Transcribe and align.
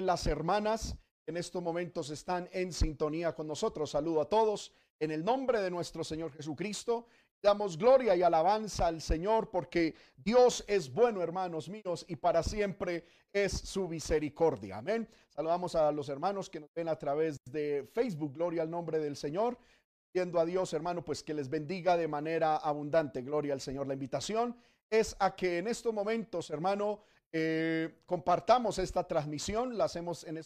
las 0.00 0.26
hermanas 0.26 0.96
en 1.26 1.36
estos 1.36 1.62
momentos 1.62 2.10
están 2.10 2.48
en 2.52 2.72
sintonía 2.72 3.34
con 3.34 3.46
nosotros. 3.46 3.90
Saludo 3.90 4.22
a 4.22 4.28
todos 4.28 4.72
en 4.98 5.10
el 5.10 5.24
nombre 5.24 5.60
de 5.60 5.70
nuestro 5.70 6.02
Señor 6.02 6.32
Jesucristo. 6.32 7.06
Damos 7.42 7.76
gloria 7.76 8.14
y 8.14 8.22
alabanza 8.22 8.86
al 8.86 9.02
Señor 9.02 9.50
porque 9.50 9.94
Dios 10.16 10.64
es 10.68 10.92
bueno, 10.92 11.22
hermanos 11.22 11.68
míos, 11.68 12.04
y 12.08 12.16
para 12.16 12.42
siempre 12.42 13.04
es 13.32 13.52
su 13.52 13.88
misericordia. 13.88 14.78
Amén. 14.78 15.08
Saludamos 15.28 15.74
a 15.74 15.90
los 15.90 16.08
hermanos 16.08 16.48
que 16.48 16.60
nos 16.60 16.72
ven 16.72 16.88
a 16.88 16.96
través 16.96 17.38
de 17.44 17.88
Facebook. 17.92 18.34
Gloria 18.34 18.62
al 18.62 18.70
nombre 18.70 18.98
del 18.98 19.16
Señor. 19.16 19.58
Viendo 20.14 20.38
a 20.38 20.44
Dios, 20.44 20.72
hermano, 20.72 21.04
pues 21.04 21.22
que 21.22 21.34
les 21.34 21.48
bendiga 21.48 21.96
de 21.96 22.06
manera 22.06 22.56
abundante. 22.56 23.22
Gloria 23.22 23.54
al 23.54 23.60
Señor. 23.60 23.86
La 23.86 23.94
invitación 23.94 24.56
es 24.88 25.16
a 25.18 25.34
que 25.34 25.58
en 25.58 25.66
estos 25.66 25.92
momentos, 25.92 26.50
hermano, 26.50 27.02
eh, 27.32 28.02
compartamos 28.04 28.78
esta 28.78 29.06
transmisión. 29.06 29.76
La 29.76 29.84
hacemos 29.84 30.24
en 30.24 30.40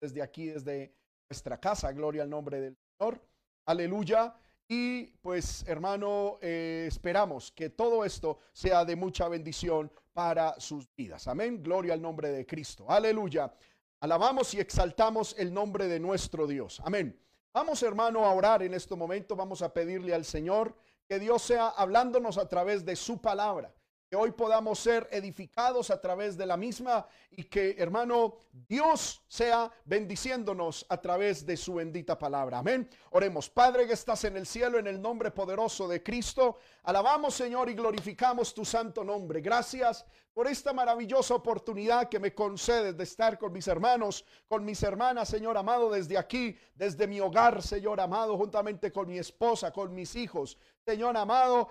desde 0.00 0.22
aquí, 0.22 0.46
desde 0.46 0.94
nuestra 1.28 1.58
casa. 1.58 1.92
Gloria 1.92 2.22
al 2.22 2.30
nombre 2.30 2.60
del 2.60 2.76
Señor. 2.98 3.20
Aleluya. 3.66 4.34
Y 4.68 5.06
pues, 5.22 5.64
hermano, 5.66 6.38
eh, 6.40 6.84
esperamos 6.86 7.50
que 7.52 7.70
todo 7.70 8.04
esto 8.04 8.38
sea 8.52 8.84
de 8.84 8.96
mucha 8.96 9.26
bendición 9.28 9.90
para 10.12 10.58
sus 10.60 10.86
vidas. 10.94 11.26
Amén. 11.26 11.62
Gloria 11.62 11.94
al 11.94 12.02
nombre 12.02 12.30
de 12.30 12.46
Cristo. 12.46 12.86
Aleluya. 12.88 13.52
Alabamos 14.00 14.54
y 14.54 14.60
exaltamos 14.60 15.34
el 15.38 15.52
nombre 15.52 15.88
de 15.88 15.98
nuestro 15.98 16.46
Dios. 16.46 16.80
Amén. 16.84 17.18
Vamos, 17.52 17.82
hermano, 17.82 18.24
a 18.24 18.32
orar 18.32 18.62
en 18.62 18.74
este 18.74 18.94
momento. 18.94 19.34
Vamos 19.34 19.62
a 19.62 19.72
pedirle 19.72 20.14
al 20.14 20.24
Señor 20.24 20.76
que 21.08 21.18
Dios 21.18 21.42
sea 21.42 21.68
hablándonos 21.68 22.36
a 22.36 22.46
través 22.46 22.84
de 22.84 22.94
su 22.94 23.20
palabra 23.20 23.74
que 24.08 24.16
hoy 24.16 24.30
podamos 24.32 24.78
ser 24.78 25.06
edificados 25.10 25.90
a 25.90 26.00
través 26.00 26.36
de 26.36 26.46
la 26.46 26.56
misma 26.56 27.06
y 27.30 27.44
que, 27.44 27.76
hermano, 27.78 28.36
Dios 28.52 29.22
sea 29.28 29.70
bendiciéndonos 29.84 30.86
a 30.88 30.98
través 30.98 31.44
de 31.44 31.56
su 31.56 31.74
bendita 31.74 32.18
palabra. 32.18 32.58
Amén. 32.58 32.88
Oremos, 33.10 33.50
Padre 33.50 33.86
que 33.86 33.92
estás 33.92 34.24
en 34.24 34.36
el 34.38 34.46
cielo, 34.46 34.78
en 34.78 34.86
el 34.86 35.00
nombre 35.00 35.30
poderoso 35.30 35.86
de 35.86 36.02
Cristo. 36.02 36.56
Alabamos, 36.84 37.34
Señor, 37.34 37.68
y 37.68 37.74
glorificamos 37.74 38.54
tu 38.54 38.64
santo 38.64 39.04
nombre. 39.04 39.42
Gracias 39.42 40.06
por 40.32 40.46
esta 40.46 40.72
maravillosa 40.72 41.34
oportunidad 41.34 42.08
que 42.08 42.18
me 42.18 42.32
concedes 42.32 42.96
de 42.96 43.04
estar 43.04 43.38
con 43.38 43.52
mis 43.52 43.68
hermanos, 43.68 44.24
con 44.46 44.64
mis 44.64 44.82
hermanas, 44.82 45.28
Señor 45.28 45.58
amado, 45.58 45.90
desde 45.90 46.16
aquí, 46.16 46.56
desde 46.74 47.06
mi 47.06 47.20
hogar, 47.20 47.60
Señor 47.60 48.00
amado, 48.00 48.38
juntamente 48.38 48.90
con 48.90 49.08
mi 49.08 49.18
esposa, 49.18 49.70
con 49.72 49.92
mis 49.92 50.14
hijos. 50.16 50.56
Señor 50.86 51.16
amado, 51.16 51.68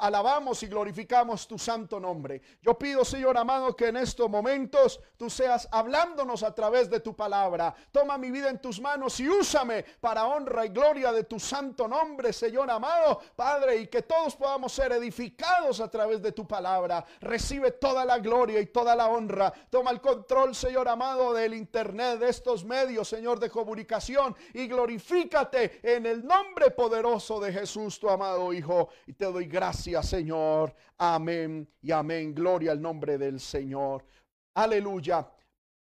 alabamos 0.00 0.62
y 0.62 0.66
glorificamos 0.66 1.48
tu 1.48 1.58
santo 1.58 1.98
nombre. 1.98 2.42
Yo 2.60 2.78
pido, 2.78 3.04
Señor 3.04 3.36
amado, 3.38 3.74
que 3.74 3.88
en 3.88 3.96
estos 3.96 4.28
momentos 4.28 5.00
tú 5.16 5.30
seas 5.30 5.68
hablándonos 5.70 6.42
a 6.42 6.54
través 6.54 6.90
de 6.90 7.00
tu 7.00 7.16
palabra. 7.16 7.74
Toma 7.90 8.18
mi 8.18 8.30
vida 8.30 8.50
en 8.50 8.60
tus 8.60 8.80
manos 8.80 9.18
y 9.20 9.28
úsame 9.28 9.84
para 10.00 10.26
honra 10.26 10.66
y 10.66 10.68
gloria 10.68 11.12
de 11.12 11.24
tu 11.24 11.40
santo 11.40 11.88
nombre, 11.88 12.32
Señor 12.32 12.70
amado, 12.70 13.20
Padre, 13.36 13.76
y 13.76 13.86
que 13.86 14.02
todos 14.02 14.36
podamos 14.36 14.72
ser 14.72 14.92
edificados 14.92 15.80
a 15.80 15.88
través 15.88 16.20
de 16.20 16.32
tu 16.32 16.46
palabra. 16.46 17.04
Recibe 17.20 17.72
toda 17.72 18.04
la 18.04 18.18
gloria 18.18 18.60
y 18.60 18.66
toda 18.66 18.94
la 18.94 19.08
honra. 19.08 19.52
Toma 19.70 19.90
el 19.90 20.00
control, 20.00 20.54
Señor 20.54 20.88
amado, 20.88 21.32
del 21.32 21.54
internet, 21.54 22.18
de 22.18 22.28
estos 22.28 22.64
medios, 22.64 23.08
Señor, 23.08 23.40
de 23.40 23.50
comunicación, 23.50 24.36
y 24.52 24.66
glorifícate 24.66 25.80
en 25.82 26.06
el 26.06 26.26
nombre 26.26 26.70
poderoso 26.70 27.40
de 27.40 27.52
Jesús, 27.52 27.98
tu 27.98 28.08
amado 28.10 28.52
Hijo. 28.52 28.88
Y 29.06 29.14
te 29.14 29.26
doy 29.26 29.46
Gracias, 29.54 30.08
Señor. 30.08 30.74
Amén 30.98 31.72
y 31.80 31.92
amén. 31.92 32.34
Gloria 32.34 32.72
al 32.72 32.82
nombre 32.82 33.16
del 33.16 33.38
Señor. 33.38 34.04
Aleluya. 34.54 35.30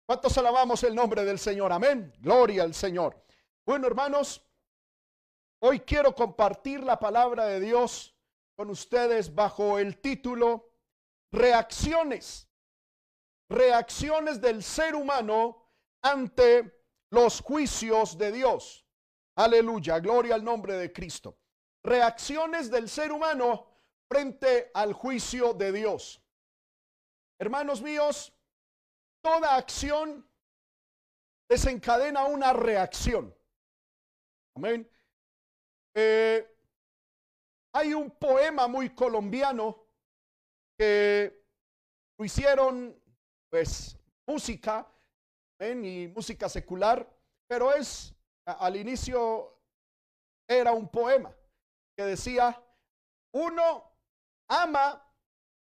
¿Cuántos 0.07 0.39
alabamos 0.39 0.85
el 0.85 0.95
nombre 0.95 1.25
del 1.25 1.41
Señor? 1.41 1.73
Amén. 1.73 2.13
Gloria 2.21 2.63
al 2.63 2.73
Señor. 2.73 3.21
Bueno, 3.67 3.89
hermanos, 3.89 4.49
hoy 5.59 5.81
quiero 5.81 6.15
compartir 6.15 6.85
la 6.85 7.01
palabra 7.01 7.47
de 7.47 7.59
Dios 7.59 8.17
con 8.55 8.71
ustedes 8.71 9.35
bajo 9.35 9.81
el 9.81 9.99
título 9.99 10.71
Reacciones. 11.33 12.49
Reacciones 13.49 14.41
del 14.41 14.63
ser 14.63 14.95
humano 14.95 15.69
ante 16.01 16.81
los 17.11 17.41
juicios 17.41 18.17
de 18.17 18.31
Dios. 18.31 18.87
Aleluya. 19.35 19.99
Gloria 19.99 20.37
al 20.37 20.45
nombre 20.45 20.75
de 20.75 20.93
Cristo 20.93 21.37
reacciones 21.85 22.71
del 22.71 22.89
ser 22.89 23.13
humano 23.13 23.67
frente 24.09 24.71
al 24.75 24.93
juicio 24.93 25.53
de 25.55 25.73
Dios. 25.73 26.23
Hermanos 27.41 27.83
míos, 27.83 28.33
toda 29.23 29.57
acción 29.57 30.29
desencadena 31.49 32.25
una 32.25 32.53
reacción. 32.53 33.35
Amén. 34.57 34.91
Eh, 35.95 36.47
hay 37.75 37.95
un 37.95 38.11
poema 38.11 38.67
muy 38.67 38.91
colombiano 38.91 39.85
que 40.77 41.45
lo 42.19 42.25
hicieron, 42.25 43.01
pues, 43.51 43.97
música 44.27 44.91
y 45.61 46.09
música 46.09 46.49
secular, 46.49 47.09
pero 47.49 47.73
es, 47.73 48.15
al 48.45 48.77
inicio 48.77 49.61
era 50.49 50.73
un 50.73 50.89
poema 50.89 51.38
que 51.99 52.05
decía, 52.05 52.57
uno 53.33 53.93
ama 54.47 55.05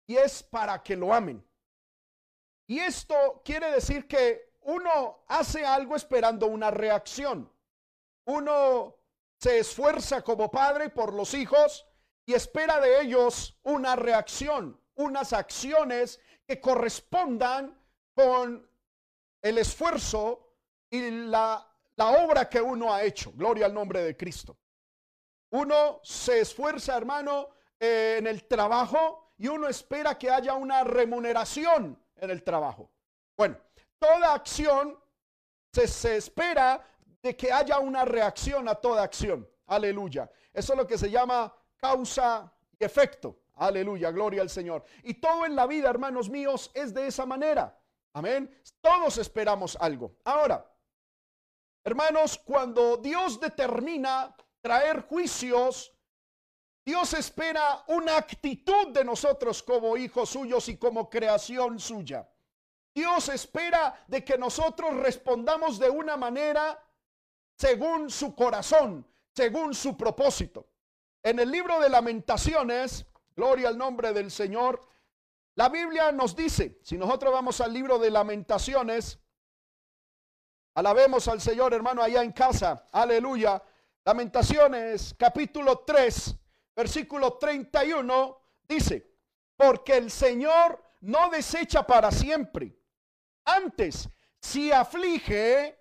y 0.06 0.16
es 0.16 0.40
para 0.40 0.80
que 0.80 0.94
lo 0.94 1.12
amen. 1.12 1.44
Y 2.68 2.78
esto 2.78 3.42
quiere 3.44 3.72
decir 3.72 4.06
que 4.06 4.54
uno 4.60 5.24
hace 5.26 5.66
algo 5.66 5.96
esperando 5.96 6.46
una 6.46 6.70
reacción. 6.70 7.52
Uno 8.24 8.94
se 9.40 9.58
esfuerza 9.58 10.22
como 10.22 10.48
padre 10.48 10.90
por 10.90 11.12
los 11.12 11.34
hijos 11.34 11.84
y 12.24 12.34
espera 12.34 12.78
de 12.78 13.00
ellos 13.00 13.58
una 13.64 13.96
reacción, 13.96 14.80
unas 14.94 15.32
acciones 15.32 16.20
que 16.46 16.60
correspondan 16.60 17.84
con 18.14 18.70
el 19.42 19.58
esfuerzo 19.58 20.54
y 20.88 21.10
la, 21.10 21.68
la 21.96 22.10
obra 22.24 22.48
que 22.48 22.60
uno 22.60 22.94
ha 22.94 23.02
hecho. 23.02 23.32
Gloria 23.32 23.66
al 23.66 23.74
nombre 23.74 24.04
de 24.04 24.16
Cristo. 24.16 24.56
Uno 25.50 26.00
se 26.02 26.40
esfuerza, 26.40 26.96
hermano, 26.96 27.48
eh, 27.80 28.16
en 28.18 28.26
el 28.26 28.46
trabajo 28.46 29.32
y 29.38 29.48
uno 29.48 29.68
espera 29.68 30.18
que 30.18 30.30
haya 30.30 30.54
una 30.54 30.84
remuneración 30.84 31.98
en 32.16 32.30
el 32.30 32.42
trabajo. 32.42 32.90
Bueno, 33.36 33.56
toda 33.98 34.34
acción 34.34 34.98
se, 35.72 35.86
se 35.86 36.16
espera 36.16 36.84
de 37.22 37.36
que 37.36 37.52
haya 37.52 37.78
una 37.78 38.04
reacción 38.04 38.68
a 38.68 38.74
toda 38.74 39.02
acción. 39.02 39.48
Aleluya. 39.66 40.30
Eso 40.52 40.72
es 40.72 40.78
lo 40.78 40.86
que 40.86 40.98
se 40.98 41.10
llama 41.10 41.54
causa 41.76 42.52
y 42.78 42.84
efecto. 42.84 43.38
Aleluya, 43.54 44.10
gloria 44.10 44.42
al 44.42 44.50
Señor. 44.50 44.84
Y 45.02 45.14
todo 45.14 45.44
en 45.44 45.56
la 45.56 45.66
vida, 45.66 45.90
hermanos 45.90 46.28
míos, 46.28 46.70
es 46.74 46.94
de 46.94 47.06
esa 47.06 47.26
manera. 47.26 47.76
Amén. 48.12 48.50
Todos 48.80 49.18
esperamos 49.18 49.76
algo. 49.80 50.16
Ahora, 50.24 50.64
hermanos, 51.84 52.38
cuando 52.38 52.96
Dios 52.96 53.40
determina 53.40 54.34
traer 54.60 55.02
juicios, 55.02 55.92
Dios 56.84 57.12
espera 57.14 57.84
una 57.88 58.16
actitud 58.16 58.88
de 58.88 59.04
nosotros 59.04 59.62
como 59.62 59.96
hijos 59.96 60.30
suyos 60.30 60.68
y 60.68 60.78
como 60.78 61.10
creación 61.10 61.78
suya. 61.78 62.28
Dios 62.94 63.28
espera 63.28 64.04
de 64.08 64.24
que 64.24 64.38
nosotros 64.38 64.94
respondamos 64.96 65.78
de 65.78 65.90
una 65.90 66.16
manera 66.16 66.82
según 67.56 68.10
su 68.10 68.34
corazón, 68.34 69.06
según 69.34 69.74
su 69.74 69.96
propósito. 69.96 70.66
En 71.22 71.38
el 71.38 71.50
libro 71.50 71.78
de 71.80 71.90
lamentaciones, 71.90 73.06
gloria 73.36 73.68
al 73.68 73.76
nombre 73.76 74.12
del 74.12 74.30
Señor, 74.30 74.80
la 75.56 75.68
Biblia 75.68 76.12
nos 76.12 76.34
dice, 76.34 76.78
si 76.82 76.96
nosotros 76.96 77.32
vamos 77.32 77.60
al 77.60 77.72
libro 77.72 77.98
de 77.98 78.10
lamentaciones, 78.10 79.18
alabemos 80.74 81.28
al 81.28 81.40
Señor 81.40 81.74
hermano 81.74 82.02
allá 82.02 82.22
en 82.22 82.32
casa, 82.32 82.86
aleluya, 82.92 83.60
Lamentaciones 84.08 85.14
capítulo 85.18 85.80
3, 85.80 86.34
versículo 86.74 87.36
31 87.36 88.38
dice, 88.66 89.06
porque 89.54 89.98
el 89.98 90.10
Señor 90.10 90.82
no 91.02 91.28
desecha 91.28 91.86
para 91.86 92.10
siempre. 92.10 92.74
Antes, 93.44 94.08
si 94.40 94.72
aflige, 94.72 95.78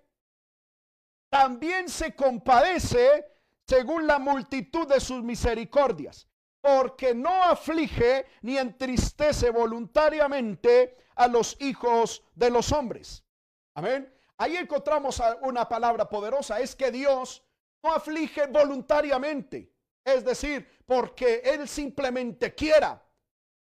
también 1.30 1.88
se 1.88 2.14
compadece 2.14 3.24
según 3.66 4.06
la 4.06 4.18
multitud 4.18 4.86
de 4.86 5.00
sus 5.00 5.22
misericordias, 5.22 6.28
porque 6.60 7.14
no 7.14 7.44
aflige 7.44 8.26
ni 8.42 8.58
entristece 8.58 9.48
voluntariamente 9.48 10.98
a 11.14 11.28
los 11.28 11.56
hijos 11.62 12.22
de 12.34 12.50
los 12.50 12.72
hombres. 12.72 13.24
Amén. 13.72 14.14
Ahí 14.36 14.58
encontramos 14.58 15.18
una 15.40 15.66
palabra 15.66 16.06
poderosa, 16.10 16.60
es 16.60 16.76
que 16.76 16.90
Dios 16.90 17.42
no 17.82 17.92
aflige 17.92 18.46
voluntariamente, 18.46 19.72
es 20.04 20.24
decir, 20.24 20.82
porque 20.86 21.42
Él 21.44 21.68
simplemente 21.68 22.54
quiera. 22.54 23.02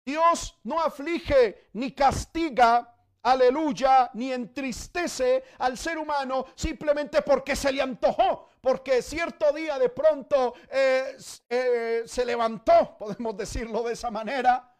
Dios 0.05 0.59
no 0.63 0.79
aflige 0.81 1.69
ni 1.73 1.91
castiga 1.91 2.87
aleluya, 3.23 4.09
ni 4.15 4.33
entristece 4.33 5.43
al 5.59 5.77
ser 5.77 5.97
humano 5.97 6.47
simplemente 6.55 7.21
porque 7.21 7.55
se 7.55 7.71
le 7.71 7.81
antojó, 7.81 8.49
porque 8.59 9.01
cierto 9.03 9.53
día 9.53 9.77
de 9.77 9.89
pronto 9.89 10.55
eh, 10.69 11.15
eh, 11.49 12.03
se 12.05 12.25
levantó, 12.25 12.97
podemos 12.97 13.37
decirlo 13.37 13.83
de 13.83 13.93
esa 13.93 14.09
manera. 14.09 14.75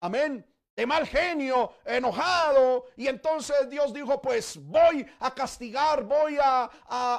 Amén 0.00 0.55
de 0.76 0.86
mal 0.86 1.06
genio, 1.06 1.72
enojado. 1.84 2.86
Y 2.96 3.08
entonces 3.08 3.68
Dios 3.70 3.92
dijo, 3.94 4.20
pues 4.20 4.58
voy 4.62 5.06
a 5.20 5.34
castigar, 5.34 6.04
voy 6.04 6.36
a, 6.40 6.64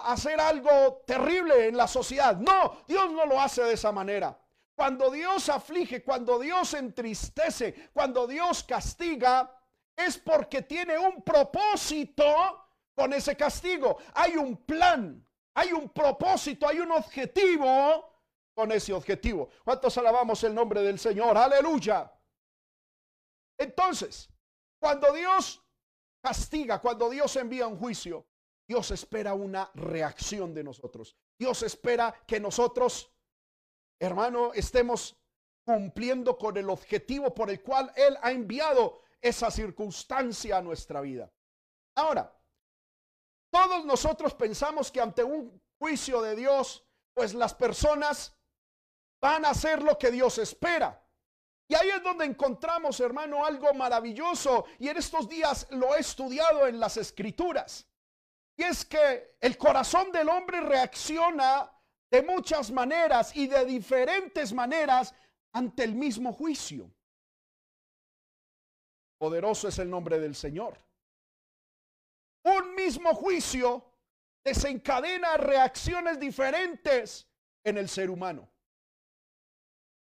hacer 0.06 0.40
algo 0.40 1.04
terrible 1.06 1.68
en 1.68 1.76
la 1.76 1.88
sociedad. 1.88 2.38
No, 2.38 2.84
Dios 2.88 3.12
no 3.12 3.26
lo 3.26 3.42
hace 3.42 3.64
de 3.64 3.74
esa 3.74 3.92
manera. 3.92 4.40
Cuando 4.76 5.10
Dios 5.10 5.50
aflige, 5.50 6.04
cuando 6.04 6.38
Dios 6.38 6.76
entristece, 6.76 7.90
cuando 7.94 8.28
Dios 8.28 8.64
castiga, 8.64 9.52
es 9.96 10.20
porque 10.20 10.62
tiene 10.62 11.00
un 11.00 11.24
propósito 11.24 12.24
con 12.94 13.12
ese 13.12 13.36
castigo. 13.36 13.98
Hay 14.14 14.38
un 14.38 14.58
plan, 14.58 15.28
hay 15.56 15.74
un 15.74 15.90
propósito, 15.90 16.68
hay 16.68 16.80
un 16.80 16.92
objetivo 16.92 18.22
con 18.54 18.72
ese 18.72 18.94
objetivo. 18.94 19.50
¿Cuántos 19.64 19.98
alabamos 19.98 20.44
el 20.44 20.54
nombre 20.54 20.84
del 20.84 21.00
Señor? 21.00 21.36
Aleluya. 21.36 22.12
Entonces, 23.58 24.30
cuando 24.80 25.12
Dios 25.14 25.64
castiga, 26.22 26.80
cuando 26.80 27.10
Dios 27.10 27.36
envía 27.36 27.68
un 27.68 27.78
juicio, 27.78 28.28
Dios 28.68 28.92
espera 28.92 29.34
una 29.34 29.72
reacción 29.74 30.54
de 30.54 30.64
nosotros. 30.64 31.16
Dios 31.40 31.64
espera 31.64 32.14
que 32.28 32.40
nosotros, 32.40 33.12
hermano, 34.00 34.54
estemos 34.54 35.18
cumpliendo 35.66 36.38
con 36.38 36.58
el 36.58 36.70
objetivo 36.70 37.34
por 37.34 37.50
el 37.50 37.62
cual 37.62 37.92
Él 37.96 38.18
ha 38.22 38.32
enviado 38.32 39.02
esa 39.22 39.50
circunstancia 39.52 40.58
a 40.58 40.62
nuestra 40.62 41.02
vida. 41.02 41.32
Ahora, 41.96 42.34
todos 43.52 43.86
nosotros 43.86 44.34
pensamos 44.34 44.92
que 44.92 45.02
ante 45.02 45.24
un 45.24 45.62
juicio 45.80 46.22
de 46.22 46.36
Dios, 46.36 46.86
pues 47.14 47.34
las 47.34 47.54
personas 47.54 48.38
van 49.22 49.46
a 49.46 49.50
hacer 49.50 49.82
lo 49.82 49.98
que 49.98 50.12
Dios 50.12 50.38
espera. 50.38 51.04
Y 51.68 51.76
ahí 51.76 51.90
es 51.90 52.02
donde 52.02 52.26
encontramos, 52.26 53.00
hermano, 53.00 53.46
algo 53.46 53.74
maravilloso. 53.74 54.66
Y 54.80 54.88
en 54.88 54.98
estos 54.98 55.28
días 55.28 55.68
lo 55.72 55.96
he 55.96 56.00
estudiado 56.00 56.66
en 56.66 56.80
las 56.80 56.96
escrituras. 56.98 57.86
Y 58.56 58.64
es 58.64 58.86
que 58.86 59.36
el 59.42 59.58
corazón 59.58 60.12
del 60.12 60.30
hombre 60.30 60.62
reacciona 60.62 61.72
de 62.10 62.24
muchas 62.24 62.72
maneras 62.72 63.36
y 63.36 63.48
de 63.48 63.66
diferentes 63.66 64.54
maneras 64.54 65.14
ante 65.52 65.84
el 65.84 65.94
mismo 65.94 66.32
juicio. 66.32 66.90
Poderoso 69.18 69.68
es 69.68 69.78
el 69.80 69.90
nombre 69.90 70.20
del 70.20 70.36
Señor. 70.36 70.80
Un 72.44 72.76
mismo 72.76 73.14
juicio 73.14 73.84
desencadena 74.44 75.36
reacciones 75.36 76.20
diferentes 76.20 77.28
en 77.64 77.78
el 77.78 77.90
ser 77.90 78.10
humano. 78.10 78.50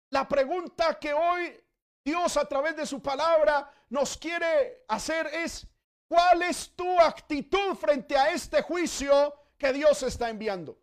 La 0.09 0.27
pregunta 0.27 0.97
que 0.99 1.13
hoy 1.13 1.59
Dios 2.03 2.37
a 2.37 2.45
través 2.45 2.75
de 2.75 2.85
su 2.85 3.01
palabra 3.01 3.71
nos 3.89 4.17
quiere 4.17 4.83
hacer 4.87 5.27
es, 5.27 5.67
¿cuál 6.07 6.41
es 6.43 6.75
tu 6.75 6.99
actitud 6.99 7.75
frente 7.75 8.17
a 8.17 8.31
este 8.31 8.61
juicio 8.61 9.33
que 9.57 9.71
Dios 9.73 10.01
está 10.03 10.29
enviando? 10.29 10.79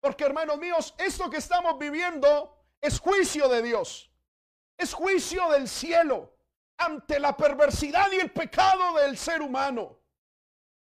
Porque 0.00 0.24
hermanos 0.24 0.58
míos, 0.58 0.94
esto 0.98 1.28
que 1.30 1.36
estamos 1.36 1.78
viviendo 1.78 2.58
es 2.80 2.98
juicio 2.98 3.48
de 3.48 3.62
Dios, 3.62 4.10
es 4.76 4.94
juicio 4.94 5.50
del 5.50 5.68
cielo 5.68 6.34
ante 6.78 7.20
la 7.20 7.36
perversidad 7.36 8.10
y 8.12 8.16
el 8.16 8.32
pecado 8.32 8.94
del 8.94 9.16
ser 9.16 9.42
humano. 9.42 10.01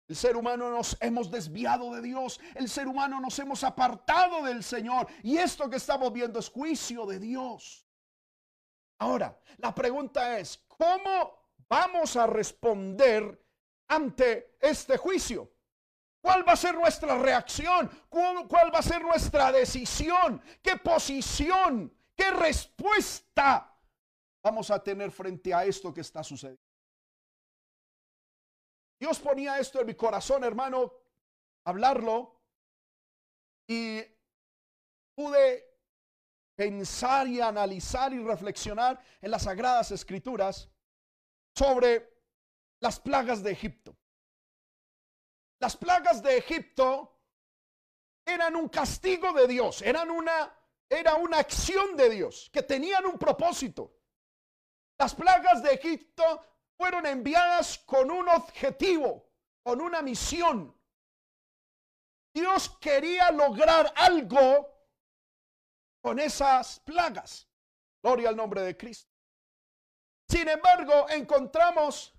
El 0.08 0.16
ser 0.16 0.38
humano 0.38 0.70
nos 0.70 0.98
hemos 1.02 1.30
desviado 1.30 1.94
de 1.94 2.02
Dios, 2.02 2.40
el 2.56 2.70
ser 2.70 2.88
humano 2.88 3.20
nos 3.20 3.38
hemos 3.40 3.64
apartado 3.64 4.44
del 4.44 4.64
Señor 4.64 5.08
y 5.22 5.38
esto 5.38 5.70
que 5.70 5.76
estamos 5.76 6.14
viendo 6.14 6.40
es 6.40 6.50
juicio 6.50 7.06
de 7.06 7.20
Dios. 7.20 7.86
Ahora, 9.00 9.38
la 9.58 9.76
pregunta 9.76 10.40
es, 10.40 10.64
¿cómo 10.68 11.52
vamos 11.68 12.16
a 12.16 12.26
responder 12.26 13.46
ante 13.90 14.58
este 14.62 14.98
juicio? 14.98 15.52
¿Cuál 16.22 16.48
va 16.48 16.54
a 16.54 16.58
ser 16.58 16.76
nuestra 16.76 17.18
reacción? 17.18 17.90
¿Cuál, 18.10 18.74
va 18.74 18.80
a 18.80 18.84
ser 18.84 19.02
nuestra 19.02 19.52
decisión? 19.52 20.42
¿Qué 20.62 20.78
posición? 20.78 21.94
¿Qué 22.16 22.32
respuesta 22.32 23.74
vamos 24.42 24.72
a 24.72 24.82
tener 24.82 25.12
frente 25.12 25.54
a 25.54 25.64
esto 25.66 25.94
que 25.94 26.02
está 26.02 26.24
sucediendo? 26.24 26.67
Dios 29.00 29.20
ponía 29.20 29.60
esto 29.60 29.80
en 29.80 29.88
mi 29.88 29.96
corazón, 29.96 30.44
hermano, 30.44 30.94
hablarlo 31.66 32.42
y 33.68 34.02
pude 35.16 35.66
pensar 36.56 37.28
y 37.28 37.40
analizar 37.40 38.14
y 38.14 38.24
reflexionar 38.24 39.00
en 39.22 39.32
las 39.32 39.44
sagradas 39.44 39.92
escrituras 39.92 40.70
sobre 41.56 42.12
las 42.80 43.00
plagas 43.00 43.44
de 43.44 43.52
Egipto. 43.52 43.96
Las 45.60 45.76
plagas 45.78 46.22
de 46.24 46.38
Egipto 46.38 47.20
eran 48.26 48.56
un 48.56 48.70
castigo 48.70 49.34
de 49.34 49.48
Dios, 49.48 49.82
eran 49.82 50.10
una 50.12 50.54
era 50.90 51.16
una 51.16 51.40
acción 51.40 51.98
de 51.98 52.10
Dios 52.10 52.50
que 52.52 52.64
tenían 52.64 53.06
un 53.06 53.18
propósito. 53.18 53.94
Las 54.98 55.14
plagas 55.14 55.62
de 55.62 55.74
Egipto 55.74 56.46
fueron 56.78 57.06
enviadas 57.06 57.80
con 57.80 58.12
un 58.12 58.30
objetivo, 58.30 59.30
con 59.64 59.82
una 59.82 60.02
misión. 60.02 60.74
Dios 62.34 62.70
quería 62.80 63.32
lograr 63.32 63.92
algo 63.96 64.70
con 66.02 66.20
esas 66.20 66.80
plagas. 66.82 67.50
Gloria 68.02 68.30
al 68.30 68.36
nombre 68.36 68.62
de 68.62 68.78
Cristo. 68.78 69.12
Sin 70.30 70.48
embargo, 70.48 71.10
encontramos 71.10 72.14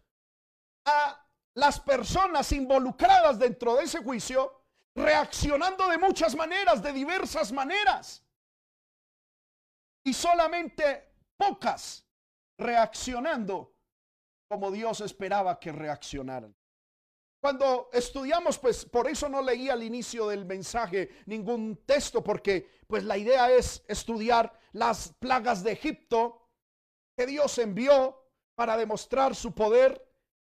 a 0.85 1.25
las 1.55 1.79
personas 1.79 2.50
involucradas 2.53 3.38
dentro 3.38 3.77
de 3.77 3.85
ese 3.85 4.03
juicio 4.03 4.65
reaccionando 4.95 5.88
de 5.88 5.99
muchas 5.99 6.35
maneras, 6.35 6.83
de 6.83 6.93
diversas 6.93 7.53
maneras. 7.53 8.25
Y 10.05 10.12
solamente 10.12 11.15
pocas 11.37 12.05
reaccionando 12.59 13.78
como 14.49 14.71
Dios 14.71 15.00
esperaba 15.00 15.61
que 15.61 15.73
reaccionaran. 15.73 16.55
Cuando 17.40 17.88
estudiamos, 17.93 18.59
pues 18.59 18.85
por 18.85 19.09
eso 19.09 19.28
no 19.28 19.40
leí 19.40 19.69
al 19.69 19.83
inicio 19.83 20.26
del 20.26 20.45
mensaje 20.45 21.23
ningún 21.26 21.85
texto, 21.87 22.25
porque 22.25 22.83
pues 22.88 23.05
la 23.05 23.17
idea 23.17 23.50
es 23.52 23.85
estudiar 23.87 24.52
las 24.73 25.14
plagas 25.21 25.62
de 25.62 25.73
Egipto 25.73 26.49
que 27.17 27.26
Dios 27.26 27.57
envió 27.59 28.28
para 28.57 28.76
demostrar 28.76 29.37
su 29.37 29.55
poder. 29.55 30.05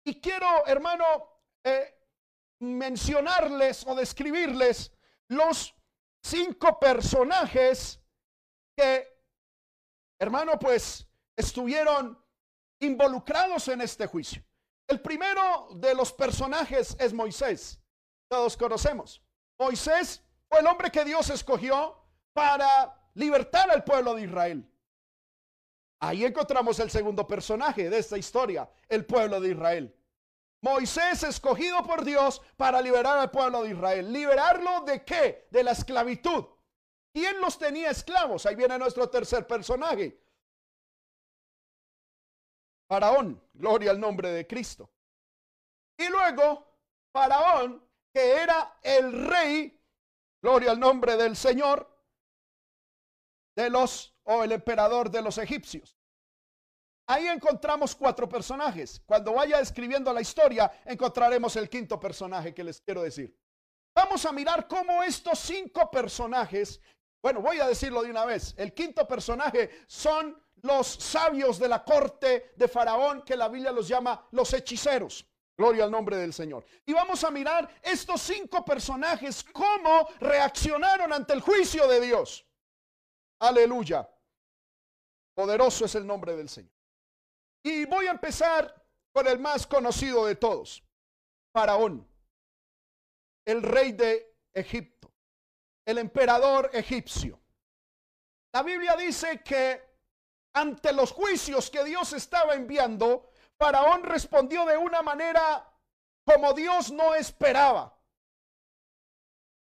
Y 0.06 0.22
quiero, 0.22 0.66
hermano, 0.66 1.04
eh, 1.66 1.94
mencionarles 2.60 3.86
o 3.86 3.94
describirles 3.94 4.92
los 5.28 5.76
cinco 6.24 6.80
personajes 6.80 8.00
que, 8.78 9.08
hermano, 10.20 10.58
pues 10.58 11.06
estuvieron 11.36 12.18
involucrados 12.80 13.68
en 13.68 13.82
este 13.82 14.08
juicio. 14.08 14.44
El 14.88 15.02
primero 15.02 15.70
de 15.76 15.94
los 15.94 16.14
personajes 16.14 16.96
es 17.00 17.14
Moisés. 17.14 17.80
Todos 18.30 18.56
conocemos. 18.56 19.22
Moisés 19.60 20.24
fue 20.50 20.60
el 20.60 20.68
hombre 20.68 20.92
que 20.92 21.04
Dios 21.04 21.30
escogió 21.30 21.98
para 22.34 22.96
libertar 23.14 23.70
al 23.72 23.84
pueblo 23.84 24.16
de 24.16 24.24
Israel. 24.24 24.70
Ahí 26.00 26.24
encontramos 26.24 26.80
el 26.80 26.92
segundo 26.92 27.28
personaje 27.28 27.90
de 27.90 27.98
esta 27.98 28.18
historia, 28.18 28.70
el 28.88 29.06
pueblo 29.06 29.42
de 29.42 29.50
Israel. 29.50 29.94
Moisés 30.62 31.24
escogido 31.24 31.84
por 31.84 32.04
Dios 32.04 32.42
para 32.56 32.82
liberar 32.82 33.18
al 33.18 33.32
pueblo 33.32 33.64
de 33.64 33.72
Israel. 33.72 34.12
¿Liberarlo 34.12 34.82
de 34.82 35.04
qué? 35.04 35.48
De 35.52 35.64
la 35.64 35.72
esclavitud. 35.72 36.46
¿Quién 37.14 37.40
los 37.42 37.58
tenía 37.58 37.90
esclavos? 37.90 38.46
Ahí 38.46 38.56
viene 38.56 38.78
nuestro 38.78 39.10
tercer 39.10 39.48
personaje. 39.48 40.20
Faraón, 42.88 43.42
gloria 43.54 43.92
al 43.92 44.00
nombre 44.00 44.32
de 44.32 44.48
Cristo. 44.48 44.90
Y 45.98 46.08
luego, 46.10 46.66
Faraón, 47.12 47.84
que 48.14 48.42
era 48.42 48.80
el 48.82 49.28
rey, 49.28 49.80
gloria 50.42 50.72
al 50.72 50.80
nombre 50.80 51.18
del 51.18 51.36
Señor, 51.36 51.88
de 53.56 53.70
los, 53.70 54.16
o 54.24 54.44
el 54.44 54.52
emperador 54.52 55.10
de 55.10 55.22
los 55.22 55.38
egipcios. 55.38 55.98
Ahí 57.10 57.28
encontramos 57.28 57.96
cuatro 57.96 58.28
personajes. 58.28 59.02
Cuando 59.06 59.34
vaya 59.34 59.60
escribiendo 59.60 60.14
la 60.14 60.22
historia, 60.22 60.72
encontraremos 60.86 61.56
el 61.56 61.70
quinto 61.70 62.00
personaje 62.00 62.54
que 62.54 62.64
les 62.64 62.82
quiero 62.82 63.02
decir. 63.02 63.36
Vamos 63.96 64.26
a 64.26 64.32
mirar 64.32 64.68
cómo 64.68 65.02
estos 65.02 65.40
cinco 65.40 65.90
personajes, 65.90 66.80
bueno, 67.24 67.42
voy 67.42 67.60
a 67.60 67.68
decirlo 67.68 68.04
de 68.04 68.12
una 68.12 68.26
vez, 68.26 68.54
el 68.58 68.74
quinto 68.74 69.08
personaje 69.08 69.72
son 69.88 70.40
los 70.62 70.88
sabios 70.88 71.60
de 71.60 71.68
la 71.68 71.84
corte 71.84 72.54
de 72.56 72.68
Faraón, 72.68 73.24
que 73.24 73.36
la 73.36 73.48
Biblia 73.48 73.72
los 73.72 73.88
llama 73.88 74.28
los 74.32 74.54
hechiceros. 74.54 75.26
Gloria 75.58 75.86
al 75.86 75.92
nombre 75.92 76.18
del 76.18 76.34
Señor. 76.34 76.66
Y 76.86 76.94
vamos 76.94 77.24
a 77.24 77.32
mirar 77.32 77.68
estos 77.82 78.22
cinco 78.22 78.64
personajes, 78.64 79.44
cómo 79.44 80.08
reaccionaron 80.20 81.12
ante 81.12 81.34
el 81.34 81.42
juicio 81.42 81.88
de 81.88 82.00
Dios. 82.00 82.46
Aleluya. 83.40 84.08
Poderoso 85.34 85.86
es 85.86 85.96
el 85.96 86.06
nombre 86.06 86.36
del 86.36 86.48
Señor. 86.48 86.72
Y 87.64 87.86
voy 87.86 88.06
a 88.06 88.12
empezar 88.12 88.74
con 89.12 89.28
el 89.28 89.40
más 89.40 89.66
conocido 89.66 90.26
de 90.26 90.36
todos, 90.36 90.84
Faraón, 91.52 92.08
el 93.46 93.64
rey 93.64 93.94
de 93.94 94.36
Egipto, 94.54 95.12
el 95.86 95.98
emperador 95.98 96.70
egipcio. 96.74 97.40
La 98.54 98.62
Biblia 98.62 98.96
dice 98.96 99.42
que 99.44 99.87
ante 100.58 100.92
los 100.92 101.12
juicios 101.12 101.70
que 101.70 101.84
Dios 101.84 102.14
estaba 102.14 102.56
enviando, 102.56 103.30
Faraón 103.58 104.04
respondió 104.04 104.66
de 104.66 104.76
una 104.76 105.02
manera 105.04 105.72
como 106.26 106.54
Dios 106.54 106.92
no 106.92 107.14
esperaba. 107.14 107.96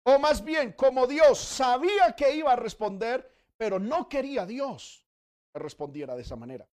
O 0.03 0.17
más 0.17 0.43
bien, 0.43 0.71
como 0.71 1.05
Dios 1.05 1.39
sabía 1.39 2.15
que 2.15 2.33
iba 2.33 2.53
a 2.53 2.55
responder, 2.55 3.29
pero 3.57 3.79
no 3.79 4.07
quería 4.07 4.45
Dios 4.45 5.05
que 5.53 5.59
respondiera 5.59 6.15
de 6.15 6.21
esa 6.21 6.37
manera. 6.37 6.65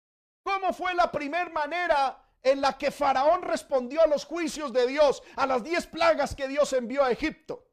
¿Cómo 0.44 0.72
fue 0.72 0.94
la 0.94 1.10
primera 1.10 1.50
manera 1.50 2.16
en 2.40 2.60
la 2.60 2.78
que 2.78 2.92
Faraón 2.92 3.42
respondió 3.42 4.02
a 4.02 4.06
los 4.06 4.24
juicios 4.24 4.72
de 4.72 4.86
Dios, 4.86 5.22
a 5.34 5.46
las 5.46 5.64
diez 5.64 5.86
plagas 5.88 6.36
que 6.36 6.46
Dios 6.46 6.72
envió 6.72 7.02
a 7.02 7.10
Egipto? 7.10 7.66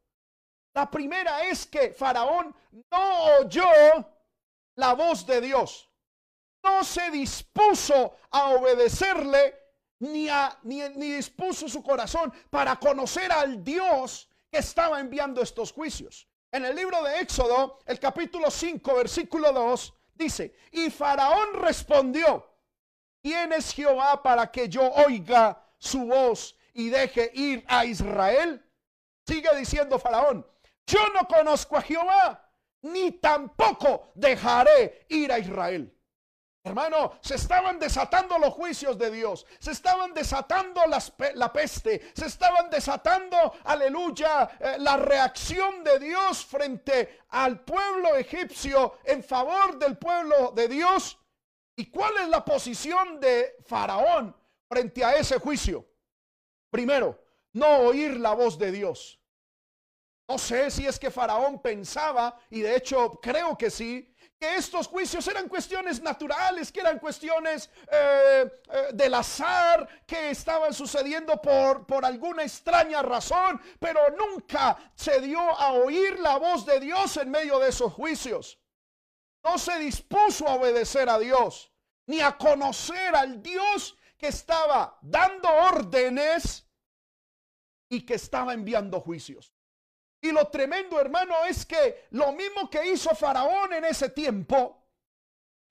La 0.73 0.89
primera 0.89 1.45
es 1.45 1.67
que 1.67 1.91
Faraón 1.91 2.55
no 2.89 3.25
oyó 3.41 3.69
la 4.75 4.93
voz 4.93 5.27
de 5.27 5.41
Dios 5.41 5.90
no 6.63 6.83
se 6.83 7.09
dispuso 7.11 8.15
a 8.31 8.49
obedecerle 8.49 9.55
ni, 9.99 10.27
ni 10.63 11.11
dispuso 11.13 11.67
su 11.67 11.83
corazón 11.83 12.33
para 12.49 12.75
conocer 12.77 13.31
al 13.31 13.63
Dios 13.63 14.27
que 14.49 14.59
estaba 14.59 14.99
enviando 14.99 15.41
estos 15.41 15.71
juicios. 15.71 16.27
En 16.51 16.65
el 16.65 16.75
libro 16.75 17.01
de 17.03 17.21
Éxodo, 17.21 17.79
el 17.85 17.99
capítulo 17.99 18.51
5, 18.51 18.95
versículo 18.95 19.53
2, 19.53 19.93
dice, 20.15 20.53
y 20.71 20.89
Faraón 20.89 21.53
respondió, 21.53 22.45
¿quién 23.21 23.53
es 23.53 23.73
Jehová 23.73 24.21
para 24.21 24.51
que 24.51 24.67
yo 24.67 24.91
oiga 24.91 25.65
su 25.77 26.05
voz 26.07 26.57
y 26.73 26.89
deje 26.89 27.31
ir 27.33 27.63
a 27.67 27.85
Israel? 27.85 28.63
Sigue 29.25 29.55
diciendo 29.55 29.97
Faraón, 29.97 30.45
yo 30.85 31.07
no 31.09 31.27
conozco 31.27 31.77
a 31.77 31.81
Jehová, 31.81 32.51
ni 32.81 33.11
tampoco 33.11 34.11
dejaré 34.15 35.05
ir 35.09 35.31
a 35.31 35.39
Israel. 35.39 35.95
Hermano, 36.63 37.13
se 37.21 37.35
estaban 37.35 37.79
desatando 37.79 38.37
los 38.37 38.53
juicios 38.53 38.95
de 38.95 39.09
Dios, 39.09 39.47
se 39.59 39.71
estaban 39.71 40.13
desatando 40.13 40.81
la 40.85 41.51
peste, 41.51 42.11
se 42.13 42.27
estaban 42.27 42.69
desatando, 42.69 43.53
aleluya, 43.63 44.43
eh, 44.59 44.75
la 44.77 44.95
reacción 44.97 45.83
de 45.83 45.97
Dios 45.97 46.45
frente 46.45 47.21
al 47.29 47.61
pueblo 47.61 48.15
egipcio 48.15 48.99
en 49.05 49.23
favor 49.23 49.79
del 49.79 49.97
pueblo 49.97 50.51
de 50.51 50.67
Dios. 50.67 51.17
¿Y 51.75 51.89
cuál 51.89 52.15
es 52.17 52.29
la 52.29 52.45
posición 52.45 53.19
de 53.19 53.55
Faraón 53.65 54.35
frente 54.69 55.03
a 55.03 55.15
ese 55.15 55.39
juicio? 55.39 55.87
Primero, 56.69 57.23
no 57.53 57.79
oír 57.79 58.17
la 58.17 58.33
voz 58.33 58.59
de 58.59 58.71
Dios. 58.71 59.19
No 60.27 60.37
sé 60.37 60.69
si 60.69 60.85
es 60.85 60.99
que 60.99 61.09
Faraón 61.09 61.59
pensaba, 61.59 62.37
y 62.51 62.61
de 62.61 62.75
hecho 62.75 63.19
creo 63.19 63.57
que 63.57 63.71
sí, 63.71 64.10
que 64.41 64.55
estos 64.55 64.87
juicios 64.87 65.27
eran 65.27 65.47
cuestiones 65.47 66.01
naturales, 66.01 66.71
que 66.71 66.79
eran 66.79 66.97
cuestiones 66.97 67.69
eh, 67.91 68.51
eh, 68.71 68.87
del 68.91 69.13
azar, 69.13 69.87
que 70.07 70.31
estaban 70.31 70.73
sucediendo 70.73 71.39
por, 71.39 71.85
por 71.85 72.03
alguna 72.03 72.41
extraña 72.41 73.03
razón, 73.03 73.61
pero 73.79 73.99
nunca 74.17 74.75
se 74.95 75.21
dio 75.21 75.39
a 75.39 75.73
oír 75.73 76.19
la 76.19 76.37
voz 76.37 76.65
de 76.65 76.79
Dios 76.79 77.17
en 77.17 77.29
medio 77.29 77.59
de 77.59 77.69
esos 77.69 77.93
juicios. 77.93 78.59
No 79.43 79.59
se 79.59 79.77
dispuso 79.77 80.47
a 80.47 80.55
obedecer 80.55 81.07
a 81.07 81.19
Dios, 81.19 81.71
ni 82.07 82.19
a 82.19 82.35
conocer 82.35 83.15
al 83.15 83.43
Dios 83.43 83.95
que 84.17 84.29
estaba 84.29 84.97
dando 85.03 85.49
órdenes 85.49 86.67
y 87.89 88.07
que 88.07 88.15
estaba 88.15 88.55
enviando 88.55 89.01
juicios. 89.01 89.53
Y 90.21 90.31
lo 90.31 90.47
tremendo, 90.47 90.99
hermano, 90.99 91.33
es 91.45 91.65
que 91.65 92.07
lo 92.11 92.31
mismo 92.31 92.69
que 92.69 92.85
hizo 92.91 93.15
Faraón 93.15 93.73
en 93.73 93.85
ese 93.85 94.09
tiempo, 94.09 94.81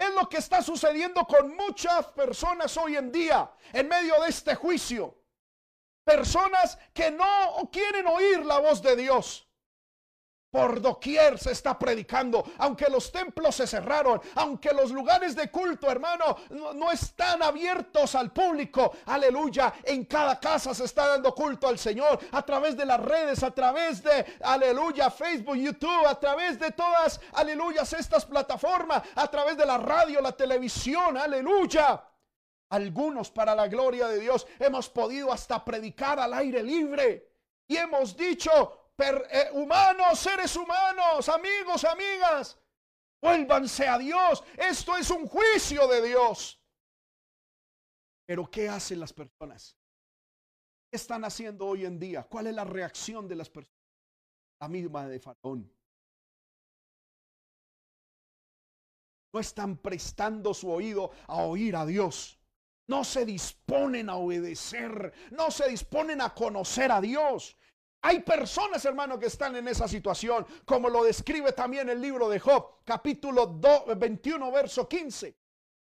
es 0.01 0.15
lo 0.15 0.29
que 0.29 0.39
está 0.39 0.63
sucediendo 0.63 1.27
con 1.27 1.55
muchas 1.55 2.07
personas 2.07 2.75
hoy 2.79 2.97
en 2.97 3.13
día 3.13 3.51
en 3.73 3.87
medio 3.87 4.21
de 4.23 4.31
este 4.31 4.55
juicio. 4.55 5.15
Personas 6.03 6.79
que 6.95 7.11
no 7.11 7.69
quieren 7.71 8.07
oír 8.07 8.45
la 8.45 8.61
voz 8.61 8.81
de 8.81 8.97
Dios. 8.97 9.47
Por 10.51 10.81
doquier 10.81 11.39
se 11.39 11.53
está 11.53 11.79
predicando, 11.79 12.45
aunque 12.59 12.91
los 12.91 13.13
templos 13.13 13.55
se 13.55 13.69
cerraron, 13.69 14.21
aunque 14.35 14.73
los 14.73 14.91
lugares 14.91 15.37
de 15.37 15.49
culto, 15.49 15.89
hermano, 15.89 16.37
no, 16.51 16.91
están 16.91 17.41
abiertos 17.41 18.17
al 18.17 18.33
público. 18.33 18.97
Aleluya, 19.07 19.75
en 19.85 20.07
cada 20.07 20.41
casa 20.41 20.75
se 20.75 20.87
está 20.87 21.07
dando 21.07 21.33
culto 21.37 21.69
al 21.69 21.79
Señor 21.79 22.19
a 22.33 22.43
través 22.43 22.77
de 22.77 22.85
las 22.85 23.01
redes, 23.01 23.45
a 23.45 23.53
través 23.53 24.03
de, 24.03 24.39
aleluya, 24.43 25.09
Facebook, 25.09 25.55
YouTube, 25.55 26.07
a 26.09 26.19
través 26.19 26.59
de 26.59 26.73
todas, 26.73 27.21
aleluyas, 27.35 27.93
estas 27.93 28.27
plataformas, 28.27 29.05
a 29.15 29.29
través 29.29 29.57
de 29.57 29.67
la 29.67 29.79
radio, 29.79 30.21
la 30.21 30.33
televisión, 30.33 31.17
aleluya. 31.17 32.05
Algunos, 32.71 33.31
para 33.31 33.55
la 33.55 33.69
gloria 33.69 34.09
de 34.09 34.19
Dios, 34.19 34.49
hemos 34.59 34.89
podido 34.89 35.33
hasta 35.33 35.65
predicar 35.65 36.19
al 36.19 36.35
aire 36.35 36.61
libre. 36.63 37.31
Y 37.69 37.77
hemos 37.77 38.17
dicho, 38.17 38.80
eh, 39.01 39.51
humanos, 39.53 40.19
seres 40.19 40.55
humanos, 40.57 41.29
amigos, 41.29 41.85
amigas, 41.85 42.59
vuélvanse 43.21 43.87
a 43.89 43.99
Dios. 43.99 44.43
Esto 44.57 44.97
es 44.97 45.11
un 45.11 45.27
juicio 45.27 45.87
de 45.89 46.09
Dios. 46.09 46.61
Pero 48.27 48.51
¿qué 48.51 48.69
hacen 48.69 49.01
las 49.01 49.13
personas? 49.13 49.77
¿Qué 50.91 50.97
están 50.97 51.25
haciendo 51.25 51.67
hoy 51.67 51.85
en 51.85 51.99
día? 51.99 52.25
¿Cuál 52.25 52.49
es 52.49 52.55
la 52.55 52.65
reacción 52.65 53.27
de 53.27 53.37
las 53.37 53.49
personas? 53.49 53.81
La 54.61 54.69
misma 54.69 55.07
de 55.07 55.19
Faraón. 55.19 55.73
No 59.33 59.41
están 59.41 59.79
prestando 59.79 60.53
su 60.53 60.71
oído 60.71 61.13
a 61.29 61.43
oír 61.43 61.77
a 61.77 61.87
Dios. 61.87 62.39
No 62.89 63.05
se 63.05 63.25
disponen 63.25 64.11
a 64.11 64.17
obedecer. 64.17 65.13
No 65.31 65.51
se 65.51 65.69
disponen 65.69 66.21
a 66.21 66.35
conocer 66.35 66.91
a 66.91 67.01
Dios. 67.01 67.57
Hay 68.03 68.21
personas, 68.21 68.83
hermano, 68.85 69.19
que 69.19 69.27
están 69.27 69.57
en 69.57 69.69
esa 69.69 69.87
situación, 69.87 70.47
como 70.65 70.89
lo 70.89 71.05
describe 71.05 71.53
también 71.53 71.89
el 71.91 72.01
libro 72.01 72.29
de 72.31 72.41
Job, 72.41 72.83
capítulo 72.85 73.61
21, 73.97 74.51
verso 74.51 74.89
15. 74.89 75.37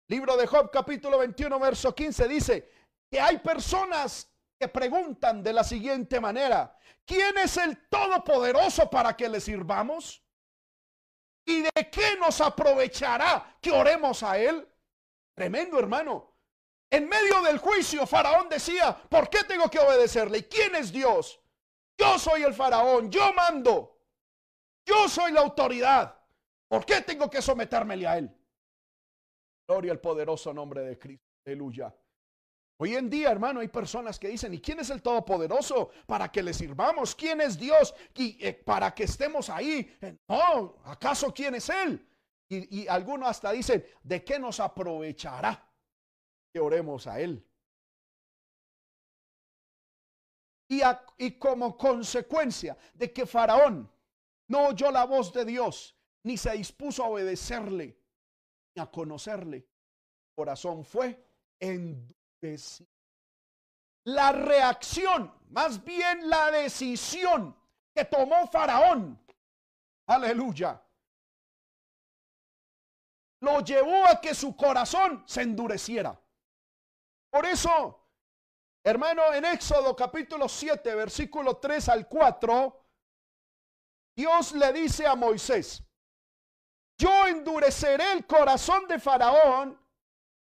Libro 0.08 0.36
de 0.36 0.46
Job, 0.46 0.70
capítulo 0.70 1.18
21, 1.18 1.58
verso 1.58 1.94
15, 1.94 2.28
dice 2.28 2.70
que 3.10 3.18
hay 3.18 3.38
personas 3.38 4.30
que 4.58 4.68
preguntan 4.68 5.42
de 5.42 5.54
la 5.54 5.64
siguiente 5.64 6.20
manera, 6.20 6.76
¿quién 7.06 7.38
es 7.38 7.56
el 7.56 7.88
Todopoderoso 7.88 8.90
para 8.90 9.16
que 9.16 9.28
le 9.28 9.40
sirvamos? 9.40 10.22
¿Y 11.46 11.62
de 11.62 11.90
qué 11.90 12.16
nos 12.18 12.40
aprovechará 12.42 13.56
que 13.62 13.70
oremos 13.70 14.22
a 14.22 14.38
Él? 14.38 14.68
Tremendo, 15.34 15.78
hermano. 15.78 16.34
En 16.90 17.08
medio 17.08 17.40
del 17.42 17.58
juicio, 17.58 18.06
Faraón 18.06 18.50
decía, 18.50 18.94
¿por 19.08 19.30
qué 19.30 19.44
tengo 19.44 19.70
que 19.70 19.78
obedecerle? 19.78 20.38
¿Y 20.38 20.42
quién 20.44 20.74
es 20.74 20.92
Dios? 20.92 21.40
Yo 21.98 22.18
soy 22.18 22.42
el 22.42 22.54
faraón, 22.54 23.10
yo 23.10 23.32
mando. 23.32 23.98
Yo 24.86 25.08
soy 25.08 25.32
la 25.32 25.40
autoridad. 25.40 26.20
¿Por 26.68 26.84
qué 26.84 27.00
tengo 27.02 27.30
que 27.30 27.40
sometérmele 27.40 28.06
a 28.06 28.18
él? 28.18 28.30
Gloria 29.66 29.92
al 29.92 30.00
poderoso 30.00 30.52
nombre 30.52 30.82
de 30.82 30.98
Cristo. 30.98 31.24
Aleluya. 31.46 31.94
Hoy 32.78 32.96
en 32.96 33.08
día, 33.08 33.30
hermano, 33.30 33.60
hay 33.60 33.68
personas 33.68 34.18
que 34.18 34.28
dicen, 34.28 34.52
¿y 34.52 34.60
quién 34.60 34.80
es 34.80 34.90
el 34.90 35.00
Todopoderoso 35.00 35.90
para 36.06 36.30
que 36.30 36.42
le 36.42 36.52
sirvamos? 36.52 37.14
¿Quién 37.14 37.40
es 37.40 37.58
Dios 37.58 37.94
y, 38.14 38.44
eh, 38.44 38.52
para 38.52 38.92
que 38.92 39.04
estemos 39.04 39.48
ahí? 39.48 39.96
Eh, 40.00 40.16
no, 40.28 40.76
¿acaso 40.84 41.32
quién 41.32 41.54
es 41.54 41.70
Él? 41.70 42.04
Y, 42.48 42.82
y 42.82 42.88
algunos 42.88 43.28
hasta 43.28 43.52
dicen, 43.52 43.86
¿de 44.02 44.24
qué 44.24 44.38
nos 44.38 44.58
aprovechará 44.58 45.70
que 46.52 46.60
oremos 46.60 47.06
a 47.06 47.20
Él? 47.20 47.46
Y, 51.18 51.38
como 51.38 51.76
consecuencia 51.76 52.76
de 52.94 53.12
que 53.12 53.26
Faraón 53.26 53.90
no 54.48 54.68
oyó 54.68 54.90
la 54.90 55.04
voz 55.04 55.32
de 55.32 55.44
Dios, 55.44 55.96
ni 56.22 56.36
se 56.36 56.52
dispuso 56.52 57.04
a 57.04 57.08
obedecerle, 57.08 57.98
ni 58.74 58.82
a 58.82 58.86
conocerle, 58.86 59.66
corazón 60.34 60.84
fue 60.84 61.24
endurecido. 61.58 62.90
La 64.06 64.32
reacción, 64.32 65.32
más 65.48 65.82
bien 65.82 66.28
la 66.28 66.50
decisión 66.50 67.56
que 67.94 68.04
tomó 68.04 68.46
Faraón, 68.48 69.18
aleluya, 70.06 70.82
lo 73.40 73.60
llevó 73.60 74.06
a 74.06 74.20
que 74.20 74.34
su 74.34 74.56
corazón 74.56 75.22
se 75.26 75.42
endureciera. 75.42 76.20
Por 77.30 77.46
eso, 77.46 78.03
hermano, 78.84 79.32
en 79.32 79.46
Éxodo 79.46 79.96
capítulo 79.96 80.48
7, 80.48 80.94
versículo 80.94 81.56
3 81.56 81.88
al 81.88 82.06
4, 82.06 82.86
Dios 84.14 84.52
le 84.52 84.72
dice 84.72 85.06
a 85.06 85.16
Moisés, 85.16 85.82
yo 86.98 87.26
endureceré 87.26 88.12
el 88.12 88.26
corazón 88.26 88.86
de 88.86 89.00
Faraón 89.00 89.80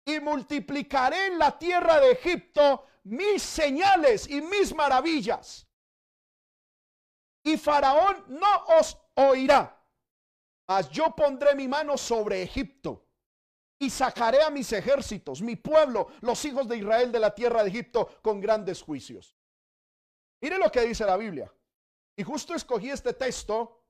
y 0.06 0.20
multiplicaré 0.20 1.28
en 1.28 1.40
la 1.40 1.58
tierra 1.58 2.00
de 2.00 2.12
Egipto 2.12 2.86
mis 3.06 3.42
señales 3.42 4.30
y 4.30 4.42
mis 4.42 4.76
maravillas. 4.76 5.68
Y 7.44 7.58
Faraón 7.58 8.26
no 8.28 8.66
os 8.80 8.98
oirá, 9.16 9.82
mas 10.68 10.90
yo 10.90 11.16
pondré 11.16 11.56
mi 11.56 11.68
mano 11.68 11.98
sobre 11.98 12.44
Egipto 12.44 13.05
y 13.80 13.90
sacaré 13.90 14.42
a 14.42 14.50
mis 14.50 14.72
ejércitos, 14.72 15.42
mi 15.42 15.56
pueblo, 15.56 16.08
los 16.22 16.44
hijos 16.46 16.68
de 16.68 16.78
Israel 16.78 17.12
de 17.12 17.20
la 17.20 17.34
tierra 17.34 17.64
de 17.64 17.70
Egipto 17.70 18.20
con 18.22 18.40
grandes 18.40 18.82
juicios. 18.82 19.36
Mire 20.42 20.58
lo 20.58 20.72
que 20.72 20.82
dice 20.82 21.06
la 21.06 21.18
Biblia. 21.18 21.52
Y 22.16 22.24
justo 22.24 22.54
escogí 22.54 22.90
este 22.90 23.14
texto 23.14 23.84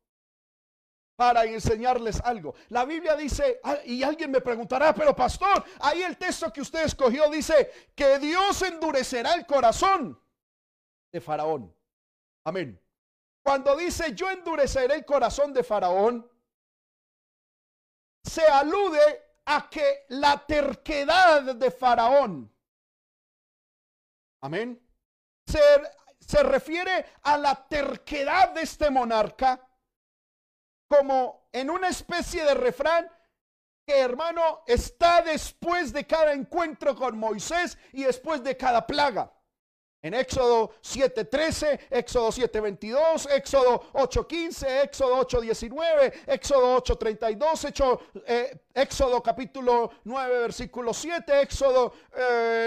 para 1.15 1.45
enseñarles 1.45 2.19
algo. 2.21 2.55
La 2.69 2.85
Biblia 2.85 3.15
dice, 3.15 3.59
ah, 3.63 3.77
y 3.85 4.03
alguien 4.03 4.31
me 4.31 4.41
preguntará, 4.41 4.93
pero 4.93 5.15
pastor, 5.15 5.63
ahí 5.79 6.01
el 6.01 6.17
texto 6.17 6.51
que 6.51 6.61
usted 6.61 6.85
escogió 6.85 7.29
dice 7.29 7.89
que 7.95 8.19
Dios 8.19 8.61
endurecerá 8.63 9.33
el 9.35 9.45
corazón 9.45 10.19
de 11.11 11.21
Faraón. 11.21 11.73
Amén. 12.43 12.81
Cuando 13.43 13.75
dice 13.75 14.13
yo 14.15 14.29
endureceré 14.29 14.95
el 14.95 15.05
corazón 15.05 15.53
de 15.53 15.63
Faraón, 15.63 16.29
se 18.23 18.43
alude 18.45 19.24
a 19.45 19.69
que 19.69 20.05
la 20.09 20.45
terquedad 20.45 21.55
de 21.55 21.71
Faraón, 21.71 22.51
amén, 24.41 24.81
se, 25.45 25.59
se 26.19 26.43
refiere 26.43 27.05
a 27.23 27.37
la 27.37 27.67
terquedad 27.67 28.53
de 28.53 28.61
este 28.61 28.89
monarca 28.89 29.61
como 30.87 31.49
en 31.51 31.69
una 31.69 31.89
especie 31.89 32.43
de 32.43 32.53
refrán 32.53 33.09
que 33.85 33.99
hermano 33.99 34.63
está 34.65 35.21
después 35.21 35.93
de 35.93 36.05
cada 36.05 36.33
encuentro 36.33 36.95
con 36.95 37.17
Moisés 37.17 37.77
y 37.93 38.03
después 38.03 38.43
de 38.43 38.57
cada 38.57 38.85
plaga. 38.85 39.31
En 40.01 40.13
Éxodo 40.13 40.73
7:13, 40.81 41.87
Éxodo 41.89 42.31
7:22, 42.31 43.27
Éxodo 43.31 43.89
8:15, 43.93 44.83
Éxodo 44.83 45.19
8:19, 45.21 46.13
Éxodo 46.27 46.77
8:32, 46.77 47.65
Éxodo, 47.65 48.01
eh, 48.27 48.64
Éxodo 48.75 49.23
capítulo 49.23 49.89
9, 50.03 50.39
versículo 50.39 50.93
7, 50.93 51.41
Éxodo 51.43 51.93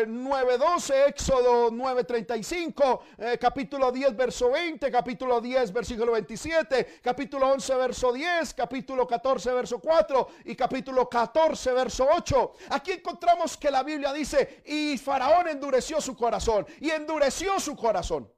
9:12, 0.07 0.95
eh, 0.95 1.09
Éxodo 1.09 1.71
9:35, 1.71 3.03
eh, 3.19 3.37
capítulo 3.39 3.93
10, 3.93 4.17
verso 4.17 4.51
20, 4.51 4.91
capítulo 4.91 5.39
10, 5.39 5.71
versículo 5.71 6.13
27, 6.13 7.01
capítulo 7.03 7.49
11, 7.49 7.75
verso 7.75 8.11
10, 8.11 8.55
capítulo 8.55 9.07
14, 9.07 9.53
verso 9.53 9.79
4 9.81 10.29
y 10.47 10.57
capítulo 10.57 11.11
14, 11.11 11.73
verso 11.73 12.09
8. 12.11 12.53
Aquí 12.71 12.93
encontramos 12.93 13.59
que 13.59 13.71
la 13.71 13.83
Biblia 13.83 14.11
dice, 14.11 14.63
y 14.65 14.97
Faraón 14.97 15.49
endureció 15.49 16.01
su 16.01 16.17
corazón 16.17 16.67
y 16.81 16.89
endureció 16.89 17.61
su 17.61 17.77
corazón. 17.77 18.33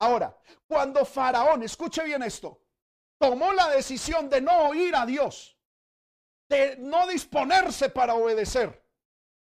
Ahora, 0.00 0.38
cuando 0.66 1.06
Faraón, 1.06 1.62
escuche 1.62 2.04
bien 2.04 2.22
esto, 2.22 2.60
tomó 3.18 3.50
la 3.54 3.70
decisión 3.70 4.28
de 4.28 4.42
no 4.42 4.68
oír 4.68 4.94
a 4.94 5.06
Dios, 5.06 5.57
de 6.48 6.76
no 6.78 7.06
disponerse 7.06 7.90
para 7.90 8.14
obedecer, 8.14 8.82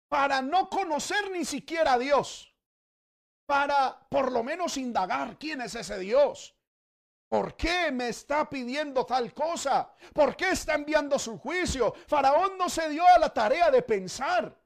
para 0.08 0.42
no 0.42 0.70
conocer 0.70 1.30
ni 1.32 1.46
siquiera 1.46 1.94
a 1.94 2.00
Dios, 2.00 2.54
para 3.46 4.08
por 4.10 4.32
lo 4.32 4.44
menos 4.44 4.78
indagar 4.78 5.38
quién 5.38 5.62
es 5.62 5.76
ese 5.76 6.00
Dios. 6.00 6.56
¿Por 7.30 7.56
qué 7.56 7.92
me 7.92 8.10
está 8.10 8.50
pidiendo 8.50 9.06
tal 9.06 9.34
cosa? 9.36 9.94
¿Por 10.14 10.36
qué 10.36 10.50
está 10.50 10.74
enviando 10.74 11.20
su 11.20 11.38
juicio? 11.38 11.94
Faraón 12.08 12.58
no 12.58 12.70
se 12.70 12.90
dio 12.90 13.06
a 13.06 13.20
la 13.20 13.32
tarea 13.32 13.70
de 13.70 13.84
pensar. 13.84 14.59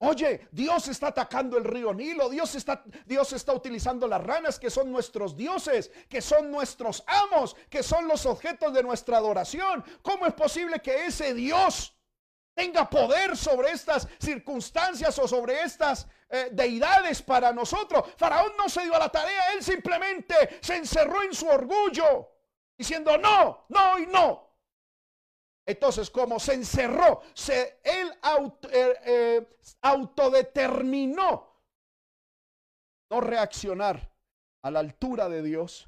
Oye, 0.00 0.46
Dios 0.52 0.86
está 0.86 1.08
atacando 1.08 1.58
el 1.58 1.64
río 1.64 1.92
Nilo, 1.92 2.28
Dios 2.28 2.54
está, 2.54 2.84
Dios 3.04 3.32
está 3.32 3.52
utilizando 3.52 4.06
las 4.06 4.22
ranas 4.22 4.58
que 4.60 4.70
son 4.70 4.92
nuestros 4.92 5.36
dioses, 5.36 5.90
que 6.08 6.22
son 6.22 6.52
nuestros 6.52 7.02
amos, 7.06 7.56
que 7.68 7.82
son 7.82 8.06
los 8.06 8.24
objetos 8.24 8.72
de 8.72 8.84
nuestra 8.84 9.16
adoración. 9.16 9.84
¿Cómo 10.02 10.24
es 10.26 10.34
posible 10.34 10.78
que 10.80 11.06
ese 11.06 11.34
Dios 11.34 11.96
tenga 12.54 12.88
poder 12.88 13.36
sobre 13.36 13.72
estas 13.72 14.06
circunstancias 14.20 15.18
o 15.18 15.26
sobre 15.26 15.62
estas 15.62 16.06
eh, 16.28 16.50
deidades 16.52 17.20
para 17.20 17.52
nosotros? 17.52 18.04
Faraón 18.16 18.52
no 18.56 18.68
se 18.68 18.82
dio 18.82 18.94
a 18.94 19.00
la 19.00 19.08
tarea, 19.08 19.52
él 19.54 19.64
simplemente 19.64 20.60
se 20.60 20.76
encerró 20.76 21.24
en 21.24 21.34
su 21.34 21.48
orgullo, 21.48 22.30
diciendo 22.76 23.18
no, 23.18 23.66
no 23.68 23.98
y 23.98 24.06
no. 24.06 24.47
Entonces, 25.68 26.08
como 26.10 26.40
se 26.40 26.54
encerró, 26.54 27.20
se, 27.34 27.78
él 27.84 28.10
eh, 28.72 28.94
eh, 29.04 29.58
autodeterminó 29.82 31.46
no 33.10 33.20
reaccionar 33.20 34.10
a 34.64 34.70
la 34.70 34.80
altura 34.80 35.28
de 35.28 35.42
Dios 35.42 35.86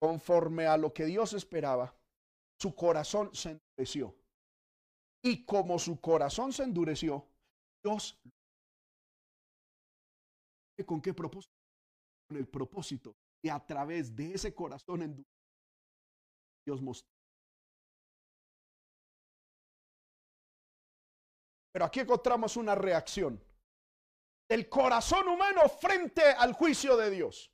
conforme 0.00 0.64
a 0.66 0.78
lo 0.78 0.94
que 0.94 1.04
Dios 1.04 1.34
esperaba, 1.34 1.94
su 2.58 2.74
corazón 2.74 3.34
se 3.34 3.60
endureció. 3.76 4.16
Y 5.22 5.44
como 5.44 5.78
su 5.78 6.00
corazón 6.00 6.50
se 6.54 6.62
endureció, 6.62 7.28
Dios... 7.84 8.18
¿Con 10.86 11.02
qué 11.02 11.12
propósito? 11.12 11.54
Con 12.26 12.38
el 12.38 12.48
propósito 12.48 13.14
y 13.42 13.50
a 13.50 13.60
través 13.60 14.16
de 14.16 14.32
ese 14.32 14.54
corazón 14.54 15.02
endurecido, 15.02 15.36
Dios 16.64 16.80
mostró 16.80 17.15
Pero 21.76 21.84
aquí 21.84 22.00
encontramos 22.00 22.56
una 22.56 22.74
reacción 22.74 23.38
del 24.48 24.66
corazón 24.66 25.28
humano 25.28 25.68
frente 25.68 26.22
al 26.22 26.54
juicio 26.54 26.96
de 26.96 27.10
Dios. 27.10 27.52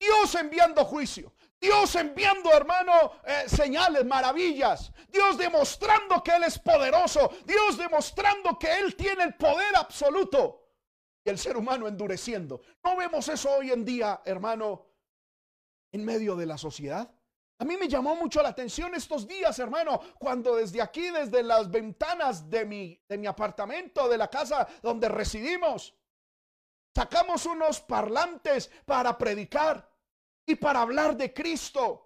Dios 0.00 0.34
enviando 0.34 0.84
juicio. 0.84 1.32
Dios 1.60 1.94
enviando, 1.94 2.50
hermano, 2.50 3.12
eh, 3.24 3.44
señales, 3.46 4.04
maravillas. 4.04 4.90
Dios 5.10 5.38
demostrando 5.38 6.24
que 6.24 6.32
Él 6.32 6.42
es 6.42 6.58
poderoso. 6.58 7.30
Dios 7.44 7.78
demostrando 7.78 8.58
que 8.58 8.80
Él 8.80 8.96
tiene 8.96 9.22
el 9.22 9.36
poder 9.36 9.76
absoluto. 9.76 10.72
Y 11.24 11.30
el 11.30 11.38
ser 11.38 11.56
humano 11.56 11.86
endureciendo. 11.86 12.62
¿No 12.82 12.96
vemos 12.96 13.28
eso 13.28 13.48
hoy 13.48 13.70
en 13.70 13.84
día, 13.84 14.22
hermano, 14.24 14.88
en 15.92 16.04
medio 16.04 16.34
de 16.34 16.46
la 16.46 16.58
sociedad? 16.58 17.14
A 17.58 17.64
mí 17.64 17.76
me 17.76 17.88
llamó 17.88 18.16
mucho 18.16 18.42
la 18.42 18.48
atención 18.48 18.94
estos 18.94 19.28
días, 19.28 19.58
hermano, 19.58 20.00
cuando 20.18 20.56
desde 20.56 20.82
aquí, 20.82 21.10
desde 21.10 21.42
las 21.42 21.70
ventanas 21.70 22.50
de 22.50 22.64
mi, 22.64 23.00
de 23.08 23.16
mi 23.16 23.26
apartamento, 23.26 24.08
de 24.08 24.18
la 24.18 24.28
casa 24.28 24.66
donde 24.82 25.08
residimos, 25.08 25.94
sacamos 26.94 27.46
unos 27.46 27.80
parlantes 27.80 28.70
para 28.84 29.16
predicar 29.16 29.88
y 30.44 30.56
para 30.56 30.80
hablar 30.80 31.16
de 31.16 31.32
Cristo. 31.32 32.00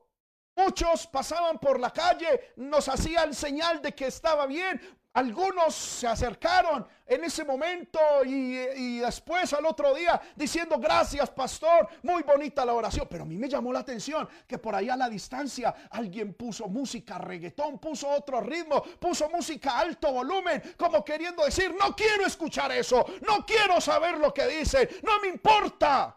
Muchos 0.55 1.07
pasaban 1.07 1.59
por 1.59 1.79
la 1.79 1.93
calle, 1.93 2.53
nos 2.57 2.89
hacían 2.89 3.33
señal 3.33 3.81
de 3.81 3.95
que 3.95 4.09
estaba 4.09 4.45
bien, 4.45 4.98
algunos 5.15 5.75
se 5.75 6.07
acercaron 6.07 6.87
en 7.07 7.25
ese 7.25 7.45
momento 7.45 7.99
y, 8.25 8.99
después 8.99 9.53
al 9.53 9.65
otro 9.67 9.95
día 9.95 10.21
diciendo 10.37 10.79
gracias 10.79 11.31
pastor, 11.31 11.89
muy 12.03 12.23
bonita 12.23 12.65
la 12.65 12.75
oración. 12.75 13.07
Pero 13.11 13.25
a 13.25 13.27
mí 13.27 13.37
me 13.37 13.49
llamó 13.49 13.73
la 13.73 13.81
atención 13.81 14.29
que 14.47 14.59
por 14.59 14.75
ahí 14.75 14.89
a 14.89 14.97
la 14.97 15.09
distancia 15.09 15.75
alguien 15.91 16.35
puso 16.35 16.69
música 16.69 17.19
reggaetón, 17.19 17.79
puso 17.79 18.09
otro 18.09 18.41
ritmo, 18.41 18.83
puso 19.01 19.29
música 19.31 19.79
alto 19.79 20.13
volumen, 20.13 20.63
como 20.77 21.05
queriendo 21.05 21.45
decir, 21.45 21.75
no 21.75 21.97
quiero 21.97 22.27
escuchar 22.27 22.71
eso, 22.73 23.05
no 23.27 23.45
quiero 23.47 23.81
saber 23.81 24.19
lo 24.19 24.33
que 24.33 24.47
dice, 24.47 25.01
no 25.03 25.21
me 25.21 25.29
importa. 25.29 26.15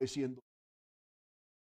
Diciendo, 0.00 0.40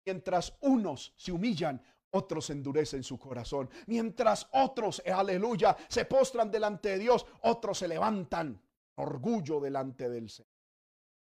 mientras 0.06 0.54
unos 0.62 1.14
se 1.18 1.32
humillan, 1.32 1.82
otros 2.12 2.50
endurecen 2.50 3.04
su 3.04 3.18
corazón. 3.18 3.70
Mientras 3.88 4.48
otros, 4.54 5.02
aleluya, 5.06 5.76
se 5.88 6.06
postran 6.06 6.50
delante 6.50 6.90
de 6.90 7.00
Dios, 7.00 7.26
otros 7.44 7.78
se 7.78 7.88
levantan 7.88 8.62
orgullo 8.96 9.60
delante 9.60 10.10
del 10.10 10.30
Señor. 10.30 10.52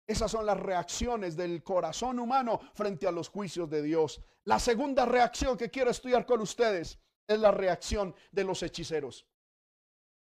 Esas 0.06 0.30
son 0.30 0.44
las 0.44 0.60
reacciones 0.60 1.34
del 1.36 1.62
corazón 1.62 2.18
humano 2.18 2.60
frente 2.74 3.06
a 3.06 3.12
los 3.12 3.28
juicios 3.28 3.70
de 3.70 3.82
Dios. 3.82 4.20
La 4.44 4.58
segunda 4.58 5.06
reacción 5.06 5.56
que 5.56 5.70
quiero 5.70 5.90
estudiar 5.90 6.26
con 6.26 6.40
ustedes 6.42 6.98
es 7.26 7.38
la 7.38 7.50
reacción 7.50 8.14
de 8.30 8.44
los 8.44 8.62
hechiceros. 8.62 9.26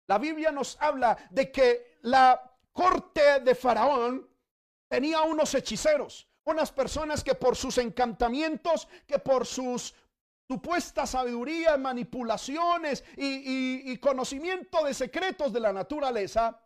La 0.06 0.18
Biblia 0.18 0.52
nos 0.52 0.80
habla 0.80 1.16
de 1.30 1.50
que 1.50 1.98
la 2.02 2.40
corte 2.72 3.40
de 3.40 3.54
Faraón 3.54 4.28
tenía 4.88 5.22
unos 5.22 5.54
hechiceros, 5.54 6.28
unas 6.44 6.70
personas 6.70 7.24
que 7.24 7.34
por 7.34 7.56
sus 7.56 7.78
encantamientos, 7.78 8.86
que 9.06 9.18
por 9.18 9.46
sus 9.46 9.94
supuesta 10.48 11.06
sabiduría, 11.06 11.76
manipulaciones 11.76 13.04
y, 13.16 13.92
y 13.92 13.96
conocimiento 13.98 14.84
de 14.84 14.94
secretos 14.94 15.52
de 15.52 15.60
la 15.60 15.72
naturaleza, 15.72 16.60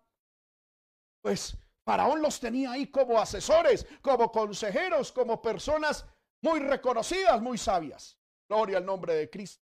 pues 1.20 1.56
Faraón 1.84 2.20
los 2.20 2.38
tenía 2.38 2.72
ahí 2.72 2.88
como 2.88 3.18
asesores, 3.20 3.86
como 4.02 4.30
consejeros, 4.30 5.12
como 5.12 5.40
personas 5.40 6.04
muy 6.42 6.60
reconocidas, 6.60 7.40
muy 7.40 7.58
sabias. 7.58 8.18
Gloria 8.48 8.78
al 8.78 8.86
nombre 8.86 9.14
de 9.14 9.30
Cristo. 9.30 9.64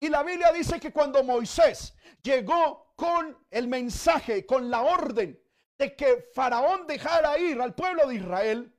Y 0.00 0.08
la 0.08 0.22
Biblia 0.22 0.52
dice 0.52 0.78
que 0.78 0.92
cuando 0.92 1.24
Moisés 1.24 1.94
llegó 2.22 2.94
con 2.94 3.46
el 3.50 3.68
mensaje, 3.68 4.46
con 4.46 4.70
la 4.70 4.82
orden 4.82 5.40
de 5.76 5.96
que 5.96 6.30
Faraón 6.34 6.86
dejara 6.86 7.38
ir 7.38 7.60
al 7.60 7.74
pueblo 7.74 8.06
de 8.06 8.16
Israel, 8.16 8.74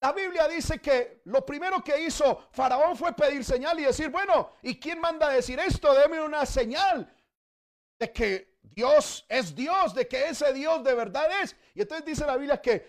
la 0.00 0.12
Biblia 0.12 0.46
dice 0.46 0.78
que 0.78 1.22
lo 1.24 1.44
primero 1.44 1.82
que 1.82 2.02
hizo 2.02 2.46
Faraón 2.50 2.96
fue 2.96 3.14
pedir 3.14 3.44
señal 3.44 3.78
y 3.80 3.84
decir, 3.84 4.10
bueno, 4.10 4.52
¿y 4.62 4.78
quién 4.78 5.00
manda 5.00 5.28
decir 5.30 5.58
esto? 5.58 5.94
Deme 5.94 6.20
una 6.20 6.44
señal 6.44 7.12
de 7.98 8.12
que 8.12 8.58
Dios 8.62 9.24
es 9.28 9.54
Dios, 9.54 9.94
de 9.94 10.06
que 10.06 10.28
ese 10.28 10.52
Dios 10.52 10.84
de 10.84 10.94
verdad 10.94 11.28
es. 11.42 11.56
Y 11.74 11.80
entonces 11.80 12.04
dice 12.04 12.26
la 12.26 12.36
Biblia 12.36 12.60
que 12.60 12.86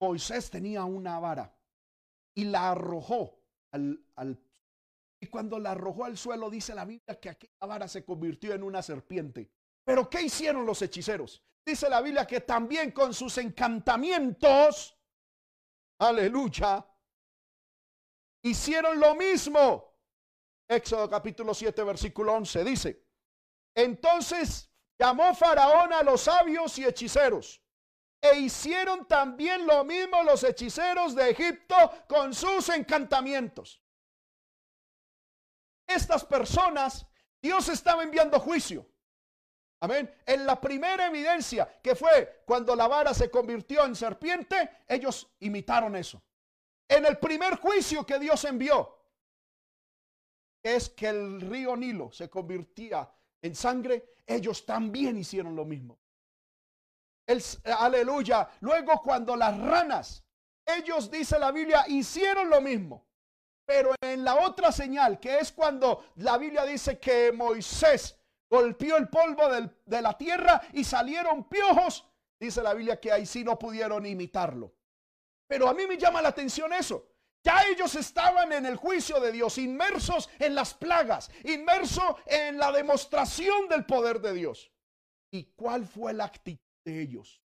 Moisés 0.00 0.50
tenía 0.50 0.84
una 0.84 1.18
vara 1.20 1.54
y 2.34 2.44
la 2.44 2.70
arrojó 2.70 3.38
al, 3.72 4.02
al 4.16 4.38
y 5.20 5.26
cuando 5.26 5.58
la 5.58 5.72
arrojó 5.72 6.06
al 6.06 6.16
suelo, 6.16 6.48
dice 6.48 6.74
la 6.74 6.86
Biblia 6.86 7.20
que 7.20 7.28
aquella 7.28 7.66
vara 7.66 7.86
se 7.86 8.04
convirtió 8.04 8.54
en 8.54 8.62
una 8.62 8.80
serpiente. 8.80 9.50
Pero 9.84 10.08
¿qué 10.08 10.22
hicieron 10.22 10.64
los 10.64 10.80
hechiceros? 10.80 11.42
Dice 11.64 11.90
la 11.90 12.00
Biblia 12.00 12.26
que 12.26 12.40
también 12.40 12.90
con 12.92 13.12
sus 13.12 13.36
encantamientos, 13.36 14.96
aleluya, 16.00 16.84
hicieron 18.42 18.98
lo 18.98 19.14
mismo. 19.14 19.88
Éxodo 20.68 21.08
capítulo 21.08 21.52
7, 21.54 21.82
versículo 21.82 22.34
11 22.34 22.64
dice, 22.64 23.06
entonces 23.74 24.70
llamó 24.98 25.34
Faraón 25.34 25.92
a 25.92 26.02
los 26.02 26.22
sabios 26.22 26.78
y 26.78 26.84
hechiceros. 26.84 27.62
E 28.22 28.38
hicieron 28.38 29.06
también 29.06 29.66
lo 29.66 29.82
mismo 29.82 30.22
los 30.22 30.44
hechiceros 30.44 31.14
de 31.14 31.30
Egipto 31.30 31.74
con 32.06 32.34
sus 32.34 32.68
encantamientos 32.68 33.80
estas 35.94 36.24
personas, 36.24 37.06
Dios 37.42 37.68
estaba 37.68 38.02
enviando 38.02 38.38
juicio. 38.38 38.89
Amén. 39.80 40.14
En 40.26 40.44
la 40.44 40.60
primera 40.60 41.06
evidencia 41.06 41.80
que 41.82 41.94
fue 41.94 42.42
cuando 42.44 42.76
la 42.76 42.86
vara 42.86 43.14
se 43.14 43.30
convirtió 43.30 43.84
en 43.86 43.96
serpiente, 43.96 44.82
ellos 44.86 45.26
imitaron 45.40 45.96
eso. 45.96 46.22
En 46.86 47.06
el 47.06 47.18
primer 47.18 47.56
juicio 47.56 48.04
que 48.04 48.18
Dios 48.18 48.44
envió, 48.44 49.00
es 50.62 50.90
que 50.90 51.08
el 51.08 51.40
río 51.40 51.76
Nilo 51.76 52.12
se 52.12 52.28
convirtía 52.28 53.10
en 53.40 53.54
sangre, 53.54 54.14
ellos 54.26 54.66
también 54.66 55.16
hicieron 55.16 55.56
lo 55.56 55.64
mismo. 55.64 55.98
El, 57.26 57.42
aleluya. 57.64 58.48
Luego 58.60 59.00
cuando 59.02 59.36
las 59.36 59.58
ranas, 59.58 60.24
ellos, 60.66 61.10
dice 61.10 61.38
la 61.38 61.52
Biblia, 61.52 61.84
hicieron 61.88 62.50
lo 62.50 62.60
mismo. 62.60 63.06
Pero 63.64 63.94
en 64.00 64.24
la 64.24 64.34
otra 64.34 64.72
señal, 64.72 65.20
que 65.20 65.38
es 65.38 65.52
cuando 65.52 66.04
la 66.16 66.36
Biblia 66.36 66.64
dice 66.64 66.98
que 66.98 67.32
Moisés 67.32 68.19
golpeó 68.50 68.96
el 68.96 69.08
polvo 69.08 69.48
de 69.48 70.02
la 70.02 70.18
tierra 70.18 70.60
y 70.72 70.84
salieron 70.84 71.48
piojos, 71.48 72.04
dice 72.38 72.62
la 72.62 72.74
Biblia 72.74 73.00
que 73.00 73.12
ahí 73.12 73.24
sí 73.24 73.44
no 73.44 73.58
pudieron 73.58 74.04
imitarlo. 74.04 74.74
Pero 75.46 75.68
a 75.68 75.74
mí 75.74 75.86
me 75.86 75.96
llama 75.96 76.20
la 76.20 76.28
atención 76.28 76.72
eso. 76.72 77.06
Ya 77.42 77.62
ellos 77.68 77.94
estaban 77.94 78.52
en 78.52 78.66
el 78.66 78.76
juicio 78.76 79.18
de 79.18 79.32
Dios, 79.32 79.56
inmersos 79.56 80.28
en 80.38 80.54
las 80.54 80.74
plagas, 80.74 81.30
inmersos 81.44 82.16
en 82.26 82.58
la 82.58 82.70
demostración 82.70 83.68
del 83.68 83.86
poder 83.86 84.20
de 84.20 84.34
Dios. 84.34 84.70
¿Y 85.30 85.44
cuál 85.54 85.86
fue 85.86 86.12
la 86.12 86.24
actitud 86.24 86.60
de 86.84 87.00
ellos? 87.00 87.40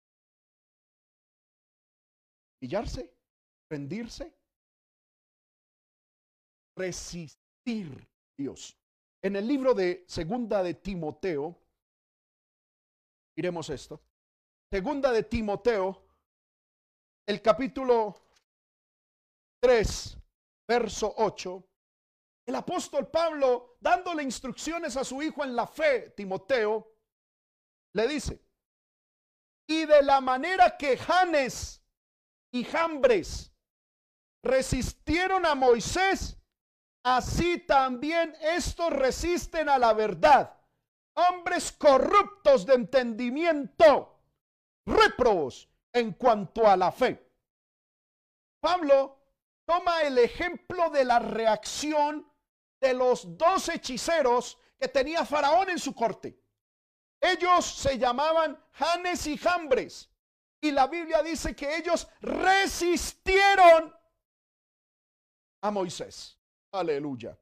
¿Pillarse? 2.60 3.13
¿Rendirse? 3.70 4.34
resistir 6.76 8.08
Dios. 8.38 8.78
En 9.24 9.38
el 9.38 9.48
libro 9.48 9.74
de 9.74 10.04
Segunda 10.06 10.62
de 10.62 10.74
Timoteo, 10.74 11.58
miremos 13.38 13.70
esto. 13.70 14.04
Segunda 14.70 15.14
de 15.14 15.24
Timoteo, 15.24 16.06
el 17.26 17.42
capítulo 17.42 18.16
3, 19.62 20.18
verso 20.68 21.14
8. 21.16 21.64
El 22.48 22.56
apóstol 22.56 23.10
Pablo, 23.10 23.78
dándole 23.80 24.24
instrucciones 24.24 24.98
a 24.98 25.06
su 25.06 25.22
hijo 25.22 25.42
en 25.46 25.56
la 25.56 25.68
fe, 25.68 26.10
Timoteo, 26.10 26.94
le 27.94 28.08
dice, 28.10 28.46
y 29.66 29.86
de 29.86 30.02
la 30.04 30.20
manera 30.20 30.76
que 30.76 30.98
Janes 30.98 31.82
y 32.52 32.66
Jambres 32.66 33.54
resistieron 34.44 35.46
a 35.46 35.56
Moisés, 35.56 36.38
así 37.04 37.60
también 37.60 38.36
estos 38.42 38.92
resisten 38.92 39.70
a 39.70 39.78
la 39.78 39.94
verdad. 39.94 40.58
Hombres 41.16 41.72
corruptos 41.72 42.66
de 42.66 42.74
entendimiento, 42.74 44.20
réprobos 44.86 45.70
en 45.92 46.13
cuanto 46.13 46.68
a 46.68 46.76
la 46.76 46.92
fe. 46.92 47.32
Pablo 48.60 49.20
toma 49.66 50.02
el 50.02 50.18
ejemplo 50.18 50.89
de 50.89 51.06
la 51.06 51.20
reacción 51.20 52.28
de 52.82 52.94
los 52.94 53.38
dos 53.38 53.70
hechiceros 53.70 54.58
que 54.80 54.88
tenía 54.88 55.26
Faraón 55.26 55.70
en 55.70 55.80
su 55.80 55.94
corte. 55.94 56.39
Ellos 57.22 57.66
se 57.66 57.98
llamaban 57.98 58.62
Janes 58.72 59.28
y 59.28 59.38
Jambres. 59.38 60.10
Y 60.60 60.72
la 60.72 60.88
Biblia 60.88 61.22
dice 61.24 61.56
que 61.56 61.78
ellos 61.78 62.08
resistieron 62.22 63.94
a 65.62 65.72
Moisés. 65.72 66.38
Aleluya. 66.74 67.38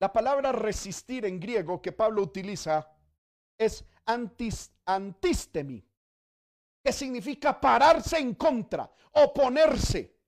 La 0.00 0.10
palabra 0.10 0.50
resistir 0.50 1.26
en 1.26 1.38
griego 1.38 1.80
que 1.80 1.92
Pablo 1.92 2.22
utiliza 2.22 2.90
es 3.58 3.84
antis, 4.06 4.72
antistemi, 4.86 5.86
que 6.82 6.92
significa 6.92 7.60
pararse 7.60 8.18
en 8.18 8.34
contra, 8.34 8.90
oponerse, 9.12 10.18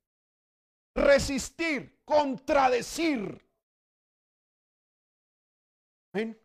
resistir, 0.94 2.02
contradecir. 2.04 3.42
¿Ven? 6.12 6.38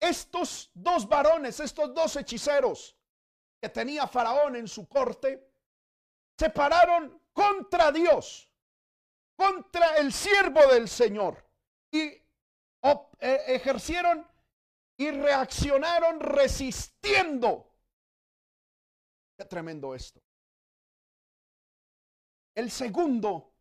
Estos 0.00 0.70
dos 0.72 1.06
varones, 1.06 1.60
estos 1.60 1.94
dos 1.94 2.16
hechiceros 2.16 2.96
que 3.60 3.68
tenía 3.68 4.06
Faraón 4.06 4.56
en 4.56 4.68
su 4.68 4.88
corte, 4.88 5.46
se 6.38 6.48
pararon 6.50 7.22
contra 7.32 7.92
Dios 7.92 8.50
contra 9.36 9.96
el 9.96 10.12
siervo 10.12 10.60
del 10.72 10.88
Señor 10.88 11.44
y 11.90 12.00
e, 12.02 12.22
ejercieron 13.20 14.26
y 14.96 15.10
reaccionaron 15.10 16.20
resistiendo. 16.20 17.72
Qué 19.36 19.44
tremendo 19.46 19.94
esto. 19.94 20.20
El 22.54 22.70
segundo, 22.70 23.54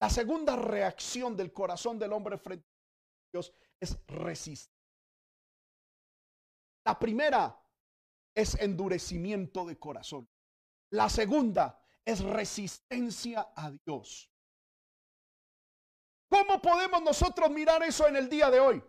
la 0.00 0.10
segunda 0.10 0.56
reacción 0.56 1.36
del 1.36 1.52
corazón 1.52 1.98
del 1.98 2.12
hombre 2.12 2.38
frente 2.38 2.66
a 2.66 3.30
Dios 3.32 3.52
es 3.78 3.96
resistir. 4.06 4.74
La 6.84 6.98
primera 6.98 7.56
es 8.34 8.54
endurecimiento 8.54 9.66
de 9.66 9.78
corazón. 9.78 10.28
La 10.90 11.08
segunda 11.08 11.80
es 12.04 12.20
resistencia 12.20 13.52
a 13.54 13.70
Dios. 13.84 14.27
¿Cómo 16.28 16.60
podemos 16.60 17.02
nosotros 17.02 17.50
mirar 17.50 17.82
eso 17.82 18.06
en 18.06 18.16
el 18.16 18.28
día 18.28 18.50
de 18.50 18.60
hoy? 18.60 18.82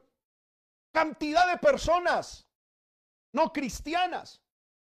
Cantidad 0.92 1.48
de 1.48 1.58
personas 1.58 2.48
no 3.32 3.54
cristianas. 3.54 4.42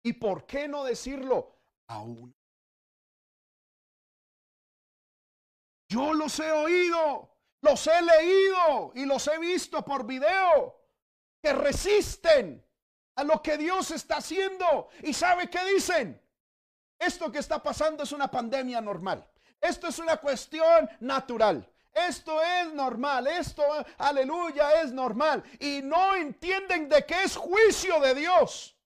¿Y 0.03 0.13
por 0.13 0.45
qué 0.45 0.67
no 0.67 0.83
decirlo 0.83 1.59
aún? 1.87 2.35
Yo 5.89 6.13
los 6.13 6.39
he 6.39 6.51
oído, 6.51 7.35
los 7.61 7.87
he 7.87 8.01
leído 8.01 8.91
y 8.95 9.05
los 9.05 9.27
he 9.27 9.39
visto 9.39 9.83
por 9.83 10.05
video 10.05 10.79
que 11.41 11.53
resisten 11.53 12.63
a 13.15 13.23
lo 13.23 13.41
que 13.41 13.57
Dios 13.57 13.91
está 13.91 14.17
haciendo. 14.17 14.89
¿Y 15.01 15.13
sabe 15.13 15.49
qué 15.49 15.63
dicen? 15.65 16.21
Esto 16.99 17.31
que 17.31 17.39
está 17.39 17.61
pasando 17.61 18.03
es 18.03 18.11
una 18.11 18.29
pandemia 18.29 18.81
normal. 18.81 19.27
Esto 19.59 19.87
es 19.87 19.99
una 19.99 20.17
cuestión 20.17 20.89
natural. 20.99 21.71
Esto 21.95 22.41
es 22.43 22.73
normal, 22.73 23.25
esto, 23.27 23.63
aleluya, 23.97 24.81
es 24.81 24.91
normal. 24.91 25.41
Y 25.59 25.81
no 25.81 26.13
entienden 26.15 26.89
de 26.89 27.05
que 27.05 27.23
es 27.23 27.37
juicio 27.37 28.01
de 28.01 28.13
Dios. 28.13 28.77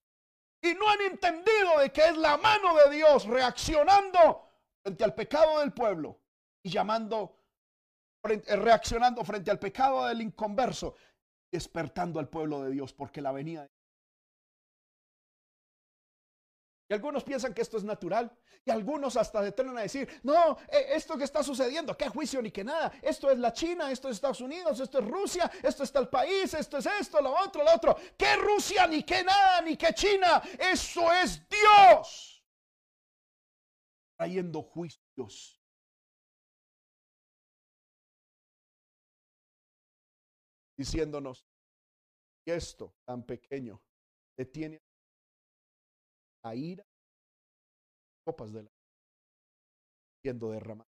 Y 0.61 0.75
no 0.75 0.87
han 0.87 1.01
entendido 1.01 1.79
de 1.79 1.91
que 1.91 2.05
es 2.05 2.17
la 2.17 2.37
mano 2.37 2.75
de 2.75 2.95
Dios 2.95 3.25
reaccionando 3.25 4.47
frente 4.83 5.03
al 5.03 5.15
pecado 5.15 5.59
del 5.59 5.73
pueblo. 5.73 6.19
y 6.61 6.69
llamando, 6.69 7.37
eh, 8.23 8.55
reaccionando 8.57 9.23
frente 9.23 9.49
al 9.49 9.59
pecado 9.59 10.05
del 10.05 10.21
inconverso, 10.21 10.95
despertando 11.49 12.19
al 12.19 12.27
pueblo 12.27 12.61
de 12.63 12.71
Dios, 12.71 12.91
porque 12.91 13.21
la 13.21 13.31
venida 13.31 13.69
Y 16.89 16.93
algunos 16.93 17.23
piensan 17.23 17.53
que 17.53 17.61
esto 17.61 17.77
es 17.77 17.83
natural. 17.83 18.35
Y 18.65 18.71
algunos 18.71 19.15
hasta 19.15 19.43
se 19.43 19.61
a 19.61 19.81
decir, 19.81 20.09
no, 20.23 20.57
e, 20.67 20.95
esto 20.95 21.15
que 21.17 21.23
está 21.23 21.43
sucediendo, 21.43 21.95
qué 21.95 22.09
juicio 22.09 22.41
ni 22.41 22.49
qué 22.51 22.63
nada. 22.63 22.91
Esto 23.03 23.29
es 23.29 23.37
la 23.37 23.53
China, 23.53 23.91
esto 23.91 24.09
es 24.09 24.15
Estados 24.15 24.41
Unidos, 24.41 24.79
esto 24.79 24.97
es 24.97 25.05
Rusia, 25.05 25.49
esto 25.61 25.83
está 25.83 25.99
el 25.99 26.09
país, 26.09 26.51
esto 26.55 26.79
es 26.79 26.87
esto, 26.87 27.21
lo 27.21 27.31
otro, 27.39 27.63
lo 27.63 27.75
otro. 27.75 27.95
¿Qué 28.17 28.35
Rusia 28.37 28.87
ni 28.87 29.03
qué 29.03 29.23
nada, 29.23 29.61
ni 29.61 29.77
qué 29.77 29.93
China? 29.93 30.41
Eso 30.57 31.13
es 31.13 31.47
Dios. 31.47 32.43
Trayendo 34.17 34.63
juicios. 34.63 35.61
Diciéndonos, 40.75 41.45
esto 42.45 42.95
tan 43.05 43.23
pequeño 43.23 43.79
detiene 44.35 44.81
la 46.43 46.55
ira, 46.55 46.85
copas 48.25 48.53
de 48.53 48.63
la 48.63 48.71
siendo 50.21 50.51
derramada. 50.51 50.89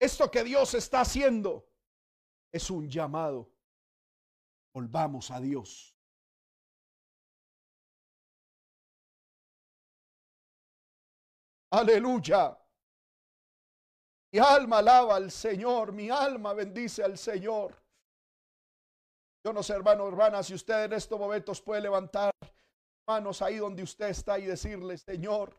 Esto 0.00 0.30
que 0.30 0.44
Dios 0.44 0.74
está 0.74 1.00
haciendo 1.00 1.68
es 2.52 2.70
un 2.70 2.88
llamado. 2.88 3.50
Volvamos 4.72 5.30
a 5.32 5.40
Dios. 5.40 5.96
Aleluya. 11.70 12.56
Mi 14.30 14.38
alma 14.38 14.78
alaba 14.78 15.16
al 15.16 15.30
Señor, 15.30 15.92
mi 15.92 16.10
alma 16.10 16.52
bendice 16.52 17.02
al 17.02 17.16
Señor. 17.16 17.74
Yo 19.42 19.52
no 19.52 19.62
sé, 19.62 19.72
hermano, 19.72 20.06
hermana, 20.06 20.42
si 20.42 20.54
usted 20.54 20.84
en 20.84 20.92
estos 20.92 21.18
momentos 21.18 21.62
puede 21.62 21.80
levantar 21.80 22.30
manos 23.06 23.40
ahí 23.40 23.56
donde 23.56 23.82
usted 23.82 24.08
está 24.08 24.38
y 24.38 24.44
decirle, 24.44 24.98
Señor, 24.98 25.56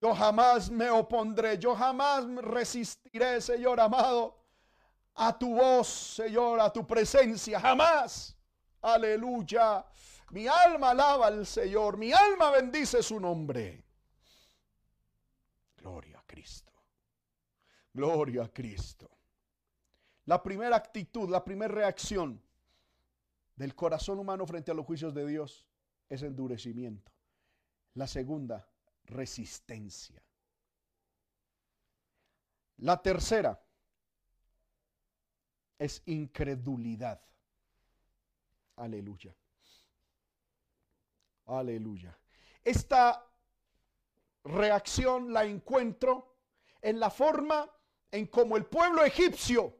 yo 0.00 0.14
jamás 0.14 0.70
me 0.70 0.88
opondré, 0.90 1.58
yo 1.58 1.74
jamás 1.74 2.24
resistiré, 2.36 3.40
Señor 3.40 3.80
amado, 3.80 4.38
a 5.14 5.36
tu 5.36 5.56
voz, 5.56 5.88
Señor, 5.88 6.60
a 6.60 6.72
tu 6.72 6.86
presencia, 6.86 7.58
jamás. 7.58 8.36
Aleluya. 8.82 9.84
Mi 10.30 10.46
alma 10.46 10.90
alaba 10.90 11.26
al 11.26 11.46
Señor, 11.46 11.96
mi 11.96 12.12
alma 12.12 12.50
bendice 12.50 13.02
su 13.02 13.18
nombre. 13.18 13.84
Gloria. 15.76 16.13
Gloria 17.94 18.42
a 18.42 18.48
Cristo. 18.48 19.08
La 20.26 20.42
primera 20.42 20.74
actitud, 20.74 21.30
la 21.30 21.44
primera 21.44 21.72
reacción 21.72 22.42
del 23.54 23.74
corazón 23.74 24.18
humano 24.18 24.46
frente 24.46 24.72
a 24.72 24.74
los 24.74 24.84
juicios 24.84 25.14
de 25.14 25.26
Dios 25.26 25.64
es 26.08 26.22
endurecimiento. 26.22 27.12
La 27.94 28.08
segunda, 28.08 28.68
resistencia. 29.04 30.20
La 32.78 33.00
tercera 33.00 33.62
es 35.78 36.02
incredulidad. 36.06 37.20
Aleluya. 38.76 39.36
Aleluya. 41.46 42.18
Esta 42.64 43.24
reacción 44.42 45.32
la 45.32 45.44
encuentro 45.44 46.34
en 46.82 46.98
la 46.98 47.10
forma 47.10 47.70
en 48.14 48.28
cómo 48.28 48.56
el 48.56 48.64
pueblo 48.64 49.04
egipcio 49.04 49.76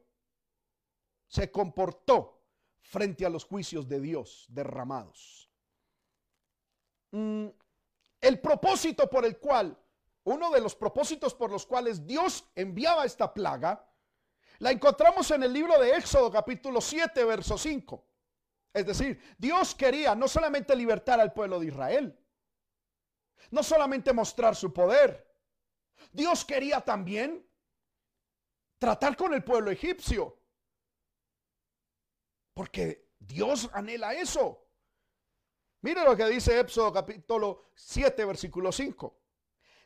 se 1.25 1.49
comportó 1.49 2.43
frente 2.81 3.25
a 3.25 3.29
los 3.29 3.45
juicios 3.45 3.87
de 3.87 4.01
Dios 4.01 4.45
derramados. 4.49 5.49
Mm, 7.11 7.47
el 8.19 8.41
propósito 8.41 9.09
por 9.09 9.23
el 9.23 9.37
cual, 9.39 9.79
uno 10.25 10.51
de 10.51 10.59
los 10.59 10.75
propósitos 10.75 11.33
por 11.33 11.49
los 11.49 11.65
cuales 11.65 12.05
Dios 12.05 12.43
enviaba 12.55 13.05
esta 13.05 13.33
plaga, 13.33 13.89
la 14.59 14.71
encontramos 14.71 15.31
en 15.31 15.43
el 15.43 15.53
libro 15.53 15.79
de 15.79 15.95
Éxodo 15.95 16.29
capítulo 16.29 16.81
7, 16.81 17.23
verso 17.23 17.57
5. 17.57 18.05
Es 18.73 18.85
decir, 18.85 19.21
Dios 19.37 19.73
quería 19.73 20.13
no 20.13 20.27
solamente 20.27 20.75
libertar 20.75 21.21
al 21.21 21.31
pueblo 21.31 21.57
de 21.61 21.67
Israel, 21.67 22.19
no 23.49 23.63
solamente 23.63 24.11
mostrar 24.11 24.57
su 24.57 24.73
poder, 24.73 25.25
Dios 26.11 26.43
quería 26.43 26.81
también 26.81 27.45
tratar 28.77 29.15
con 29.15 29.33
el 29.33 29.43
pueblo 29.43 29.71
egipcio. 29.71 30.37
Porque 32.53 33.09
Dios 33.19 33.69
anhela 33.73 34.13
eso. 34.13 34.65
Mire 35.81 36.03
lo 36.03 36.15
que 36.15 36.25
dice 36.25 36.59
Éxodo 36.59 36.91
capítulo 36.91 37.69
7, 37.75 38.25
versículo 38.25 38.71
5. 38.71 39.19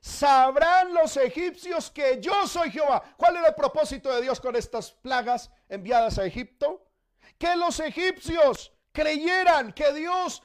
Sabrán 0.02 0.94
los 0.94 1.18
egipcios 1.18 1.92
que 1.92 2.22
yo 2.22 2.48
soy 2.48 2.72
Jehová. 2.72 3.04
¿Cuál 3.18 3.38
era 3.38 3.50
el 3.50 3.56
propósito 3.56 4.14
de 4.14 4.22
Dios 4.22 4.40
con 4.40 4.56
estas 4.56 4.92
plagas 4.92 5.52
enviadas 5.68 6.18
a 6.18 6.26
Egipto? 6.26 6.90
Que 7.38 7.56
los 7.58 7.80
egipcios 7.82 8.72
creyeran 8.94 9.74
que 9.74 9.92
Dios, 9.94 10.42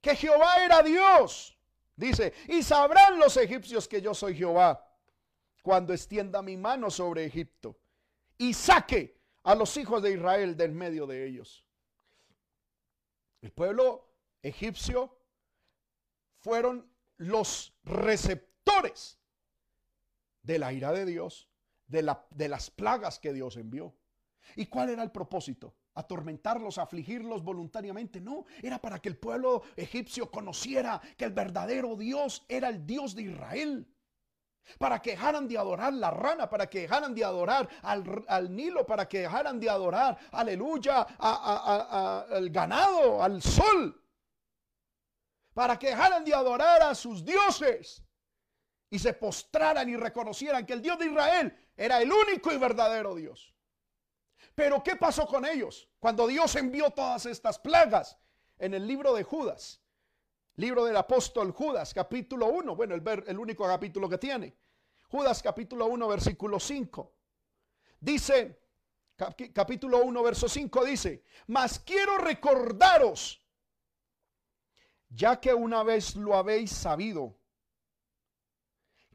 que 0.00 0.16
Jehová 0.16 0.64
era 0.64 0.82
Dios. 0.82 1.56
Dice, 1.94 2.32
y 2.48 2.62
sabrán 2.62 3.18
los 3.18 3.36
egipcios 3.36 3.86
que 3.86 4.00
yo 4.00 4.14
soy 4.14 4.36
Jehová 4.36 4.87
cuando 5.68 5.92
extienda 5.92 6.40
mi 6.40 6.56
mano 6.56 6.90
sobre 6.90 7.26
Egipto 7.26 7.78
y 8.38 8.54
saque 8.54 9.20
a 9.42 9.54
los 9.54 9.76
hijos 9.76 10.02
de 10.02 10.12
Israel 10.12 10.56
del 10.56 10.72
medio 10.72 11.06
de 11.06 11.26
ellos. 11.26 11.62
El 13.42 13.52
pueblo 13.52 14.10
egipcio 14.40 15.14
fueron 16.38 16.90
los 17.18 17.74
receptores 17.84 19.20
de 20.40 20.58
la 20.58 20.72
ira 20.72 20.90
de 20.90 21.04
Dios, 21.04 21.50
de, 21.86 22.00
la, 22.00 22.26
de 22.30 22.48
las 22.48 22.70
plagas 22.70 23.18
que 23.18 23.34
Dios 23.34 23.58
envió. 23.58 23.94
¿Y 24.56 24.68
cuál 24.68 24.88
era 24.88 25.02
el 25.02 25.10
propósito? 25.10 25.74
atormentarlos, 25.94 26.78
afligirlos 26.78 27.42
voluntariamente. 27.42 28.20
No, 28.22 28.46
era 28.62 28.80
para 28.80 29.00
que 29.00 29.10
el 29.10 29.18
pueblo 29.18 29.64
egipcio 29.76 30.30
conociera 30.30 31.02
que 31.18 31.24
el 31.26 31.32
verdadero 31.32 31.94
Dios 31.96 32.46
era 32.48 32.68
el 32.68 32.86
Dios 32.86 33.16
de 33.16 33.22
Israel 33.24 33.86
para 34.78 35.00
que 35.00 35.12
dejaran 35.12 35.48
de 35.48 35.56
adorar 35.56 35.92
la 35.94 36.10
rana, 36.10 36.48
para 36.48 36.68
que 36.68 36.80
dejaran 36.80 37.14
de 37.14 37.24
adorar 37.24 37.68
al, 37.82 38.54
Nilo, 38.54 38.86
para 38.86 39.08
que 39.08 39.20
dejaran 39.20 39.58
de 39.58 39.70
adorar, 39.70 40.18
aleluya, 40.32 41.02
al 41.18 42.50
ganado, 42.50 43.22
al 43.22 43.42
sol, 43.42 44.02
para 45.54 45.78
que 45.78 45.88
dejaran 45.88 46.24
de 46.24 46.34
adorar 46.34 46.82
a 46.82 46.94
sus 46.94 47.24
dioses 47.24 48.02
y 48.90 48.98
se 48.98 49.12
postraran 49.14 49.88
y 49.88 49.96
reconocieran 49.96 50.64
que 50.66 50.74
el 50.74 50.82
Dios 50.82 50.98
de 50.98 51.06
Israel 51.06 51.70
era 51.76 52.00
el 52.00 52.12
único 52.12 52.52
y 52.52 52.58
verdadero 52.58 53.14
Dios. 53.14 53.54
Pero 54.54 54.82
¿qué 54.82 54.96
pasó 54.96 55.26
con 55.26 55.44
ellos 55.44 55.88
cuando 55.98 56.26
Dios 56.26 56.54
envió 56.56 56.90
todas 56.90 57.26
estas 57.26 57.58
plagas 57.58 58.18
en 58.58 58.74
el 58.74 58.86
libro 58.86 59.14
de 59.14 59.22
Judas? 59.22 59.80
Libro 60.58 60.84
del 60.84 60.96
apóstol 60.96 61.52
Judas, 61.52 61.94
capítulo 61.94 62.48
1. 62.48 62.74
Bueno, 62.74 62.96
el, 62.96 63.24
el 63.28 63.38
único 63.38 63.64
capítulo 63.64 64.08
que 64.08 64.18
tiene. 64.18 64.58
Judas 65.08 65.40
capítulo 65.40 65.86
1, 65.86 66.08
versículo 66.08 66.58
5. 66.58 67.14
Dice, 68.00 68.60
capítulo 69.54 70.04
1, 70.04 70.20
verso 70.20 70.48
5 70.48 70.84
dice, 70.84 71.22
mas 71.46 71.78
quiero 71.78 72.18
recordaros, 72.18 73.40
ya 75.08 75.38
que 75.38 75.54
una 75.54 75.84
vez 75.84 76.16
lo 76.16 76.34
habéis 76.34 76.72
sabido, 76.72 77.38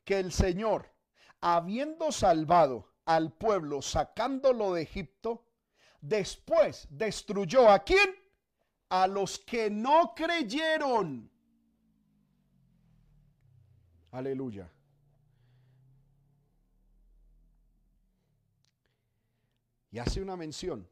que 0.06 0.20
el 0.20 0.32
Señor, 0.32 0.94
habiendo 1.42 2.14
salvado 2.14 2.94
al 3.04 3.34
pueblo, 3.34 3.82
sacándolo 3.82 4.76
de 4.76 4.84
Egipto, 4.84 5.46
después 6.00 6.88
destruyó 6.90 7.70
a 7.70 7.80
quién? 7.80 8.16
A 8.88 9.08
los 9.08 9.40
que 9.40 9.70
no 9.70 10.14
creyeron 10.16 11.33
Aleluya. 14.14 14.72
Y 19.90 19.98
hace 19.98 20.22
una 20.22 20.38
mención 20.38 20.88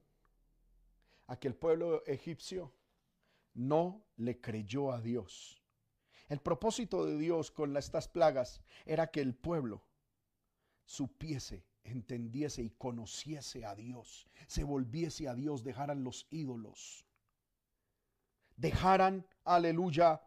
a 1.28 1.38
que 1.38 1.48
el 1.48 1.56
pueblo 1.56 2.04
egipcio 2.06 2.74
no 3.54 4.04
le 4.18 4.42
creyó 4.42 4.92
a 4.92 5.00
Dios. 5.00 5.62
El 6.30 6.40
propósito 6.40 7.06
de 7.06 7.18
Dios 7.20 7.52
con 7.52 7.78
estas 7.78 8.08
plagas 8.08 8.60
era 8.86 9.12
que 9.12 9.22
el 9.22 9.36
pueblo 9.36 9.84
supiese, 10.84 11.64
entendiese 11.84 12.64
y 12.64 12.72
conociese 12.72 13.66
a 13.66 13.76
Dios, 13.76 14.28
se 14.48 14.64
volviese 14.64 15.28
a 15.28 15.36
Dios, 15.36 15.64
dejaran 15.64 16.04
los 16.04 16.26
ídolos 16.32 17.06
dejaran, 18.62 19.26
aleluya, 19.44 20.22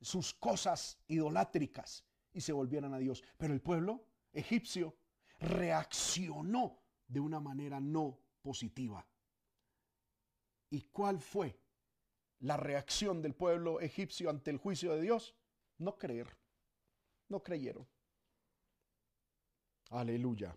sus 0.00 0.34
cosas 0.34 0.98
idolátricas 1.08 2.04
y 2.32 2.40
se 2.40 2.52
volvieran 2.52 2.94
a 2.94 2.98
Dios. 2.98 3.22
Pero 3.36 3.52
el 3.52 3.60
pueblo 3.60 4.04
egipcio 4.32 4.96
reaccionó 5.38 6.82
de 7.06 7.20
una 7.20 7.40
manera 7.40 7.80
no 7.80 8.18
positiva. 8.42 9.06
¿Y 10.70 10.82
cuál 10.82 11.20
fue 11.20 11.58
la 12.40 12.56
reacción 12.56 13.20
del 13.20 13.34
pueblo 13.34 13.80
egipcio 13.80 14.30
ante 14.30 14.50
el 14.50 14.58
juicio 14.58 14.94
de 14.94 15.02
Dios? 15.02 15.34
No 15.78 15.98
creer. 15.98 16.28
No 17.28 17.42
creyeron. 17.42 17.86
Aleluya. 19.90 20.56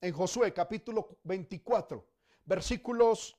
En 0.00 0.12
Josué 0.12 0.52
capítulo 0.52 1.18
24, 1.24 2.08
versículos 2.44 3.36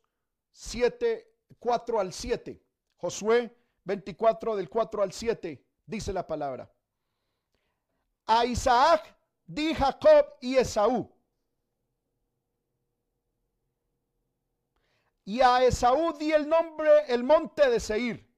7, 0.52 1.34
4 1.60 2.00
al 2.00 2.14
7. 2.14 2.62
Josué 2.98 3.56
24 3.84 4.56
del 4.56 4.70
4 4.70 5.04
al 5.04 5.12
7 5.12 5.66
dice 5.86 6.14
la 6.14 6.26
palabra. 6.26 6.72
A 8.26 8.46
Isaac 8.46 9.16
di 9.46 9.74
Jacob 9.74 10.38
y 10.42 10.56
Esaú. 10.56 11.12
Y 15.26 15.42
a 15.42 15.64
Esaú 15.64 16.18
di 16.18 16.32
el 16.32 16.48
nombre, 16.48 16.90
el 17.08 17.24
monte 17.24 17.70
de 17.70 17.80
Seir, 17.80 18.30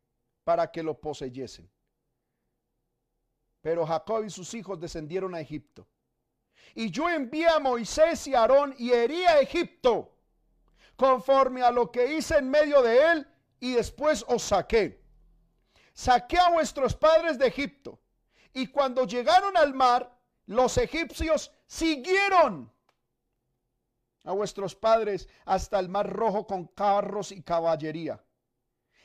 para 0.43 0.71
que 0.71 0.83
lo 0.83 0.99
poseyesen. 0.99 1.69
Pero 3.61 3.85
Jacob 3.85 4.23
y 4.23 4.29
sus 4.29 4.53
hijos 4.53 4.79
descendieron 4.79 5.33
a 5.33 5.39
Egipto. 5.39 5.87
Y 6.75 6.91
yo 6.91 7.09
envié 7.09 7.47
a 7.47 7.59
Moisés 7.59 8.27
y 8.27 8.35
Aarón 8.35 8.75
y 8.77 8.91
herí 8.91 9.23
a 9.25 9.39
Egipto, 9.39 10.15
conforme 10.95 11.63
a 11.63 11.71
lo 11.71 11.91
que 11.91 12.15
hice 12.15 12.37
en 12.37 12.49
medio 12.49 12.81
de 12.81 13.11
él, 13.11 13.27
y 13.59 13.73
después 13.73 14.23
os 14.27 14.43
saqué. 14.43 15.04
Saqué 15.95 16.37
a 16.37 16.51
vuestros 16.51 16.93
padres 16.93 17.39
de 17.39 17.47
Egipto. 17.47 18.01
Y 18.53 18.67
cuando 18.67 19.07
llegaron 19.07 19.55
al 19.55 19.73
mar, 19.73 20.13
los 20.45 20.77
egipcios 20.77 21.51
siguieron 21.65 22.71
a 24.25 24.33
vuestros 24.33 24.75
padres 24.75 25.29
hasta 25.45 25.79
el 25.79 25.87
mar 25.87 26.11
rojo 26.11 26.45
con 26.45 26.67
carros 26.67 27.31
y 27.31 27.41
caballería. 27.41 28.21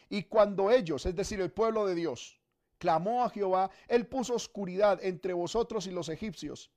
Y 0.09 0.25
cuando 0.25 0.71
ellos, 0.71 1.07
es 1.07 1.15
decir, 1.15 1.41
el 1.41 1.53
pueblo 1.53 1.87
de 1.87 1.95
Dios, 1.95 2.41
clamó 2.79 3.23
a 3.23 3.31
Jehová, 3.31 3.71
él 3.87 4.09
puso 4.09 4.35
oscuridad 4.35 4.99
entre 5.05 5.33
vosotros 5.33 5.87
y 5.87 5.93
los 5.93 6.09
egipcios, 6.09 6.73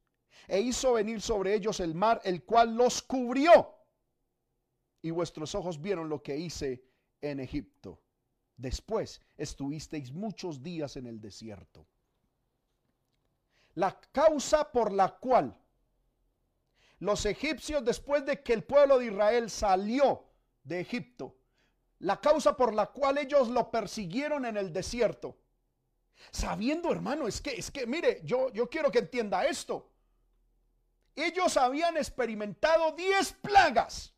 e 0.47 0.59
hizo 0.59 0.93
venir 0.93 1.21
sobre 1.21 1.55
ellos 1.55 1.79
el 1.79 1.95
mar, 1.95 2.21
el 2.23 2.43
cual 2.43 2.75
los 2.75 3.01
cubrió. 3.01 3.75
Y 5.01 5.09
vuestros 5.09 5.55
ojos 5.55 5.81
vieron 5.81 6.07
lo 6.07 6.21
que 6.21 6.37
hice 6.37 6.83
en 7.19 7.39
Egipto. 7.39 8.02
Después 8.57 9.21
estuvisteis 9.37 10.11
muchos 10.11 10.61
días 10.61 10.95
en 10.95 11.07
el 11.07 11.19
desierto. 11.19 11.85
La 13.75 13.99
causa 14.11 14.71
por 14.71 14.91
la 14.91 15.09
cual 15.17 15.57
los 16.99 17.25
egipcios, 17.25 17.83
después 17.83 18.25
de 18.25 18.41
que 18.41 18.53
el 18.53 18.63
pueblo 18.63 18.97
de 18.99 19.07
Israel 19.07 19.49
salió 19.49 20.23
de 20.63 20.79
Egipto, 20.79 21.35
la 21.99 22.21
causa 22.21 22.55
por 22.55 22.73
la 22.73 22.87
cual 22.87 23.17
ellos 23.17 23.49
lo 23.49 23.71
persiguieron 23.71 24.45
en 24.45 24.55
el 24.55 24.71
desierto, 24.71 25.37
sabiendo, 26.31 26.91
hermano, 26.91 27.27
es 27.27 27.41
que, 27.41 27.51
es 27.51 27.71
que, 27.71 27.85
mire, 27.87 28.21
yo, 28.23 28.51
yo 28.53 28.69
quiero 28.69 28.91
que 28.91 28.99
entienda 28.99 29.45
esto. 29.45 29.89
Ellos 31.15 31.57
habían 31.57 31.97
experimentado 31.97 32.91
diez 32.93 33.33
plagas, 33.33 34.13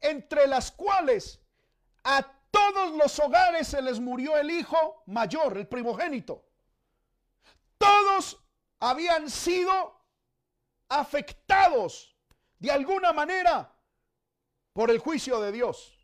entre 0.00 0.46
las 0.46 0.70
cuales 0.70 1.40
a 2.04 2.37
todos 2.58 2.96
los 2.96 3.18
hogares 3.20 3.68
se 3.68 3.80
les 3.80 4.00
murió 4.00 4.36
el 4.36 4.50
hijo 4.50 5.02
mayor, 5.06 5.56
el 5.58 5.68
primogénito. 5.68 6.44
Todos 7.76 8.42
habían 8.80 9.30
sido 9.30 9.72
afectados 10.88 12.16
de 12.58 12.70
alguna 12.70 13.12
manera 13.12 13.72
por 14.72 14.90
el 14.90 14.98
juicio 14.98 15.40
de 15.40 15.52
Dios. 15.52 15.94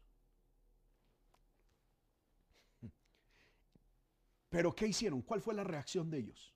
Pero 4.48 4.72
¿qué 4.72 4.86
hicieron? 4.86 5.22
¿Cuál 5.22 5.40
fue 5.40 5.54
la 5.54 5.64
reacción 5.64 6.08
de 6.10 6.18
ellos? 6.18 6.54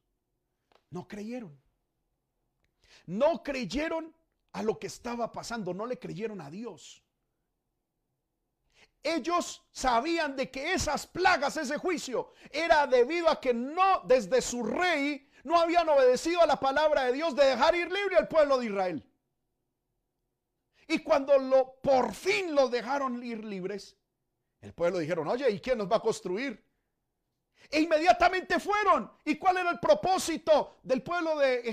No 0.91 1.09
creyeron. 1.09 1.61
No 3.07 3.43
creyeron 3.43 4.15
a 4.53 4.63
lo 4.63 4.79
que 4.79 4.87
estaba 4.87 5.33
pasando, 5.33 5.75
no 5.75 5.87
le 5.87 5.99
creyeron 5.99 6.41
a 6.41 6.51
Dios. 6.51 7.03
Ellos 9.03 9.63
sabían 9.71 10.37
de 10.37 10.51
que 10.51 10.73
esas 10.73 11.07
plagas, 11.07 11.57
ese 11.57 11.79
juicio, 11.79 12.33
era 12.51 12.87
debido 12.87 13.29
a 13.29 13.41
que 13.41 13.55
no 13.55 14.03
desde 14.05 14.43
su 14.43 14.65
rey 14.65 15.31
no 15.45 15.59
habían 15.59 15.89
obedecido 15.89 16.43
a 16.43 16.47
la 16.47 16.59
palabra 16.59 17.05
de 17.05 17.13
Dios 17.13 17.35
de 17.35 17.45
dejar 17.45 17.75
ir 17.75 17.91
libre 17.91 18.17
al 18.17 18.29
pueblo 18.29 18.59
de 18.59 18.67
Israel. 18.67 19.05
Y 20.89 20.99
cuando 21.01 21.39
lo, 21.39 21.81
por 21.83 22.15
fin 22.15 22.55
los 22.55 22.71
dejaron 22.71 23.23
ir 23.23 23.45
libres, 23.45 23.97
el 24.61 24.73
pueblo 24.73 24.99
dijeron, 24.99 25.29
oye, 25.29 25.49
¿y 25.51 25.61
quién 25.61 25.79
nos 25.79 25.91
va 25.91 25.97
a 25.97 26.01
construir? 26.01 26.65
E 27.71 27.81
inmediatamente 27.81 28.59
fueron. 28.59 29.11
¿Y 29.25 29.37
cuál 29.37 29.59
era 29.59 29.71
el 29.71 29.79
propósito 29.79 30.79
del 30.83 31.03
pueblo 31.03 31.39
de 31.39 31.69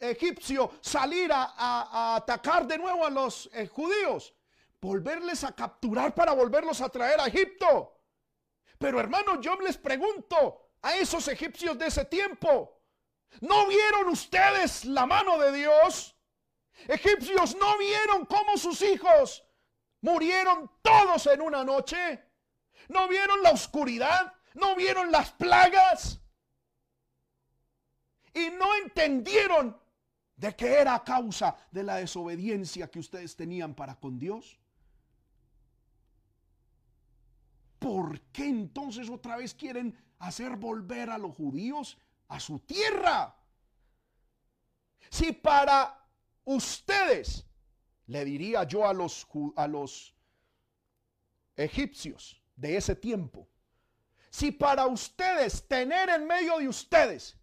egipcio 0.00 0.72
salir 0.80 1.30
a, 1.32 2.16
atacar 2.16 2.66
de 2.66 2.78
nuevo 2.78 3.04
a 3.04 3.10
los 3.10 3.50
eh, 3.52 3.66
judíos? 3.66 4.32
Volverles 4.82 5.44
a 5.44 5.54
capturar 5.54 6.14
para 6.14 6.34
volverlos 6.34 6.82
a 6.82 6.90
traer 6.90 7.18
a 7.20 7.28
Egipto. 7.28 7.98
Pero 8.76 9.00
hermano, 9.00 9.40
yo 9.40 9.54
les 9.56 9.78
pregunto 9.78 10.72
a 10.82 10.96
esos 10.96 11.26
egipcios 11.28 11.78
de 11.78 11.86
ese 11.86 12.04
tiempo, 12.04 12.82
¿No 13.40 13.66
vieron 13.66 14.08
ustedes 14.08 14.84
la 14.84 15.06
mano 15.06 15.38
de 15.38 15.52
Dios? 15.52 16.16
Egipcios 16.86 17.56
no 17.56 17.78
vieron 17.78 18.26
cómo 18.26 18.56
sus 18.56 18.82
hijos 18.82 19.44
murieron 20.00 20.70
todos 20.82 21.26
en 21.26 21.40
una 21.40 21.64
noche. 21.64 22.22
¿No 22.88 23.08
vieron 23.08 23.42
la 23.42 23.50
oscuridad? 23.50 24.32
¿No 24.54 24.76
vieron 24.76 25.10
las 25.10 25.32
plagas? 25.32 26.20
Y 28.34 28.50
no 28.50 28.74
entendieron 28.76 29.80
de 30.36 30.54
que 30.56 30.74
era 30.74 30.94
a 30.94 31.04
causa 31.04 31.56
de 31.70 31.84
la 31.84 31.96
desobediencia 31.96 32.90
que 32.90 32.98
ustedes 32.98 33.36
tenían 33.36 33.74
para 33.74 33.94
con 33.98 34.18
Dios. 34.18 34.58
¿Por 37.82 38.20
qué 38.32 38.46
entonces 38.46 39.10
otra 39.10 39.36
vez 39.36 39.52
quieren 39.54 39.94
hacer 40.22 40.56
volver 40.56 41.10
a 41.10 41.18
los 41.18 41.34
judíos 41.34 41.98
a 42.32 42.40
su 42.40 42.60
tierra. 42.60 43.36
Si 45.10 45.32
para 45.32 46.02
ustedes, 46.44 47.44
le 48.06 48.24
diría 48.24 48.64
yo 48.64 48.86
a 48.86 48.94
los, 48.94 49.26
a 49.56 49.66
los 49.66 50.14
egipcios 51.56 52.40
de 52.56 52.76
ese 52.78 52.96
tiempo, 52.96 53.46
si 54.30 54.50
para 54.50 54.86
ustedes 54.86 55.68
tener 55.68 56.08
en 56.08 56.26
medio 56.26 56.58
de 56.58 56.68
ustedes 56.68 57.36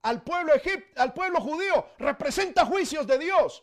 al 0.00 0.22
pueblo, 0.22 0.52
al 0.96 1.12
pueblo 1.12 1.40
judío 1.40 1.86
representa 1.98 2.64
juicios 2.64 3.06
de 3.06 3.18
Dios, 3.18 3.62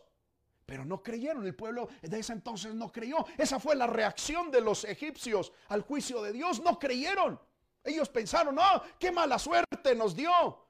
pero 0.70 0.84
no 0.84 1.02
creyeron, 1.02 1.44
el 1.44 1.56
pueblo 1.56 1.88
de 2.00 2.20
ese 2.20 2.32
entonces 2.32 2.72
no 2.76 2.92
creyó. 2.92 3.26
Esa 3.36 3.58
fue 3.58 3.74
la 3.74 3.88
reacción 3.88 4.52
de 4.52 4.60
los 4.60 4.84
egipcios 4.84 5.52
al 5.66 5.82
juicio 5.82 6.22
de 6.22 6.32
Dios, 6.32 6.62
no 6.62 6.78
creyeron. 6.78 7.40
Ellos 7.82 8.08
pensaron, 8.08 8.54
no, 8.54 8.80
qué 8.96 9.10
mala 9.10 9.36
suerte 9.40 9.96
nos 9.96 10.14
dio. 10.14 10.64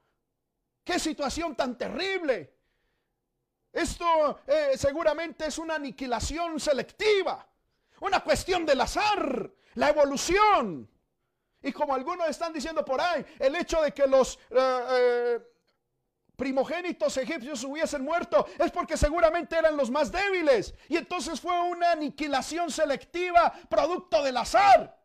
Qué 0.83 0.97
situación 0.97 1.55
tan 1.55 1.77
terrible. 1.77 2.51
Esto 3.71 4.39
eh, 4.47 4.71
seguramente 4.75 5.45
es 5.45 5.59
una 5.59 5.75
aniquilación 5.75 6.59
selectiva, 6.59 7.47
una 7.99 8.21
cuestión 8.21 8.65
del 8.65 8.81
azar, 8.81 9.51
la 9.75 9.89
evolución. 9.89 10.89
Y 11.61 11.71
como 11.71 11.93
algunos 11.93 12.27
están 12.27 12.51
diciendo 12.51 12.83
por 12.83 12.99
ahí, 12.99 13.23
el 13.37 13.55
hecho 13.55 13.79
de 13.83 13.91
que 13.91 14.07
los 14.07 14.39
eh, 14.49 14.85
eh, 14.89 15.39
primogénitos 16.41 17.15
egipcios 17.17 17.63
hubiesen 17.63 18.03
muerto 18.03 18.47
es 18.57 18.71
porque 18.71 18.97
seguramente 18.97 19.55
eran 19.55 19.77
los 19.77 19.91
más 19.91 20.11
débiles. 20.11 20.73
Y 20.89 20.97
entonces 20.97 21.39
fue 21.39 21.53
una 21.61 21.91
aniquilación 21.91 22.71
selectiva 22.71 23.53
producto 23.69 24.23
del 24.23 24.37
azar. 24.37 24.99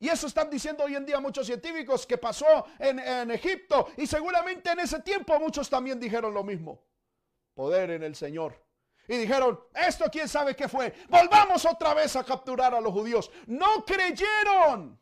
Y 0.00 0.08
eso 0.08 0.26
están 0.26 0.50
diciendo 0.50 0.82
hoy 0.82 0.96
en 0.96 1.06
día 1.06 1.20
muchos 1.20 1.46
científicos 1.46 2.04
que 2.04 2.18
pasó 2.18 2.66
en, 2.80 3.30
Egipto. 3.30 3.92
Y 3.98 4.08
seguramente 4.08 4.68
en 4.72 4.80
ese 4.80 4.98
tiempo 5.00 5.38
muchos 5.38 5.70
también 5.70 6.00
dijeron 6.00 6.34
lo 6.34 6.42
mismo. 6.42 6.82
Poder 7.54 7.92
en 7.92 8.02
el 8.02 8.16
Señor. 8.16 8.60
Y 9.06 9.16
dijeron, 9.16 9.60
esto 9.72 10.06
quién 10.10 10.28
sabe 10.28 10.56
qué 10.56 10.68
fue. 10.68 10.92
Volvamos 11.08 11.64
otra 11.66 11.94
vez 11.94 12.16
a 12.16 12.24
capturar 12.24 12.74
a 12.74 12.80
los 12.80 12.92
judíos. 12.92 13.30
No 13.46 13.84
creyeron. 13.84 15.00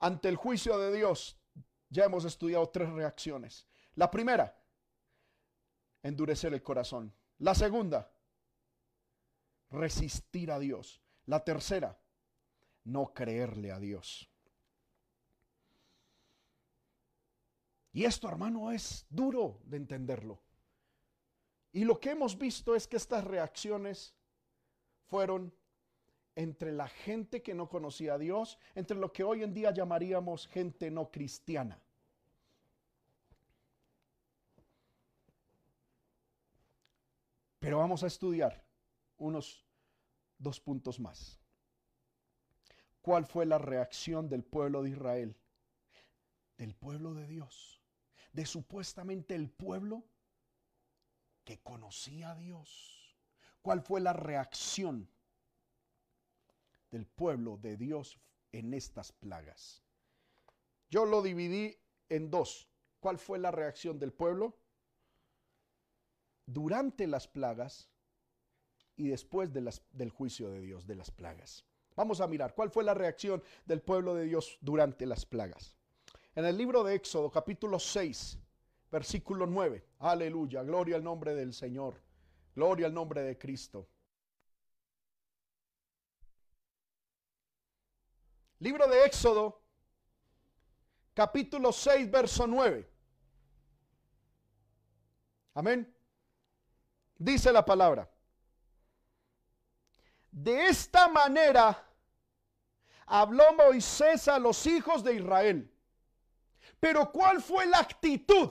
Ante 0.00 0.28
el 0.28 0.34
juicio 0.34 0.76
de 0.80 0.96
Dios, 0.96 1.38
ya 1.94 2.04
hemos 2.04 2.24
estudiado 2.24 2.68
tres 2.68 2.90
reacciones. 2.90 3.66
La 3.94 4.10
primera, 4.10 4.60
endurecer 6.02 6.52
el 6.52 6.62
corazón. 6.62 7.14
La 7.38 7.54
segunda, 7.54 8.12
resistir 9.70 10.50
a 10.50 10.58
Dios. 10.58 11.00
La 11.26 11.44
tercera, 11.44 11.96
no 12.82 13.14
creerle 13.14 13.70
a 13.70 13.78
Dios. 13.78 14.28
Y 17.92 18.04
esto, 18.04 18.28
hermano, 18.28 18.72
es 18.72 19.06
duro 19.08 19.60
de 19.64 19.76
entenderlo. 19.76 20.42
Y 21.70 21.84
lo 21.84 22.00
que 22.00 22.10
hemos 22.10 22.36
visto 22.36 22.74
es 22.74 22.88
que 22.88 22.96
estas 22.96 23.22
reacciones 23.22 24.16
fueron 25.06 25.54
entre 26.36 26.72
la 26.72 26.88
gente 26.88 27.42
que 27.42 27.54
no 27.54 27.68
conocía 27.68 28.14
a 28.14 28.18
Dios, 28.18 28.58
entre 28.74 28.96
lo 28.96 29.12
que 29.12 29.22
hoy 29.22 29.42
en 29.42 29.54
día 29.54 29.70
llamaríamos 29.70 30.48
gente 30.48 30.90
no 30.90 31.10
cristiana. 31.10 31.80
Pero 37.60 37.78
vamos 37.78 38.02
a 38.02 38.08
estudiar 38.08 38.62
unos 39.16 39.64
dos 40.38 40.60
puntos 40.60 41.00
más. 41.00 41.40
¿Cuál 43.00 43.24
fue 43.26 43.46
la 43.46 43.58
reacción 43.58 44.28
del 44.28 44.44
pueblo 44.44 44.82
de 44.82 44.90
Israel? 44.90 45.36
Del 46.58 46.74
pueblo 46.74 47.14
de 47.14 47.26
Dios. 47.26 47.80
De 48.32 48.44
supuestamente 48.44 49.34
el 49.34 49.48
pueblo 49.50 50.04
que 51.44 51.60
conocía 51.62 52.32
a 52.32 52.34
Dios. 52.34 53.16
¿Cuál 53.62 53.80
fue 53.82 54.00
la 54.00 54.12
reacción 54.12 55.08
del 56.94 57.06
pueblo 57.06 57.58
de 57.58 57.76
Dios 57.76 58.18
en 58.52 58.72
estas 58.72 59.12
plagas? 59.12 59.82
Yo 60.88 61.04
lo 61.04 61.20
dividí 61.20 61.76
en 62.08 62.30
dos. 62.30 62.68
¿Cuál 63.00 63.18
fue 63.18 63.38
la 63.38 63.50
reacción 63.50 63.98
del 63.98 64.12
pueblo? 64.12 64.56
durante 66.46 67.06
las 67.06 67.26
plagas 67.26 67.90
y 68.96 69.08
después 69.08 69.50
del 69.52 70.10
juicio 70.10 70.50
de 70.50 70.60
Dios, 70.60 70.86
de 70.86 70.94
las 70.94 71.10
plagas. 71.10 71.64
Vamos 71.96 72.20
a 72.20 72.26
mirar 72.26 72.54
cuál 72.54 72.70
fue 72.70 72.84
la 72.84 72.94
reacción 72.94 73.42
del 73.64 73.80
pueblo 73.80 74.14
de 74.14 74.24
Dios 74.24 74.58
durante 74.60 75.06
las 75.06 75.26
plagas. 75.26 75.76
En 76.34 76.44
el 76.44 76.56
libro 76.56 76.82
de 76.82 76.94
Éxodo, 76.94 77.30
capítulo 77.30 77.78
6, 77.78 78.38
versículo 78.90 79.46
9. 79.46 79.84
Aleluya, 80.00 80.62
gloria 80.62 80.96
al 80.96 81.04
nombre 81.04 81.34
del 81.34 81.52
Señor, 81.52 82.00
gloria 82.54 82.86
al 82.86 82.94
nombre 82.94 83.22
de 83.22 83.38
Cristo. 83.38 83.88
Libro 88.64 88.88
de 88.88 89.04
Éxodo, 89.04 89.60
capítulo 91.12 91.70
6, 91.70 92.10
verso 92.10 92.46
9. 92.46 92.88
Amén. 95.52 95.94
Dice 97.18 97.52
la 97.52 97.62
palabra. 97.62 98.10
De 100.30 100.64
esta 100.64 101.08
manera 101.08 101.86
habló 103.04 103.52
Moisés 103.52 104.28
a 104.28 104.38
los 104.38 104.66
hijos 104.66 105.04
de 105.04 105.16
Israel. 105.16 105.70
Pero 106.80 107.12
¿cuál 107.12 107.42
fue 107.42 107.66
la 107.66 107.80
actitud 107.80 108.50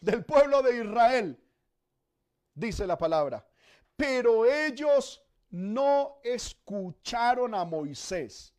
del 0.00 0.22
pueblo 0.22 0.60
de 0.60 0.84
Israel? 0.84 1.42
Dice 2.52 2.86
la 2.86 2.98
palabra. 2.98 3.42
Pero 3.96 4.44
ellos 4.44 5.24
no 5.48 6.20
escucharon 6.22 7.54
a 7.54 7.64
Moisés. 7.64 8.52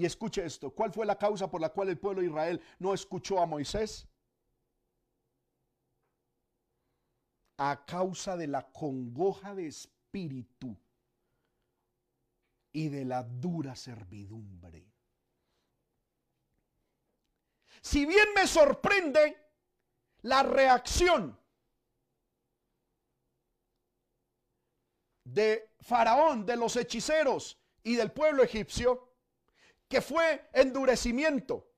Y 0.00 0.06
escuche 0.06 0.42
esto, 0.42 0.70
¿cuál 0.70 0.90
fue 0.94 1.04
la 1.04 1.18
causa 1.18 1.50
por 1.50 1.60
la 1.60 1.68
cual 1.68 1.90
el 1.90 1.98
pueblo 1.98 2.22
de 2.22 2.28
Israel 2.28 2.62
no 2.78 2.94
escuchó 2.94 3.38
a 3.38 3.44
Moisés? 3.44 4.08
a 7.58 7.84
causa 7.84 8.38
de 8.38 8.46
la 8.46 8.72
congoja 8.72 9.54
de 9.54 9.66
espíritu 9.66 10.74
y 12.72 12.88
de 12.88 13.04
la 13.04 13.22
dura 13.22 13.76
servidumbre. 13.76 14.90
Si 17.82 18.06
bien 18.06 18.28
me 18.34 18.46
sorprende 18.46 19.36
la 20.22 20.42
reacción 20.42 21.38
de 25.24 25.74
Faraón, 25.80 26.46
de 26.46 26.56
los 26.56 26.74
hechiceros 26.76 27.58
y 27.82 27.96
del 27.96 28.10
pueblo 28.10 28.42
egipcio, 28.42 29.09
que 29.90 30.00
fue 30.00 30.48
endurecimiento, 30.52 31.68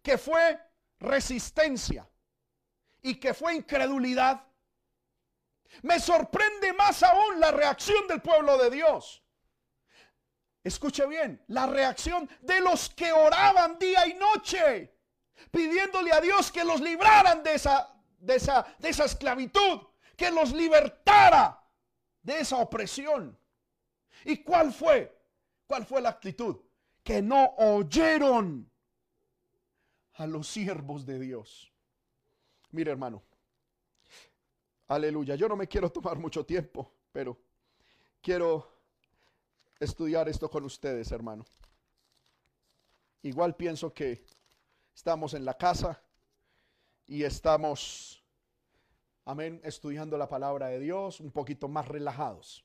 que 0.00 0.16
fue 0.16 0.56
resistencia 1.00 2.08
y 3.02 3.16
que 3.16 3.34
fue 3.34 3.56
incredulidad, 3.56 4.46
me 5.82 5.98
sorprende 5.98 6.72
más 6.74 7.02
aún 7.02 7.40
la 7.40 7.50
reacción 7.50 8.06
del 8.06 8.22
pueblo 8.22 8.56
de 8.56 8.70
Dios. 8.70 9.20
Escuche 10.62 11.04
bien, 11.08 11.42
la 11.48 11.66
reacción 11.66 12.30
de 12.40 12.60
los 12.60 12.90
que 12.90 13.10
oraban 13.10 13.80
día 13.80 14.06
y 14.06 14.14
noche, 14.14 14.96
pidiéndole 15.50 16.12
a 16.12 16.20
Dios 16.20 16.52
que 16.52 16.62
los 16.62 16.80
libraran 16.80 17.42
de 17.42 17.54
esa, 17.54 17.92
de 18.18 18.36
esa, 18.36 18.64
de 18.78 18.90
esa 18.90 19.06
esclavitud, 19.06 19.80
que 20.16 20.30
los 20.30 20.52
libertara 20.52 21.68
de 22.22 22.38
esa 22.38 22.58
opresión. 22.58 23.36
¿Y 24.24 24.44
cuál 24.44 24.72
fue? 24.72 25.20
¿Cuál 25.66 25.84
fue 25.84 26.00
la 26.00 26.10
actitud? 26.10 26.60
Que 27.02 27.22
no 27.22 27.54
oyeron 27.58 28.70
a 30.14 30.26
los 30.26 30.46
siervos 30.46 31.04
de 31.06 31.18
Dios. 31.18 31.72
Mire 32.70 32.90
hermano, 32.90 33.22
Aleluya. 34.92 35.36
Yo 35.36 35.48
no 35.48 35.56
me 35.56 35.66
quiero 35.66 35.90
tomar 35.90 36.18
mucho 36.18 36.44
tiempo, 36.44 36.92
pero 37.12 37.38
quiero 38.20 38.68
estudiar 39.80 40.28
esto 40.28 40.50
con 40.50 40.64
ustedes, 40.64 41.10
hermano. 41.12 41.46
Igual 43.22 43.56
pienso 43.56 43.94
que 43.94 44.22
estamos 44.94 45.32
en 45.32 45.46
la 45.46 45.54
casa 45.54 46.02
y 47.06 47.22
estamos, 47.22 48.22
amén, 49.24 49.62
estudiando 49.64 50.18
la 50.18 50.28
palabra 50.28 50.66
de 50.66 50.78
Dios 50.78 51.20
un 51.20 51.30
poquito 51.30 51.68
más 51.68 51.88
relajados. 51.88 52.62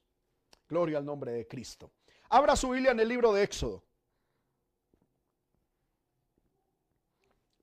Gloria 0.67 0.97
al 0.97 1.05
nombre 1.05 1.31
de 1.31 1.47
Cristo. 1.47 1.91
Abra 2.27 2.57
su 2.57 2.71
Biblia 2.71 2.91
en 2.91 2.99
el 2.99 3.07
libro 3.07 3.31
de 3.31 3.43
Éxodo. 3.43 3.85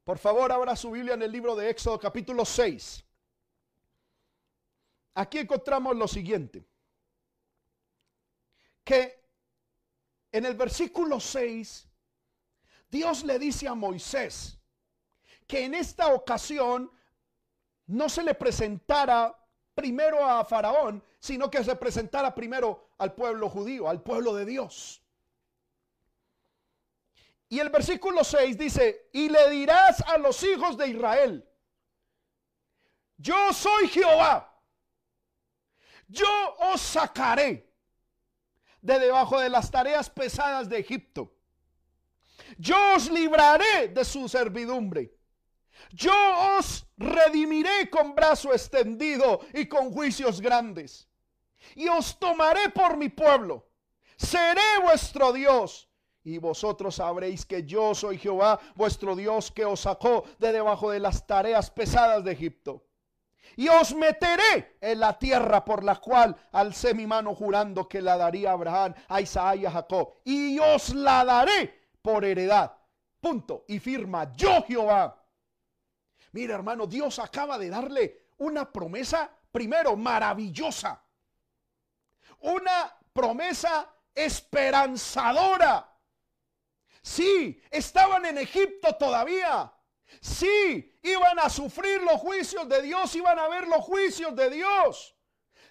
Por 0.05 0.19
favor, 0.19 0.53
abra 0.53 0.77
su 0.77 0.91
Biblia 0.91 1.15
en 1.15 1.23
el 1.23 1.33
libro 1.33 1.57
de 1.57 1.71
Éxodo 1.71 1.99
capítulo 1.99 2.45
6 2.45 3.05
aquí 5.15 5.39
encontramos 5.39 5.97
lo 5.97 6.09
siguiente, 6.09 6.67
que 8.83 9.23
en 10.33 10.45
el 10.45 10.55
versículo 10.55 11.21
6, 11.21 11.89
Dios 12.91 13.25
le 13.25 13.39
dice 13.39 13.69
a 13.69 13.75
Moisés 13.75 14.59
que 15.47 15.65
en 15.65 15.75
esta 15.75 16.13
ocasión 16.13 16.91
no 17.87 18.09
se 18.09 18.23
le 18.23 18.35
presentara 18.35 19.37
primero 19.75 20.25
a 20.25 20.45
Faraón, 20.45 21.03
sino 21.21 21.51
que 21.51 21.63
se 21.63 21.77
presentara 21.77 22.35
primero 22.35 22.89
al 22.99 23.15
pueblo 23.15 23.49
judío, 23.49 23.89
al 23.89 24.03
pueblo 24.03 24.35
de 24.35 24.45
Dios. 24.45 25.03
Y 27.55 27.61
el 27.61 27.71
versículo 27.71 28.25
6 28.25 28.59
dice, 28.59 29.09
y 29.13 29.29
le 29.29 29.51
dirás 29.51 30.01
a 30.03 30.19
los 30.19 30.43
hijos 30.43 30.77
de 30.77 30.89
Israel, 30.89 31.49
yo 33.17 33.53
soy 33.53 33.89
Jehová 33.89 34.55
yo 36.09 36.57
os 36.73 36.81
sacaré 36.81 37.73
de 38.81 38.99
debajo 38.99 39.41
de 39.41 39.49
las 39.49 39.71
tareas 39.71 40.11
pesadas 40.11 40.69
de 40.69 40.79
Egipto. 40.79 41.33
Yo 42.59 42.77
os 42.95 43.11
libraré 43.11 43.89
de 43.89 44.05
su 44.05 44.29
servidumbre. 44.29 45.13
Yo 45.91 46.15
os 46.59 46.87
redimiré 46.97 47.91
con 47.91 48.15
brazo 48.15 48.53
extendido 48.53 49.41
y 49.53 49.67
con 49.67 49.91
juicios 49.91 50.41
grandes. 50.41 51.09
Y 51.75 51.89
os 51.89 52.19
tomaré 52.19 52.69
por 52.71 52.97
mi 52.97 53.09
pueblo. 53.09 53.67
Seré 54.17 54.79
vuestro 54.83 55.33
Dios. 55.33 55.84
Y 56.25 56.39
vosotros 56.39 56.97
sabréis 56.97 57.45
que 57.45 57.65
yo 57.65 57.95
soy 57.95 58.19
Jehová, 58.19 58.59
vuestro 58.75 59.15
Dios, 59.15 59.53
que 59.53 59.65
os 59.65 59.81
sacó 59.81 60.25
de 60.39 60.53
debajo 60.53 60.91
de 60.91 60.99
las 60.99 61.27
tareas 61.27 61.71
pesadas 61.71 62.25
de 62.25 62.33
Egipto 62.33 62.83
y 63.57 63.69
os 63.69 63.95
meteré 63.95 64.77
en 64.81 65.01
la 65.01 65.19
tierra 65.19 65.65
por 65.65 65.85
la 65.85 65.97
cual 65.97 66.37
alcé 66.53 66.95
mi 66.95 67.07
mano 67.07 67.35
jurando 67.35 67.89
que 67.89 68.03
la 68.03 68.17
daría 68.17 68.51
a 68.51 68.55
Abraham, 68.55 68.95
a 69.09 69.21
Isaac 69.21 69.59
y 69.61 69.67
a 69.67 69.71
Jacob, 69.71 70.15
y 70.25 70.59
os 70.59 70.95
la 70.95 71.25
daré 71.25 71.89
por 72.03 72.25
heredad. 72.25 72.73
Punto. 73.21 73.65
Y 73.69 73.79
firma 73.79 74.33
yo 74.35 74.63
Jehová. 74.67 75.23
Mira 76.33 76.55
hermano, 76.55 76.87
Dios 76.87 77.19
acaba 77.19 77.59
de 77.59 77.71
darle 77.71 78.27
una 78.39 78.71
promesa, 78.71 79.31
primero, 79.51 79.97
maravillosa. 79.97 81.01
Una 82.41 82.95
promesa 83.13 83.89
esperanzadora. 84.15 85.89
Sí, 87.05 87.63
estaban 87.71 88.25
en 88.25 88.39
Egipto 88.39 88.97
todavía, 88.97 89.71
Sí, 90.21 90.99
iban 91.03 91.39
a 91.39 91.49
sufrir 91.49 92.03
los 92.03 92.21
juicios 92.21 92.69
de 92.69 92.83
Dios, 92.83 93.15
iban 93.15 93.39
a 93.39 93.49
ver 93.49 93.67
los 93.67 93.83
juicios 93.83 94.35
de 94.35 94.51
Dios. 94.51 95.17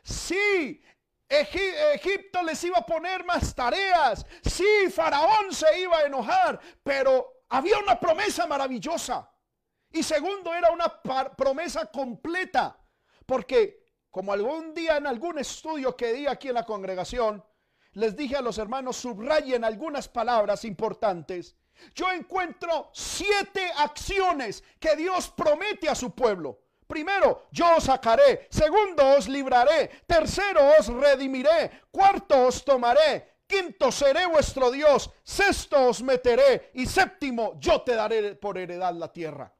Sí, 0.04 0.82
Egipto 1.30 2.44
les 2.44 2.64
iba 2.64 2.78
a 2.78 2.86
poner 2.86 3.24
más 3.26 3.56
tareas. 3.56 4.26
Sí, 4.44 4.90
Faraón 4.94 5.54
se 5.54 5.80
iba 5.80 5.98
a 5.98 6.06
enojar, 6.06 6.60
pero 6.84 7.44
había 7.50 7.80
una 7.80 8.00
promesa 8.00 8.46
maravillosa. 8.46 9.30
Y 9.90 10.04
segundo, 10.04 10.54
era 10.54 10.72
una 10.72 11.02
promesa 11.36 11.86
completa. 11.86 12.78
Porque 13.26 13.84
como 14.10 14.34
algún 14.34 14.74
día 14.74 14.98
en 14.98 15.08
algún 15.08 15.40
estudio 15.40 15.96
que 15.96 16.14
di 16.14 16.28
aquí 16.28 16.50
en 16.50 16.56
la 16.56 16.66
congregación, 16.66 17.44
les 17.94 18.16
dije 18.16 18.36
a 18.36 18.42
los 18.42 18.58
hermanos, 18.58 18.98
subrayen 18.98 19.64
algunas 19.64 20.08
palabras 20.08 20.66
importantes. 20.66 21.56
Yo 21.96 22.12
encuentro 22.12 22.90
siete 22.94 23.72
acciones 23.78 24.64
que 24.80 24.96
Dios 24.96 25.32
promete 25.36 25.90
a 25.90 25.96
su 25.96 26.12
pueblo. 26.12 26.60
Primero, 26.88 27.48
yo 27.52 27.78
os 27.78 27.86
sacaré. 27.86 28.48
Segundo, 28.50 29.18
os 29.18 29.28
libraré. 29.28 29.90
Tercero, 30.06 30.62
os 30.80 30.88
redimiré. 30.88 31.82
Cuarto, 31.92 32.48
os 32.48 32.64
tomaré. 32.64 33.40
Quinto, 33.48 33.92
seré 33.92 34.26
vuestro 34.28 34.72
Dios. 34.72 35.10
Sexto, 35.24 35.90
os 35.90 36.02
meteré. 36.02 36.72
Y 36.74 36.86
séptimo, 36.86 37.60
yo 37.60 37.82
te 37.82 37.96
daré 37.96 38.36
por 38.36 38.58
heredad 38.58 38.94
la 38.94 39.12
tierra. 39.12 39.54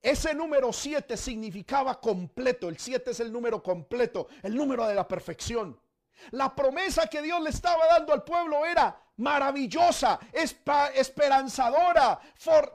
Ese 0.00 0.32
número 0.32 0.72
siete 0.72 1.16
significaba 1.16 2.00
completo. 2.00 2.68
El 2.68 2.78
siete 2.78 3.10
es 3.10 3.20
el 3.20 3.32
número 3.32 3.62
completo, 3.62 4.28
el 4.42 4.54
número 4.54 4.86
de 4.86 4.94
la 4.94 5.06
perfección. 5.06 5.78
La 6.30 6.54
promesa 6.54 7.06
que 7.06 7.22
Dios 7.22 7.40
le 7.40 7.50
estaba 7.50 7.86
dando 7.86 8.12
al 8.12 8.22
pueblo 8.22 8.64
era 8.66 8.96
maravillosa, 9.16 10.18
esperanzadora, 10.32 12.20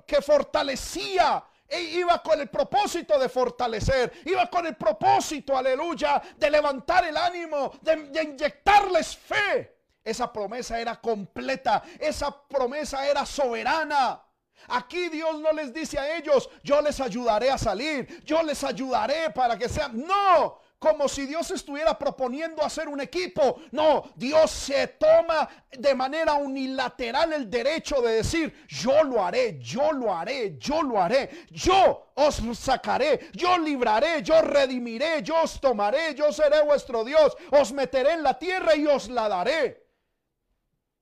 que 0.06 0.22
fortalecía. 0.22 1.44
E 1.68 1.82
iba 1.82 2.22
con 2.22 2.40
el 2.40 2.50
propósito 2.50 3.18
de 3.18 3.30
fortalecer, 3.30 4.22
iba 4.26 4.48
con 4.48 4.68
el 4.68 4.76
propósito, 4.76 5.58
aleluya, 5.58 6.22
de 6.38 6.52
levantar 6.52 7.06
el 7.06 7.18
ánimo, 7.18 7.72
de 7.82 8.22
inyectarles 8.22 9.18
fe. 9.18 9.78
Esa 10.04 10.32
promesa 10.32 10.80
era 10.80 11.00
completa, 11.02 11.82
esa 12.00 12.30
promesa 12.48 13.08
era 13.08 13.26
soberana. 13.26 14.22
Aquí 14.68 15.10
Dios 15.10 15.40
no 15.40 15.52
les 15.52 15.74
dice 15.74 15.98
a 15.98 16.18
ellos, 16.18 16.50
yo 16.62 16.82
les 16.82 17.00
ayudaré 17.00 17.50
a 17.50 17.58
salir, 17.58 18.24
yo 18.24 18.44
les 18.44 18.64
ayudaré 18.64 19.32
para 19.32 19.58
que 19.58 19.68
sean... 19.68 20.06
No, 20.06 20.60
como 20.84 21.08
si 21.08 21.26
Dios 21.26 21.50
estuviera 21.52 21.98
proponiendo 21.98 22.62
hacer 22.62 22.90
un 22.90 23.00
equipo. 23.00 23.62
No, 23.72 24.04
Dios 24.18 24.52
se 24.52 24.86
toma 24.88 25.48
de 25.72 25.96
manera 25.96 26.34
unilateral 26.34 27.32
el 27.32 27.50
derecho 27.50 28.02
de 28.02 28.16
decir, 28.16 28.66
yo 28.68 29.02
lo 29.02 29.24
haré, 29.24 29.58
yo 29.62 29.94
lo 29.94 30.14
haré, 30.14 30.58
yo 30.60 30.84
lo 30.84 31.02
haré, 31.02 31.46
yo 31.50 32.12
os 32.16 32.42
sacaré, 32.60 33.30
yo 33.32 33.58
libraré, 33.58 34.22
yo 34.22 34.42
redimiré, 34.42 35.24
yo 35.24 35.44
os 35.44 35.62
tomaré, 35.62 36.14
yo 36.16 36.34
seré 36.34 36.62
vuestro 36.66 37.06
Dios, 37.06 37.34
os 37.50 37.72
meteré 37.72 38.16
en 38.16 38.24
la 38.24 38.38
tierra 38.38 38.76
y 38.76 38.86
os 38.86 39.08
la 39.08 39.30
daré. 39.30 39.88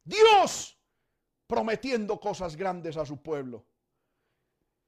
Dios 0.04 0.78
prometiendo 1.48 2.20
cosas 2.20 2.56
grandes 2.56 2.98
a 2.98 3.06
su 3.08 3.20
pueblo. 3.20 3.66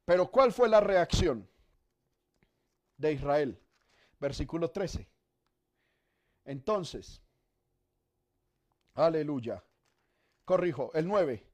Pero 0.06 0.30
¿cuál 0.30 0.54
fue 0.54 0.70
la 0.70 0.82
reacción 0.82 1.50
de 2.98 3.14
Israel? 3.14 3.63
Versículo 4.24 4.72
13. 4.72 5.06
Entonces, 6.46 7.22
aleluya. 8.94 9.62
Corrijo, 10.46 10.92
el 10.94 11.10
9. 11.10 11.46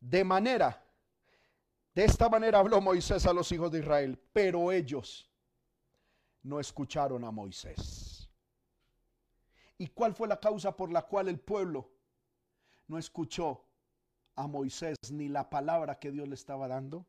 De 0.00 0.24
manera, 0.24 0.82
de 1.94 2.04
esta 2.06 2.30
manera 2.30 2.58
habló 2.58 2.80
Moisés 2.80 3.26
a 3.26 3.34
los 3.34 3.52
hijos 3.52 3.70
de 3.70 3.80
Israel, 3.80 4.18
pero 4.32 4.72
ellos 4.72 5.30
no 6.42 6.58
escucharon 6.58 7.22
a 7.22 7.30
Moisés. 7.30 8.30
¿Y 9.76 9.88
cuál 9.88 10.14
fue 10.14 10.28
la 10.28 10.40
causa 10.40 10.74
por 10.74 10.90
la 10.90 11.02
cual 11.02 11.28
el 11.28 11.38
pueblo 11.38 11.92
no 12.86 12.96
escuchó 12.96 13.62
a 14.36 14.46
Moisés 14.46 14.96
ni 15.10 15.28
la 15.28 15.50
palabra 15.50 15.98
que 15.98 16.12
Dios 16.12 16.26
le 16.26 16.34
estaba 16.34 16.66
dando? 16.66 17.04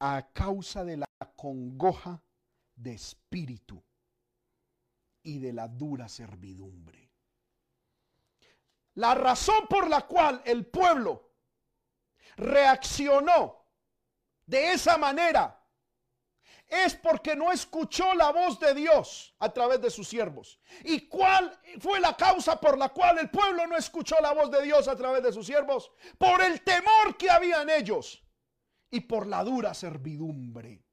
A 0.00 0.32
causa 0.32 0.84
de 0.84 0.96
la 0.96 1.06
congoja 1.36 2.20
de 2.80 2.94
espíritu 2.94 3.82
y 5.22 5.38
de 5.38 5.52
la 5.52 5.68
dura 5.68 6.08
servidumbre. 6.08 7.10
La 8.94 9.14
razón 9.14 9.66
por 9.68 9.88
la 9.88 10.06
cual 10.06 10.42
el 10.44 10.66
pueblo 10.66 11.30
reaccionó 12.36 13.66
de 14.46 14.72
esa 14.72 14.96
manera 14.96 15.56
es 16.66 16.94
porque 16.94 17.36
no 17.36 17.52
escuchó 17.52 18.14
la 18.14 18.30
voz 18.30 18.58
de 18.58 18.74
Dios 18.74 19.34
a 19.40 19.52
través 19.52 19.80
de 19.80 19.90
sus 19.90 20.08
siervos. 20.08 20.60
¿Y 20.84 21.08
cuál 21.08 21.58
fue 21.80 22.00
la 22.00 22.16
causa 22.16 22.58
por 22.60 22.78
la 22.78 22.88
cual 22.90 23.18
el 23.18 23.30
pueblo 23.30 23.66
no 23.66 23.76
escuchó 23.76 24.16
la 24.22 24.32
voz 24.32 24.50
de 24.50 24.62
Dios 24.62 24.88
a 24.88 24.96
través 24.96 25.22
de 25.22 25.32
sus 25.32 25.46
siervos? 25.46 25.90
Por 26.16 26.40
el 26.42 26.62
temor 26.62 27.16
que 27.18 27.30
había 27.30 27.62
en 27.62 27.70
ellos 27.70 28.22
y 28.90 29.00
por 29.00 29.26
la 29.26 29.44
dura 29.44 29.74
servidumbre 29.74 30.84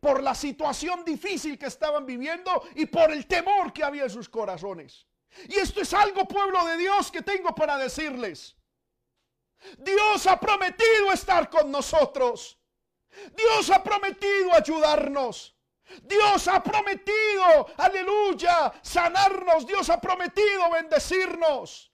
por 0.00 0.22
la 0.22 0.34
situación 0.34 1.04
difícil 1.04 1.58
que 1.58 1.66
estaban 1.66 2.04
viviendo 2.04 2.66
y 2.74 2.86
por 2.86 3.12
el 3.12 3.26
temor 3.26 3.72
que 3.72 3.84
había 3.84 4.04
en 4.04 4.10
sus 4.10 4.28
corazones. 4.28 5.06
Y 5.48 5.56
esto 5.56 5.80
es 5.80 5.92
algo, 5.92 6.26
pueblo 6.26 6.64
de 6.66 6.76
Dios, 6.76 7.10
que 7.10 7.22
tengo 7.22 7.54
para 7.54 7.76
decirles. 7.76 8.56
Dios 9.78 10.26
ha 10.26 10.38
prometido 10.38 11.12
estar 11.12 11.48
con 11.48 11.70
nosotros. 11.70 12.58
Dios 13.36 13.70
ha 13.70 13.82
prometido 13.82 14.52
ayudarnos. 14.52 15.56
Dios 16.02 16.48
ha 16.48 16.62
prometido, 16.62 17.66
aleluya, 17.76 18.72
sanarnos. 18.82 19.66
Dios 19.66 19.88
ha 19.90 20.00
prometido 20.00 20.70
bendecirnos. 20.70 21.93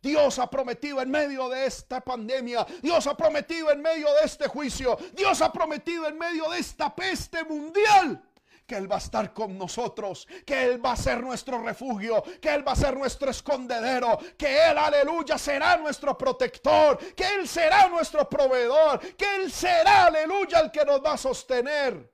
Dios 0.00 0.38
ha 0.38 0.48
prometido 0.48 1.00
en 1.02 1.10
medio 1.10 1.48
de 1.48 1.66
esta 1.66 2.00
pandemia, 2.00 2.66
Dios 2.82 3.06
ha 3.06 3.16
prometido 3.16 3.70
en 3.70 3.82
medio 3.82 4.06
de 4.14 4.24
este 4.24 4.46
juicio, 4.46 4.96
Dios 5.12 5.40
ha 5.42 5.52
prometido 5.52 6.06
en 6.06 6.16
medio 6.16 6.48
de 6.50 6.58
esta 6.58 6.94
peste 6.94 7.44
mundial 7.44 8.22
que 8.68 8.76
Él 8.76 8.90
va 8.90 8.96
a 8.96 8.98
estar 8.98 9.32
con 9.32 9.56
nosotros, 9.56 10.28
que 10.44 10.62
Él 10.62 10.84
va 10.84 10.92
a 10.92 10.96
ser 10.96 11.22
nuestro 11.22 11.58
refugio, 11.62 12.22
que 12.40 12.54
Él 12.54 12.68
va 12.68 12.72
a 12.72 12.76
ser 12.76 12.96
nuestro 12.96 13.30
escondedero, 13.30 14.18
que 14.36 14.68
Él, 14.68 14.76
aleluya, 14.76 15.38
será 15.38 15.78
nuestro 15.78 16.16
protector, 16.18 16.98
que 17.14 17.24
Él 17.24 17.48
será 17.48 17.88
nuestro 17.88 18.28
proveedor, 18.28 19.00
que 19.16 19.36
Él 19.36 19.50
será, 19.50 20.04
aleluya, 20.06 20.60
el 20.60 20.70
que 20.70 20.84
nos 20.84 21.02
va 21.02 21.14
a 21.14 21.16
sostener. 21.16 22.12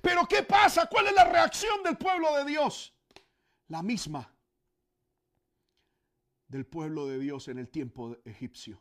Pero 0.00 0.26
¿qué 0.28 0.44
pasa? 0.44 0.86
¿Cuál 0.86 1.08
es 1.08 1.12
la 1.12 1.24
reacción 1.24 1.82
del 1.82 1.98
pueblo 1.98 2.36
de 2.36 2.44
Dios? 2.44 2.94
La 3.66 3.82
misma 3.82 4.33
del 6.54 6.66
pueblo 6.66 7.08
de 7.08 7.18
Dios 7.18 7.48
en 7.48 7.58
el 7.58 7.68
tiempo 7.68 8.16
egipcio. 8.24 8.80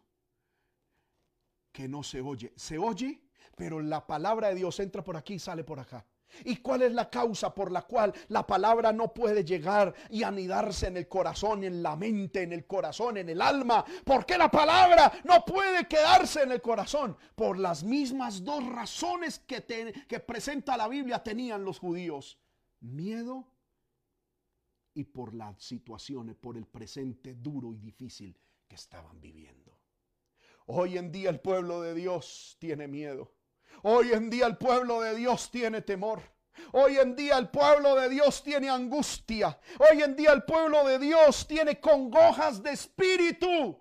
Que 1.71 1.88
no 1.88 2.03
se 2.03 2.21
oye. 2.21 2.53
Se 2.55 2.78
oye, 2.78 3.19
pero 3.57 3.82
la 3.82 4.05
palabra 4.05 4.49
de 4.49 4.55
Dios 4.55 4.80
entra 4.80 5.03
por 5.03 5.17
aquí 5.17 5.34
y 5.34 5.39
sale 5.39 5.63
por 5.63 5.80
acá. 5.80 6.05
¿Y 6.45 6.57
cuál 6.57 6.84
es 6.84 6.93
la 6.93 7.09
causa 7.09 7.53
por 7.53 7.71
la 7.71 7.82
cual 7.82 8.13
la 8.28 8.45
palabra 8.45 8.93
no 8.93 9.11
puede 9.11 9.43
llegar 9.43 9.91
y 10.11 10.21
anidarse 10.21 10.86
en 10.86 10.97
el 10.97 11.07
corazón, 11.07 11.63
en 11.63 11.82
la 11.82 11.95
mente, 11.95 12.43
en 12.43 12.53
el 12.53 12.67
corazón, 12.67 13.17
en 13.17 13.30
el 13.30 13.41
alma? 13.41 13.84
Porque 14.05 14.38
la 14.38 14.51
palabra 14.51 15.11
no 15.24 15.43
puede 15.43 15.88
quedarse 15.88 16.43
en 16.43 16.51
el 16.51 16.61
corazón? 16.61 17.17
Por 17.34 17.57
las 17.57 17.84
mismas 17.84 18.43
dos 18.43 18.63
razones 18.67 19.39
que, 19.39 19.95
que 20.07 20.19
presenta 20.19 20.78
la 20.78 20.88
Biblia 20.88 21.24
tenían 21.24 21.65
los 21.65 21.80
judíos. 21.80 22.38
Miedo 22.82 23.47
y 24.94 25.04
por 25.06 25.34
las 25.34 25.62
situaciones, 25.62 26.36
por 26.36 26.58
el 26.58 26.66
presente 26.66 27.36
duro 27.36 27.74
y 27.74 27.78
difícil 27.78 28.38
que 28.68 28.76
estaban 28.76 29.20
viviendo. 29.20 29.80
Hoy 30.68 30.98
en 30.98 31.12
día 31.12 31.30
el 31.30 31.39
pueblo 31.39 31.82
de 31.82 31.94
Dios 31.94 32.56
tiene 32.60 32.88
miedo. 32.88 33.34
Hoy 33.82 34.12
en 34.14 34.30
día 34.30 34.46
el 34.46 34.58
pueblo 34.58 35.02
de 35.02 35.16
Dios 35.16 35.50
tiene 35.52 35.82
temor. 35.82 36.22
Hoy 36.72 36.98
en 36.98 37.16
día 37.16 37.38
el 37.38 37.50
pueblo 37.50 37.96
de 37.96 38.10
Dios 38.10 38.44
tiene 38.44 38.70
angustia. 38.70 39.60
Hoy 39.80 40.02
en 40.02 40.16
día 40.16 40.32
el 40.32 40.44
pueblo 40.44 40.86
de 40.86 41.00
Dios 41.00 41.48
tiene 41.48 41.80
congojas 41.80 42.62
de 42.62 42.72
espíritu. 42.72 43.80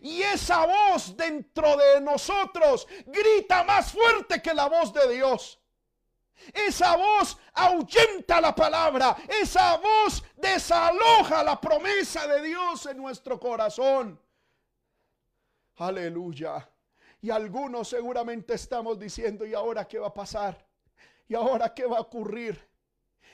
Y 0.00 0.22
esa 0.22 0.64
voz 0.64 1.16
dentro 1.16 1.76
de 1.76 2.00
nosotros 2.00 2.86
grita 3.06 3.64
más 3.64 3.92
fuerte 3.92 4.40
que 4.40 4.54
la 4.54 4.68
voz 4.68 4.94
de 4.94 5.14
Dios. 5.14 5.61
Esa 6.52 6.96
voz 6.96 7.38
ahuyenta 7.54 8.40
la 8.40 8.54
palabra. 8.54 9.16
Esa 9.40 9.76
voz 9.76 10.22
desaloja 10.36 11.42
la 11.42 11.60
promesa 11.60 12.26
de 12.26 12.42
Dios 12.42 12.86
en 12.86 12.96
nuestro 12.96 13.38
corazón. 13.38 14.20
Aleluya. 15.76 16.68
Y 17.20 17.30
algunos 17.30 17.88
seguramente 17.88 18.54
estamos 18.54 18.98
diciendo, 18.98 19.46
¿y 19.46 19.54
ahora 19.54 19.86
qué 19.86 19.98
va 19.98 20.08
a 20.08 20.14
pasar? 20.14 20.66
¿Y 21.28 21.34
ahora 21.34 21.72
qué 21.72 21.86
va 21.86 21.98
a 21.98 22.00
ocurrir? 22.00 22.60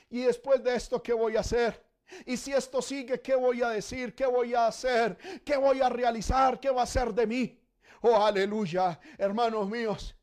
¿Y 0.09 0.21
después 0.21 0.63
de 0.63 0.75
esto 0.75 1.01
qué 1.01 1.13
voy 1.13 1.35
a 1.35 1.41
hacer? 1.41 1.83
Y 2.25 2.37
si 2.37 2.53
esto 2.53 2.81
sigue, 2.81 3.21
¿qué 3.21 3.35
voy 3.35 3.61
a 3.61 3.69
decir? 3.69 4.15
¿Qué 4.15 4.25
voy 4.25 4.53
a 4.53 4.67
hacer? 4.67 5.17
¿Qué 5.43 5.57
voy 5.57 5.81
a 5.81 5.89
realizar? 5.89 6.59
¿Qué 6.59 6.69
va 6.69 6.83
a 6.83 6.87
ser 6.87 7.13
de 7.13 7.27
mí? 7.27 7.59
Oh, 8.01 8.23
aleluya, 8.23 8.99
hermanos 9.17 9.69
míos 9.69 10.15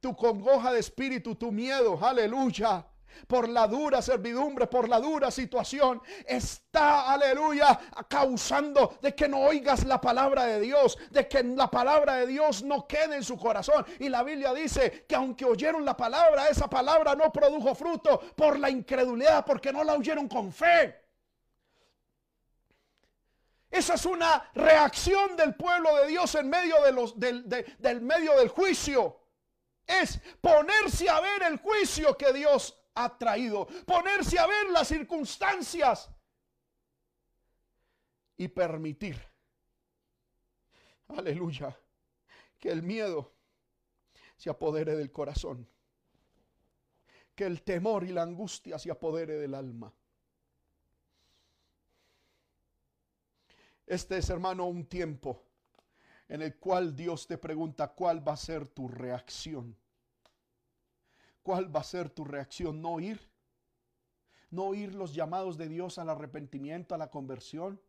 tu 0.00 0.14
congoja 0.14 0.72
de 0.72 0.80
espíritu, 0.80 1.34
tu 1.34 1.50
miedo, 1.52 1.98
aleluya. 2.02 2.86
por 3.26 3.48
la 3.48 3.66
dura 3.66 4.00
servidumbre, 4.00 4.66
por 4.66 4.88
la 4.88 5.00
dura 5.00 5.30
situación, 5.30 6.00
está, 6.26 7.12
aleluya, 7.12 7.78
causando 8.08 8.98
de 9.00 9.14
que 9.14 9.28
no 9.28 9.40
oigas 9.40 9.84
la 9.84 10.00
palabra 10.00 10.44
de 10.44 10.60
Dios, 10.60 10.96
de 11.10 11.26
que 11.26 11.42
la 11.42 11.70
palabra 11.70 12.16
de 12.16 12.26
Dios 12.26 12.62
no 12.62 12.86
quede 12.86 13.16
en 13.16 13.24
su 13.24 13.36
corazón. 13.36 13.84
Y 13.98 14.08
la 14.08 14.22
Biblia 14.22 14.52
dice 14.54 15.04
que 15.08 15.14
aunque 15.14 15.44
oyeron 15.44 15.84
la 15.84 15.96
palabra, 15.96 16.48
esa 16.48 16.68
palabra 16.68 17.14
no 17.14 17.32
produjo 17.32 17.74
fruto 17.74 18.20
por 18.36 18.58
la 18.58 18.70
incredulidad, 18.70 19.44
porque 19.44 19.72
no 19.72 19.82
la 19.82 19.94
oyeron 19.94 20.28
con 20.28 20.52
fe. 20.52 20.94
Esa 23.70 23.94
es 23.94 24.06
una 24.06 24.50
reacción 24.54 25.36
del 25.36 25.54
pueblo 25.54 25.94
de 25.96 26.06
Dios 26.06 26.34
en 26.36 26.48
medio 26.48 26.82
de 26.82 26.92
los, 26.92 27.18
del, 27.18 27.48
del 27.48 28.00
medio 28.00 28.36
del 28.38 28.48
juicio. 28.48 29.27
Es 29.88 30.20
ponerse 30.42 31.08
a 31.08 31.18
ver 31.18 31.42
el 31.44 31.56
juicio 31.56 32.14
que 32.16 32.30
Dios 32.34 32.78
ha 32.94 33.16
traído. 33.16 33.66
Ponerse 33.86 34.38
a 34.38 34.46
ver 34.46 34.68
las 34.68 34.86
circunstancias. 34.86 36.10
Y 38.36 38.48
permitir. 38.48 39.18
Aleluya. 41.08 41.74
Que 42.60 42.70
el 42.70 42.82
miedo 42.82 43.32
se 44.36 44.50
apodere 44.50 44.94
del 44.94 45.10
corazón. 45.10 45.66
Que 47.34 47.44
el 47.44 47.62
temor 47.62 48.04
y 48.04 48.08
la 48.08 48.22
angustia 48.22 48.78
se 48.78 48.90
apodere 48.90 49.36
del 49.36 49.54
alma. 49.54 49.90
Este 53.86 54.18
es, 54.18 54.28
hermano, 54.28 54.66
un 54.66 54.84
tiempo 54.84 55.47
en 56.28 56.42
el 56.42 56.56
cual 56.56 56.94
Dios 56.94 57.26
te 57.26 57.38
pregunta 57.38 57.88
cuál 57.88 58.26
va 58.26 58.32
a 58.32 58.36
ser 58.36 58.68
tu 58.68 58.88
reacción. 58.88 59.76
¿Cuál 61.42 61.74
va 61.74 61.80
a 61.80 61.84
ser 61.84 62.10
tu 62.10 62.24
reacción? 62.24 62.82
¿No 62.82 62.92
oír? 62.92 63.18
¿No 64.50 64.64
oír 64.64 64.94
los 64.94 65.14
llamados 65.14 65.56
de 65.56 65.68
Dios 65.68 65.98
al 65.98 66.10
arrepentimiento, 66.10 66.94
a 66.94 66.98
la 66.98 67.10
conversión? 67.10 67.80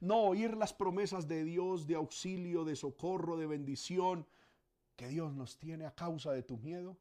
¿No 0.00 0.22
oír 0.22 0.56
las 0.56 0.72
promesas 0.72 1.26
de 1.26 1.44
Dios 1.44 1.86
de 1.86 1.96
auxilio, 1.96 2.64
de 2.64 2.76
socorro, 2.76 3.36
de 3.36 3.46
bendición 3.46 4.26
que 4.96 5.08
Dios 5.08 5.34
nos 5.34 5.58
tiene 5.58 5.86
a 5.86 5.94
causa 5.94 6.32
de 6.32 6.44
tu 6.44 6.56
miedo? 6.58 6.96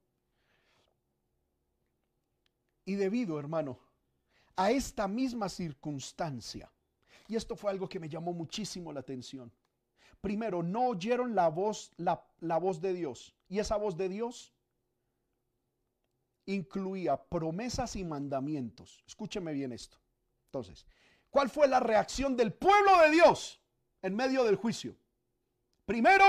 Y 2.85 2.95
debido, 2.95 3.39
hermano, 3.39 3.79
a 4.55 4.71
esta 4.71 5.07
misma 5.07 5.49
circunstancia, 5.49 6.71
y 7.27 7.35
esto 7.35 7.55
fue 7.55 7.71
algo 7.71 7.87
que 7.87 7.99
me 7.99 8.09
llamó 8.09 8.33
muchísimo 8.33 8.91
la 8.91 8.99
atención. 9.01 9.51
Primero, 10.21 10.61
no 10.61 10.89
oyeron 10.89 11.33
la 11.35 11.49
voz, 11.49 11.91
la, 11.97 12.23
la 12.39 12.57
voz 12.57 12.79
de 12.79 12.93
Dios. 12.93 13.35
Y 13.49 13.59
esa 13.59 13.75
voz 13.75 13.97
de 13.97 14.07
Dios 14.07 14.53
incluía 16.45 17.17
promesas 17.17 17.95
y 17.95 18.03
mandamientos. 18.03 19.03
Escúcheme 19.07 19.51
bien 19.51 19.71
esto. 19.71 19.97
Entonces, 20.45 20.85
¿cuál 21.29 21.49
fue 21.49 21.67
la 21.67 21.79
reacción 21.79 22.37
del 22.37 22.53
pueblo 22.53 22.99
de 23.01 23.11
Dios 23.11 23.59
en 24.01 24.15
medio 24.15 24.43
del 24.43 24.55
juicio? 24.55 24.95
Primero, 25.85 26.23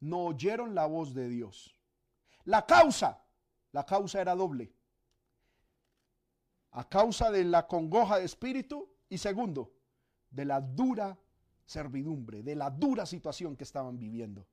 no 0.00 0.26
oyeron 0.26 0.74
la 0.74 0.86
voz 0.86 1.14
de 1.14 1.28
Dios. 1.28 1.74
La 2.44 2.66
causa, 2.66 3.24
la 3.72 3.84
causa 3.84 4.20
era 4.20 4.34
doble. 4.34 4.72
A 6.72 6.88
causa 6.88 7.30
de 7.30 7.44
la 7.44 7.66
congoja 7.66 8.18
de 8.18 8.24
espíritu 8.24 8.88
y 9.08 9.18
segundo, 9.18 9.72
de 10.30 10.44
la 10.44 10.60
dura 10.60 11.16
servidumbre, 11.66 12.42
de 12.42 12.54
la 12.54 12.70
dura 12.70 13.04
situación 13.04 13.56
que 13.56 13.64
estaban 13.64 13.98
viviendo. 13.98 14.46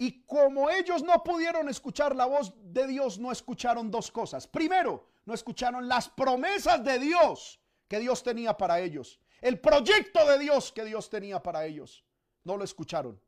Y 0.00 0.22
como 0.24 0.70
ellos 0.70 1.02
no 1.02 1.24
pudieron 1.24 1.68
escuchar 1.68 2.14
la 2.14 2.26
voz 2.26 2.54
de 2.62 2.86
Dios, 2.86 3.18
no 3.18 3.32
escucharon 3.32 3.90
dos 3.90 4.12
cosas. 4.12 4.46
Primero, 4.46 5.08
no 5.24 5.34
escucharon 5.34 5.88
las 5.88 6.08
promesas 6.08 6.84
de 6.84 7.00
Dios 7.00 7.60
que 7.88 7.98
Dios 7.98 8.22
tenía 8.22 8.56
para 8.56 8.78
ellos. 8.78 9.18
El 9.40 9.58
proyecto 9.58 10.24
de 10.26 10.38
Dios 10.38 10.70
que 10.70 10.84
Dios 10.84 11.10
tenía 11.10 11.42
para 11.42 11.66
ellos. 11.66 12.04
No 12.44 12.56
lo 12.56 12.62
escucharon. 12.62 13.20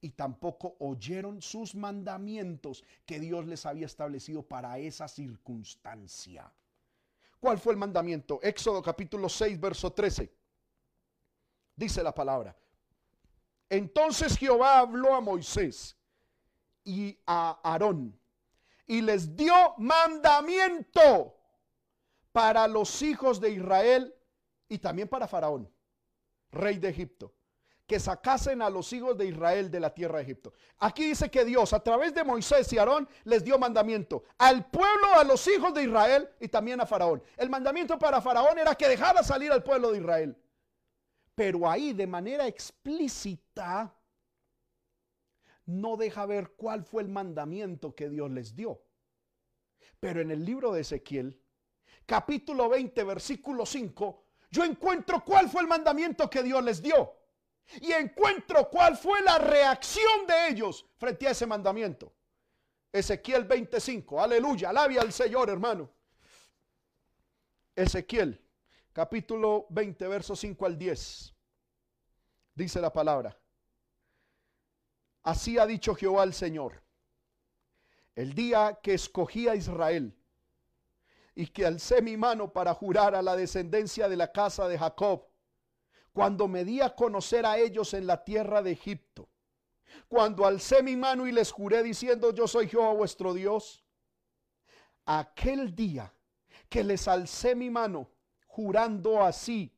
Y 0.00 0.10
tampoco 0.10 0.76
oyeron 0.78 1.42
sus 1.42 1.74
mandamientos 1.74 2.84
que 3.04 3.18
Dios 3.18 3.46
les 3.46 3.66
había 3.66 3.86
establecido 3.86 4.46
para 4.46 4.78
esa 4.78 5.08
circunstancia. 5.08 6.52
¿Cuál 7.40 7.58
fue 7.58 7.72
el 7.72 7.78
mandamiento? 7.78 8.38
Éxodo 8.40 8.80
capítulo 8.80 9.28
6, 9.28 9.58
verso 9.58 9.92
13. 9.92 10.32
Dice 11.78 12.02
la 12.02 12.12
palabra. 12.12 12.56
Entonces 13.70 14.36
Jehová 14.36 14.80
habló 14.80 15.14
a 15.14 15.20
Moisés 15.20 15.96
y 16.82 17.16
a 17.24 17.60
Aarón 17.62 18.18
y 18.84 19.00
les 19.00 19.36
dio 19.36 19.54
mandamiento 19.76 21.36
para 22.32 22.66
los 22.66 23.00
hijos 23.00 23.40
de 23.40 23.50
Israel 23.50 24.12
y 24.68 24.78
también 24.78 25.06
para 25.06 25.28
Faraón, 25.28 25.70
rey 26.50 26.78
de 26.78 26.88
Egipto 26.88 27.32
que 27.86 28.00
sacasen 28.00 28.60
a 28.60 28.68
los 28.68 28.92
hijos 28.92 29.16
de 29.16 29.26
Israel 29.26 29.70
de 29.70 29.80
la 29.80 29.94
tierra 29.94 30.18
de 30.18 30.24
Egipto. 30.24 30.52
Aquí 30.78 31.04
dice 31.04 31.30
que 31.30 31.42
Dios 31.44 31.72
a 31.72 31.80
través 31.80 32.12
de 32.12 32.22
Moisés 32.22 32.70
y 32.72 32.78
Aarón 32.78 33.08
les 33.24 33.42
dio 33.42 33.58
mandamiento 33.58 34.24
al 34.36 34.68
pueblo, 34.68 35.14
a 35.14 35.24
los 35.24 35.46
hijos 35.48 35.72
de 35.72 35.84
Israel 35.84 36.28
y 36.38 36.48
también 36.48 36.82
a 36.82 36.86
Faraón. 36.86 37.22
El 37.36 37.48
mandamiento 37.48 37.98
para 37.98 38.20
Faraón 38.20 38.58
era 38.58 38.74
que 38.74 38.88
dejara 38.88 39.22
salir 39.22 39.50
al 39.50 39.62
pueblo 39.62 39.90
de 39.90 39.98
Israel. 39.98 40.36
Pero 41.38 41.70
ahí 41.70 41.92
de 41.92 42.08
manera 42.08 42.48
explícita 42.48 43.94
no 45.66 45.96
deja 45.96 46.26
ver 46.26 46.56
cuál 46.56 46.82
fue 46.82 47.02
el 47.02 47.08
mandamiento 47.08 47.94
que 47.94 48.08
Dios 48.08 48.28
les 48.32 48.56
dio. 48.56 48.82
Pero 50.00 50.20
en 50.20 50.32
el 50.32 50.44
libro 50.44 50.72
de 50.72 50.80
Ezequiel, 50.80 51.40
capítulo 52.06 52.68
20, 52.68 53.04
versículo 53.04 53.64
5, 53.64 54.24
yo 54.50 54.64
encuentro 54.64 55.24
cuál 55.24 55.48
fue 55.48 55.60
el 55.60 55.68
mandamiento 55.68 56.28
que 56.28 56.42
Dios 56.42 56.60
les 56.64 56.82
dio 56.82 57.14
y 57.82 57.92
encuentro 57.92 58.68
cuál 58.68 58.96
fue 58.96 59.22
la 59.22 59.38
reacción 59.38 60.26
de 60.26 60.48
ellos 60.48 60.86
frente 60.96 61.28
a 61.28 61.30
ese 61.30 61.46
mandamiento. 61.46 62.12
Ezequiel 62.90 63.44
25, 63.44 64.20
aleluya, 64.20 64.70
alabia 64.70 65.02
al 65.02 65.12
Señor, 65.12 65.50
hermano. 65.50 65.88
Ezequiel, 67.76 68.44
capítulo 68.98 69.64
20, 69.70 70.08
versos 70.08 70.40
5 70.40 70.66
al 70.66 70.76
10. 70.76 71.32
Dice 72.52 72.80
la 72.80 72.92
palabra. 72.92 73.40
Así 75.22 75.56
ha 75.56 75.66
dicho 75.66 75.94
Jehová 75.94 76.24
el 76.24 76.34
Señor. 76.34 76.82
El 78.16 78.34
día 78.34 78.80
que 78.82 78.94
escogí 78.94 79.46
a 79.46 79.54
Israel 79.54 80.18
y 81.36 81.46
que 81.46 81.64
alcé 81.64 82.02
mi 82.02 82.16
mano 82.16 82.52
para 82.52 82.74
jurar 82.74 83.14
a 83.14 83.22
la 83.22 83.36
descendencia 83.36 84.08
de 84.08 84.16
la 84.16 84.32
casa 84.32 84.66
de 84.66 84.76
Jacob 84.76 85.28
cuando 86.12 86.48
me 86.48 86.64
di 86.64 86.80
a 86.80 86.96
conocer 86.96 87.46
a 87.46 87.56
ellos 87.56 87.94
en 87.94 88.04
la 88.04 88.24
tierra 88.24 88.62
de 88.62 88.72
Egipto, 88.72 89.28
cuando 90.08 90.44
alcé 90.44 90.82
mi 90.82 90.96
mano 90.96 91.28
y 91.28 91.30
les 91.30 91.52
juré 91.52 91.84
diciendo, 91.84 92.34
yo 92.34 92.48
soy 92.48 92.66
Jehová 92.66 92.94
vuestro 92.94 93.32
Dios, 93.32 93.84
aquel 95.04 95.76
día 95.76 96.12
que 96.68 96.82
les 96.82 97.06
alcé 97.06 97.54
mi 97.54 97.70
mano, 97.70 98.10
jurando 98.58 99.22
así, 99.22 99.72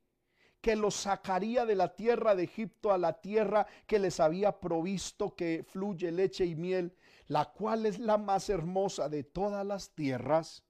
que 0.62 0.74
los 0.74 0.94
sacaría 0.94 1.66
de 1.66 1.74
la 1.74 1.94
tierra 1.94 2.34
de 2.34 2.44
Egipto 2.44 2.92
a 2.92 2.96
la 2.96 3.20
tierra 3.20 3.66
que 3.86 3.98
les 3.98 4.20
había 4.20 4.58
provisto, 4.58 5.36
que 5.36 5.66
fluye 5.68 6.10
leche 6.10 6.46
y 6.46 6.54
miel, 6.54 6.96
la 7.26 7.52
cual 7.52 7.84
es 7.84 7.98
la 7.98 8.16
más 8.16 8.48
hermosa 8.48 9.10
de 9.10 9.22
todas 9.22 9.66
las 9.66 9.90
tierras. 9.90 10.64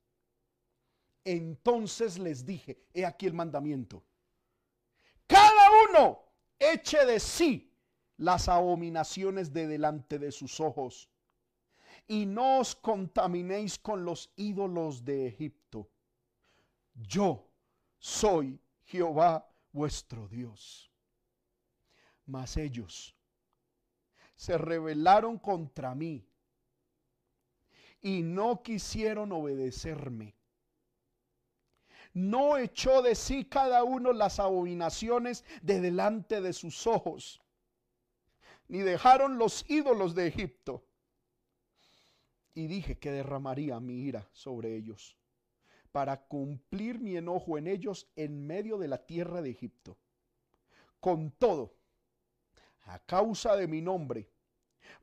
Entonces 1.25 2.19
les 2.19 2.45
dije, 2.45 2.83
he 2.93 3.07
aquí 3.07 3.27
el 3.27 3.35
mandamiento 3.35 4.03
cada 5.31 5.69
uno 5.89 6.25
eche 6.59 7.07
de 7.07 7.21
sí 7.21 7.73
las 8.17 8.49
abominaciones 8.49 9.53
de 9.53 9.69
delante 9.69 10.19
de 10.19 10.33
sus 10.33 10.59
ojos 10.59 11.09
y 12.09 12.27
no 12.27 12.59
os 12.59 12.75
contaminéis 12.75 13.79
con 13.79 14.05
los 14.05 14.33
ídolos 14.35 15.05
de 15.05 15.29
Egipto. 15.29 15.89
Yo 16.95 17.50
soy 18.01 18.61
Jehová 18.83 19.49
vuestro 19.71 20.27
Dios. 20.27 20.91
Mas 22.27 22.57
ellos 22.57 23.17
se 24.35 24.59
rebelaron 24.59 25.39
contra 25.39 25.95
mí 25.95 26.27
y 28.01 28.23
no 28.23 28.61
quisieron 28.63 29.31
obedecerme 29.31 30.35
no 32.13 32.57
echó 32.57 33.03
de 33.03 33.15
sí 33.15 33.45
cada 33.45 33.85
uno 33.85 34.13
las 34.13 34.41
abominaciones 34.41 35.45
de 35.63 35.81
delante 35.81 36.41
de 36.41 36.53
sus 36.53 36.87
ojos, 36.87 37.41
ni 38.69 38.81
dejaron 38.81 39.39
los 39.39 39.69
ídolos 39.69 40.15
de 40.15 40.27
Egipto. 40.27 40.85
Y 42.53 42.67
dije 42.67 42.99
que 42.99 43.13
derramaría 43.13 43.79
mi 43.79 44.03
ira 44.03 44.29
sobre 44.33 44.75
ellos, 44.75 45.17
para 45.93 46.27
cumplir 46.27 46.99
mi 47.01 47.17
enojo 47.17 47.59
en 47.59 47.67
ellos 47.67 48.09
en 48.17 48.47
medio 48.47 48.79
de 48.79 48.89
la 48.89 48.99
tierra 48.99 49.43
de 49.43 49.51
Egipto. 49.51 49.99
Con 51.01 51.31
todo, 51.33 51.75
a 52.83 52.99
causa 53.01 53.57
de 53.57 53.67
mi 53.67 53.81
nombre, 53.81 54.29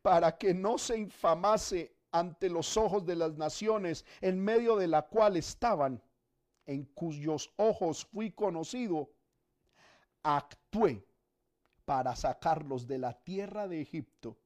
para 0.01 0.38
que 0.38 0.53
no 0.53 0.77
se 0.77 0.97
infamase 0.97 1.95
ante 2.11 2.49
los 2.49 2.77
ojos 2.77 3.05
de 3.05 3.15
las 3.15 3.33
naciones, 3.38 4.05
en 4.21 4.39
medio 4.39 4.75
de 4.77 4.88
la 4.88 5.03
cual 5.03 5.38
estaban, 5.38 6.01
en 6.65 6.85
cuyos 6.85 7.51
ojos 7.57 8.05
fui 8.05 8.31
conocido, 8.31 9.09
actué 10.23 11.05
para 11.85 12.15
sacarlos 12.15 12.88
de 12.88 12.97
la 12.97 13.13
tierra 13.13 13.67
de 13.67 13.81
Egipto. 13.81 14.38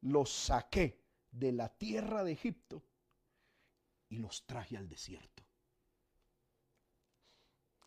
Los 0.00 0.32
saqué 0.32 1.02
de 1.30 1.52
la 1.52 1.68
tierra 1.68 2.24
de 2.24 2.32
Egipto 2.32 2.82
y 4.08 4.18
los 4.18 4.46
traje 4.46 4.76
al 4.76 4.88
desierto. 4.88 5.45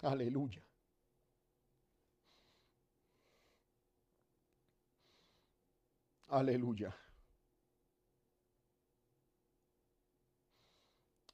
Aleluya. 0.01 0.63
Aleluya. 6.29 6.95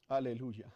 Aleluya. 0.08 0.72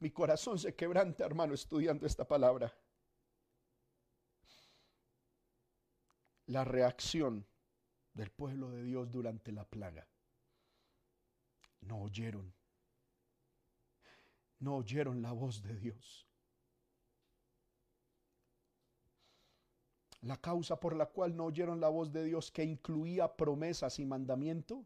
Mi 0.00 0.10
corazón 0.10 0.58
se 0.58 0.74
quebranta, 0.74 1.24
hermano, 1.24 1.54
estudiando 1.54 2.06
esta 2.06 2.26
palabra. 2.26 2.72
La 6.46 6.64
reacción 6.64 7.46
del 8.14 8.30
pueblo 8.30 8.70
de 8.70 8.84
Dios 8.84 9.10
durante 9.10 9.52
la 9.52 9.64
plaga. 9.64 10.08
No 11.82 12.02
oyeron. 12.02 12.57
No 14.60 14.76
oyeron 14.76 15.22
la 15.22 15.32
voz 15.32 15.62
de 15.62 15.76
Dios. 15.76 16.26
La 20.22 20.36
causa 20.36 20.80
por 20.80 20.96
la 20.96 21.06
cual 21.06 21.36
no 21.36 21.44
oyeron 21.44 21.80
la 21.80 21.88
voz 21.88 22.12
de 22.12 22.24
Dios 22.24 22.50
que 22.50 22.64
incluía 22.64 23.36
promesas 23.36 23.98
y 23.98 24.04
mandamiento 24.04 24.84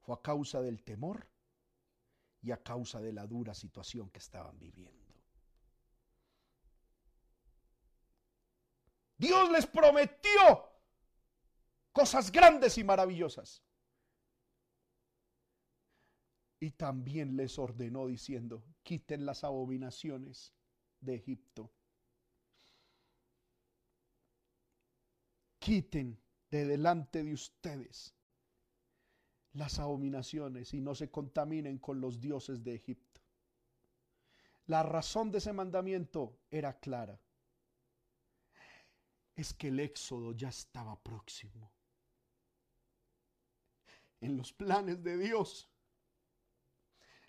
fue 0.00 0.14
a 0.14 0.22
causa 0.22 0.60
del 0.60 0.84
temor 0.84 1.28
y 2.40 2.52
a 2.52 2.62
causa 2.62 3.00
de 3.00 3.12
la 3.12 3.26
dura 3.26 3.54
situación 3.54 4.08
que 4.10 4.20
estaban 4.20 4.58
viviendo. 4.58 5.08
Dios 9.16 9.50
les 9.50 9.66
prometió 9.66 10.70
cosas 11.92 12.30
grandes 12.30 12.78
y 12.78 12.84
maravillosas. 12.84 13.64
Y 16.60 16.72
también 16.72 17.36
les 17.36 17.58
ordenó 17.58 18.06
diciendo, 18.06 18.64
quiten 18.82 19.24
las 19.24 19.44
abominaciones 19.44 20.52
de 21.00 21.14
Egipto. 21.14 21.70
Quiten 25.58 26.18
de 26.50 26.64
delante 26.64 27.22
de 27.22 27.34
ustedes 27.34 28.14
las 29.52 29.78
abominaciones 29.78 30.72
y 30.74 30.80
no 30.80 30.94
se 30.94 31.10
contaminen 31.10 31.78
con 31.78 32.00
los 32.00 32.20
dioses 32.20 32.62
de 32.62 32.74
Egipto. 32.74 33.20
La 34.66 34.82
razón 34.82 35.30
de 35.30 35.38
ese 35.38 35.52
mandamiento 35.52 36.38
era 36.50 36.78
clara. 36.78 37.20
Es 39.34 39.54
que 39.54 39.68
el 39.68 39.80
éxodo 39.80 40.32
ya 40.32 40.48
estaba 40.48 41.00
próximo. 41.02 41.72
En 44.20 44.36
los 44.36 44.52
planes 44.52 45.02
de 45.02 45.16
Dios, 45.16 45.68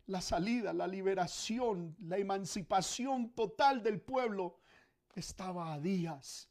la 0.10 0.22
salida, 0.22 0.74
la 0.74 0.88
liberación, 0.88 1.96
la 2.00 2.18
emancipación 2.18 3.30
total 3.36 3.84
del 3.84 4.02
pueblo 4.02 4.60
estaba 5.14 5.72
a 5.74 5.80
días. 5.80 6.50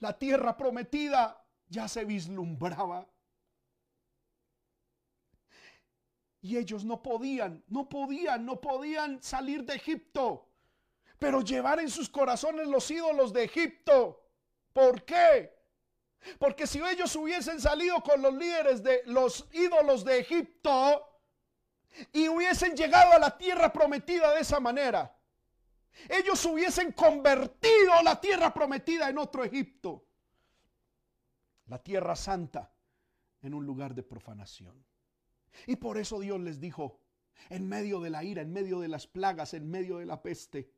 La 0.00 0.18
tierra 0.18 0.54
prometida 0.54 1.42
ya 1.66 1.88
se 1.88 2.04
vislumbraba. 2.04 3.08
Y 6.42 6.58
ellos 6.58 6.84
no 6.84 7.02
podían, 7.02 7.64
no 7.68 7.88
podían, 7.88 8.44
no 8.44 8.60
podían 8.60 9.22
salir 9.22 9.64
de 9.64 9.76
Egipto, 9.76 10.50
pero 11.18 11.40
llevar 11.40 11.80
en 11.80 11.88
sus 11.88 12.10
corazones 12.10 12.68
los 12.68 12.90
ídolos 12.90 13.32
de 13.32 13.44
Egipto. 13.44 14.28
¿Por 14.74 15.04
qué? 15.04 15.56
Porque 16.38 16.66
si 16.66 16.80
ellos 16.80 17.16
hubiesen 17.16 17.60
salido 17.62 18.02
con 18.02 18.20
los 18.20 18.34
líderes 18.34 18.82
de 18.82 19.00
los 19.06 19.48
ídolos 19.52 20.04
de 20.04 20.18
Egipto 20.18 21.05
y 22.12 22.28
hubiesen 22.28 22.76
llegado 22.76 23.12
a 23.12 23.18
la 23.18 23.36
tierra 23.36 23.72
prometida 23.72 24.34
de 24.34 24.40
esa 24.40 24.60
manera, 24.60 25.16
ellos 26.08 26.44
hubiesen 26.44 26.92
convertido 26.92 28.02
la 28.04 28.20
tierra 28.20 28.52
prometida 28.52 29.08
en 29.08 29.18
otro 29.18 29.44
Egipto, 29.44 30.06
la 31.66 31.82
tierra 31.82 32.14
santa, 32.14 32.72
en 33.42 33.54
un 33.54 33.64
lugar 33.64 33.94
de 33.94 34.02
profanación. 34.02 34.84
Y 35.66 35.76
por 35.76 35.98
eso 35.98 36.20
Dios 36.20 36.40
les 36.40 36.60
dijo, 36.60 37.00
en 37.48 37.68
medio 37.68 38.00
de 38.00 38.10
la 38.10 38.24
ira, 38.24 38.42
en 38.42 38.52
medio 38.52 38.80
de 38.80 38.88
las 38.88 39.06
plagas, 39.06 39.54
en 39.54 39.70
medio 39.70 39.98
de 39.98 40.06
la 40.06 40.22
peste, 40.22 40.70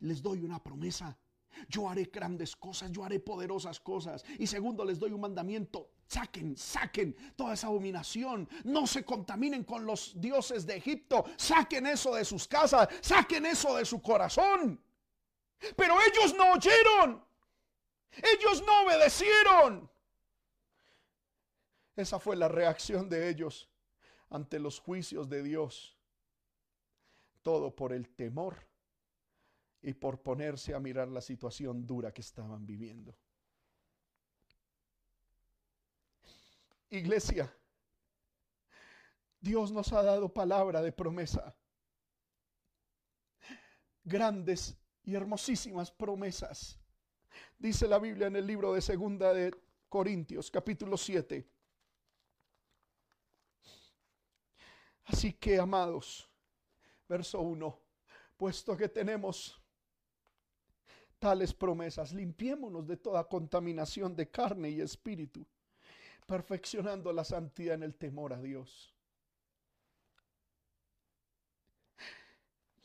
les 0.00 0.22
doy 0.22 0.42
una 0.42 0.62
promesa. 0.62 1.18
Yo 1.68 1.88
haré 1.88 2.04
grandes 2.04 2.54
cosas, 2.54 2.92
yo 2.92 3.04
haré 3.04 3.18
poderosas 3.20 3.80
cosas. 3.80 4.24
Y 4.38 4.46
segundo, 4.46 4.84
les 4.84 4.98
doy 4.98 5.12
un 5.12 5.20
mandamiento. 5.20 5.90
Saquen, 6.10 6.56
saquen 6.56 7.14
toda 7.36 7.54
esa 7.54 7.68
abominación. 7.68 8.48
No 8.64 8.84
se 8.84 9.04
contaminen 9.04 9.62
con 9.62 9.86
los 9.86 10.20
dioses 10.20 10.66
de 10.66 10.74
Egipto. 10.74 11.24
Saquen 11.36 11.86
eso 11.86 12.16
de 12.16 12.24
sus 12.24 12.48
casas. 12.48 12.88
Saquen 13.00 13.46
eso 13.46 13.76
de 13.76 13.84
su 13.84 14.02
corazón. 14.02 14.82
Pero 15.76 15.94
ellos 16.02 16.34
no 16.34 16.54
oyeron. 16.54 17.24
Ellos 18.16 18.60
no 18.66 18.82
obedecieron. 18.82 19.88
Esa 21.94 22.18
fue 22.18 22.34
la 22.34 22.48
reacción 22.48 23.08
de 23.08 23.28
ellos 23.28 23.70
ante 24.30 24.58
los 24.58 24.80
juicios 24.80 25.28
de 25.28 25.44
Dios. 25.44 25.96
Todo 27.42 27.76
por 27.76 27.92
el 27.92 28.08
temor 28.08 28.66
y 29.80 29.94
por 29.94 30.20
ponerse 30.22 30.74
a 30.74 30.80
mirar 30.80 31.06
la 31.06 31.20
situación 31.20 31.86
dura 31.86 32.12
que 32.12 32.22
estaban 32.22 32.66
viviendo. 32.66 33.16
Iglesia, 36.90 37.52
Dios 39.40 39.72
nos 39.72 39.92
ha 39.92 40.02
dado 40.02 40.32
palabra 40.32 40.82
de 40.82 40.92
promesa. 40.92 41.56
Grandes 44.04 44.76
y 45.02 45.14
hermosísimas 45.14 45.90
promesas. 45.90 46.78
Dice 47.58 47.86
la 47.86 47.98
Biblia 47.98 48.26
en 48.26 48.36
el 48.36 48.46
libro 48.46 48.74
de 48.74 48.82
Segunda 48.82 49.32
de 49.32 49.54
Corintios, 49.88 50.50
capítulo 50.50 50.96
7 50.96 51.48
Así 55.10 55.32
que, 55.32 55.58
amados, 55.58 56.30
verso 57.08 57.40
1, 57.40 57.80
puesto 58.36 58.76
que 58.76 58.88
tenemos 58.88 59.60
tales 61.18 61.52
promesas, 61.52 62.12
limpiémonos 62.12 62.86
de 62.86 62.96
toda 62.96 63.26
contaminación 63.26 64.14
de 64.14 64.30
carne 64.30 64.70
y 64.70 64.80
espíritu, 64.80 65.44
perfeccionando 66.26 67.12
la 67.12 67.24
santidad 67.24 67.74
en 67.74 67.82
el 67.82 67.94
temor 67.94 68.32
a 68.32 68.40
Dios. 68.40 68.94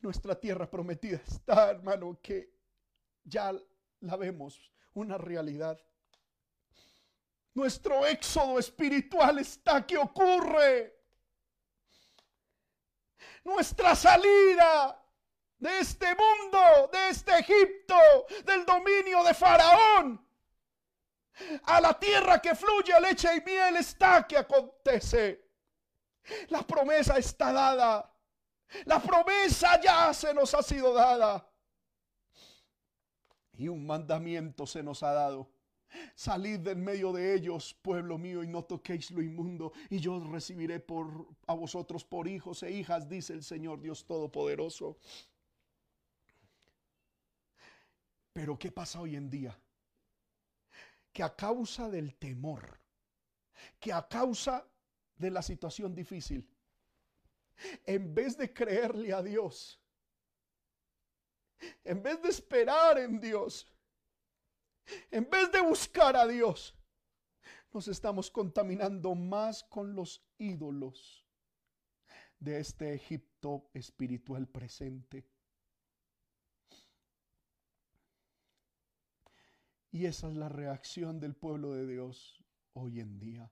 Nuestra 0.02 0.40
tierra 0.40 0.70
prometida 0.70 1.22
está, 1.28 1.72
hermano, 1.72 2.20
que 2.22 2.54
ya 3.24 3.54
la 4.02 4.16
vemos, 4.16 4.72
una 4.94 5.18
realidad. 5.18 5.80
Nuestro 7.54 8.06
éxodo 8.06 8.60
espiritual 8.60 9.40
está 9.40 9.86
que 9.86 9.98
ocurre 9.98 10.96
nuestra 13.44 13.96
salida 13.96 15.02
de 15.58 15.80
este 15.80 16.08
mundo, 16.16 16.90
de 16.92 17.10
este 17.10 17.32
Egipto, 17.40 17.96
del 18.44 18.66
dominio 18.66 19.24
de 19.24 19.34
Faraón, 19.34 20.25
a 21.64 21.82
la 21.82 21.98
tierra 22.00 22.42
que 22.42 22.56
fluye 22.56 23.00
leche 23.02 23.30
y 23.36 23.42
miel 23.42 23.78
está 23.78 24.26
que 24.28 24.38
acontece. 24.38 25.46
La 26.50 26.62
promesa 26.62 27.18
está 27.18 27.52
dada. 27.52 28.12
La 28.86 29.00
promesa 29.02 29.80
ya 29.82 30.14
se 30.14 30.34
nos 30.34 30.54
ha 30.54 30.64
sido 30.64 30.94
dada. 30.94 31.48
Y 33.58 33.68
un 33.68 33.86
mandamiento 33.86 34.66
se 34.66 34.84
nos 34.84 35.04
ha 35.04 35.14
dado. 35.14 35.50
Salid 36.14 36.60
de 36.60 36.72
en 36.72 36.84
medio 36.84 37.14
de 37.14 37.34
ellos, 37.36 37.74
pueblo 37.82 38.18
mío, 38.18 38.44
y 38.44 38.48
no 38.48 38.64
toquéis 38.64 39.12
lo 39.12 39.22
inmundo, 39.22 39.72
y 39.90 40.00
yo 40.00 40.16
os 40.16 40.28
recibiré 40.28 40.82
por 40.82 41.28
a 41.48 41.54
vosotros 41.54 42.04
por 42.04 42.28
hijos 42.28 42.64
e 42.64 42.72
hijas, 42.72 43.08
dice 43.08 43.32
el 43.32 43.44
Señor 43.44 43.82
Dios 43.82 44.06
Todopoderoso. 44.06 44.98
Pero 48.34 48.60
¿qué 48.60 48.72
pasa 48.72 49.00
hoy 49.00 49.16
en 49.16 49.30
día? 49.30 49.58
Que 51.16 51.24
a 51.24 51.34
causa 51.34 51.90
del 51.90 52.14
temor, 52.18 52.78
que 53.80 53.94
a 53.94 54.06
causa 54.06 54.68
de 55.16 55.32
la 55.32 55.42
situación 55.42 55.96
difícil, 55.96 56.46
en 57.86 58.14
vez 58.14 58.38
de 58.38 58.54
creerle 58.54 59.14
a 59.14 59.24
Dios, 59.24 59.80
en 61.86 62.04
vez 62.04 62.22
de 62.22 62.28
esperar 62.28 62.98
en 62.98 63.22
Dios, 63.22 63.66
en 65.10 65.30
vez 65.30 65.50
de 65.54 65.62
buscar 65.62 66.18
a 66.18 66.28
Dios, 66.28 66.76
nos 67.72 67.88
estamos 67.88 68.30
contaminando 68.30 69.16
más 69.16 69.64
con 69.64 69.96
los 69.96 70.22
ídolos 70.38 71.26
de 72.38 72.60
este 72.60 72.94
Egipto 72.94 73.70
espiritual 73.74 74.50
presente. 74.50 75.26
Y 79.96 80.08
esa 80.08 80.28
es 80.28 80.36
la 80.36 80.50
reacción 80.50 81.22
del 81.22 81.36
pueblo 81.36 81.72
de 81.72 81.88
Dios 81.88 82.44
hoy 82.74 83.00
en 83.00 83.18
día. 83.18 83.50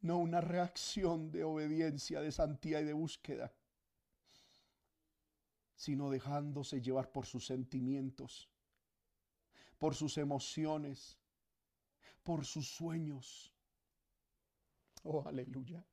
No 0.00 0.18
una 0.18 0.40
reacción 0.40 1.30
de 1.30 1.44
obediencia, 1.44 2.20
de 2.20 2.32
santidad 2.32 2.80
y 2.80 2.84
de 2.84 2.94
búsqueda, 2.94 3.54
sino 5.76 6.10
dejándose 6.10 6.80
llevar 6.80 7.12
por 7.12 7.26
sus 7.26 7.46
sentimientos, 7.46 8.50
por 9.78 9.94
sus 9.94 10.18
emociones, 10.18 11.16
por 12.24 12.44
sus 12.44 12.68
sueños. 12.74 13.54
Oh, 15.04 15.22
aleluya. 15.28 15.86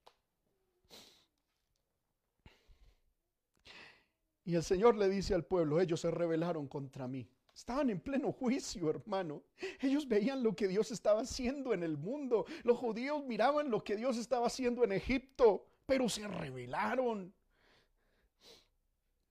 Y 4.45 4.55
el 4.55 4.63
Señor 4.63 4.97
le 4.97 5.07
dice 5.09 5.35
al 5.35 5.45
pueblo, 5.45 5.79
ellos 5.79 6.01
se 6.01 6.09
rebelaron 6.09 6.67
contra 6.67 7.07
mí. 7.07 7.29
Estaban 7.55 7.89
en 7.89 7.99
pleno 7.99 8.31
juicio, 8.31 8.89
hermano. 8.89 9.43
Ellos 9.79 10.07
veían 10.07 10.41
lo 10.41 10.55
que 10.55 10.67
Dios 10.67 10.91
estaba 10.91 11.21
haciendo 11.21 11.73
en 11.73 11.83
el 11.83 11.97
mundo. 11.97 12.45
Los 12.63 12.77
judíos 12.77 13.23
miraban 13.25 13.69
lo 13.69 13.83
que 13.83 13.95
Dios 13.95 14.17
estaba 14.17 14.47
haciendo 14.47 14.83
en 14.83 14.93
Egipto, 14.93 15.65
pero 15.85 16.07
se 16.07 16.27
rebelaron. 16.27 17.33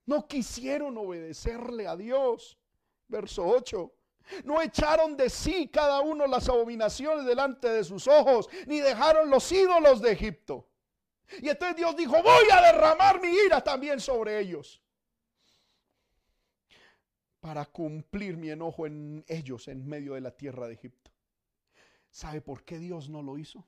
No 0.07 0.27
quisieron 0.29 0.97
obedecerle 0.99 1.87
a 1.87 1.97
Dios. 1.97 2.59
Verso 3.09 3.45
8. 3.45 3.93
No 4.45 4.61
echaron 4.61 5.17
de 5.17 5.29
sí 5.29 5.69
cada 5.69 6.01
uno 6.01 6.27
las 6.27 6.49
abominaciones 6.49 7.25
delante 7.25 7.69
de 7.69 7.83
sus 7.83 8.07
ojos, 8.07 8.49
ni 8.67 8.79
dejaron 8.79 9.29
los 9.29 9.51
ídolos 9.51 10.01
de 10.01 10.13
Egipto. 10.13 10.69
Y 11.41 11.49
entonces 11.49 11.77
Dios 11.77 11.97
dijo, 11.97 12.13
voy 12.23 12.45
a 12.53 12.73
derramar 12.73 13.21
mi 13.21 13.29
ira 13.29 13.63
también 13.63 13.99
sobre 13.99 14.39
ellos 14.39 14.81
para 17.41 17.65
cumplir 17.65 18.37
mi 18.37 18.51
enojo 18.51 18.87
en 18.87 19.25
ellos 19.27 19.67
en 19.69 19.87
medio 19.87 20.15
de 20.15 20.21
la 20.21 20.31
tierra 20.31 20.69
de 20.69 20.75
Egipto. 20.75 21.11
¿Sabe 22.11 22.41
por 22.41 22.65
qué 22.65 22.79
Dios 22.79 23.09
no 23.09 23.23
lo 23.23 23.39
hizo? 23.39 23.67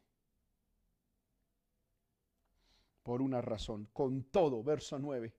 Por 3.03 3.23
una 3.23 3.41
razón. 3.41 3.89
Con 3.93 4.25
todo, 4.25 4.63
verso 4.63 4.99
9. 4.99 5.35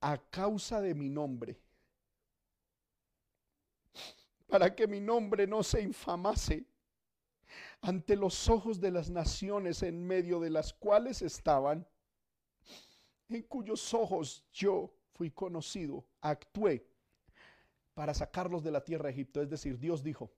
A 0.00 0.18
causa 0.18 0.80
de 0.80 0.94
mi 0.94 1.08
nombre. 1.08 1.58
Para 4.46 4.74
que 4.74 4.86
mi 4.86 5.00
nombre 5.00 5.46
no 5.46 5.62
se 5.62 5.82
infamase 5.82 6.64
ante 7.80 8.16
los 8.16 8.48
ojos 8.48 8.80
de 8.80 8.92
las 8.92 9.10
naciones 9.10 9.82
en 9.82 10.06
medio 10.06 10.38
de 10.40 10.50
las 10.50 10.72
cuales 10.72 11.20
estaban, 11.22 11.86
en 13.28 13.42
cuyos 13.42 13.92
ojos 13.92 14.44
yo 14.52 14.92
fui 15.14 15.30
conocido, 15.30 16.06
actué 16.20 16.86
para 17.96 18.12
sacarlos 18.12 18.62
de 18.62 18.70
la 18.70 18.84
tierra 18.84 19.06
de 19.06 19.12
Egipto. 19.12 19.40
Es 19.40 19.48
decir, 19.48 19.78
Dios 19.78 20.02
dijo, 20.02 20.30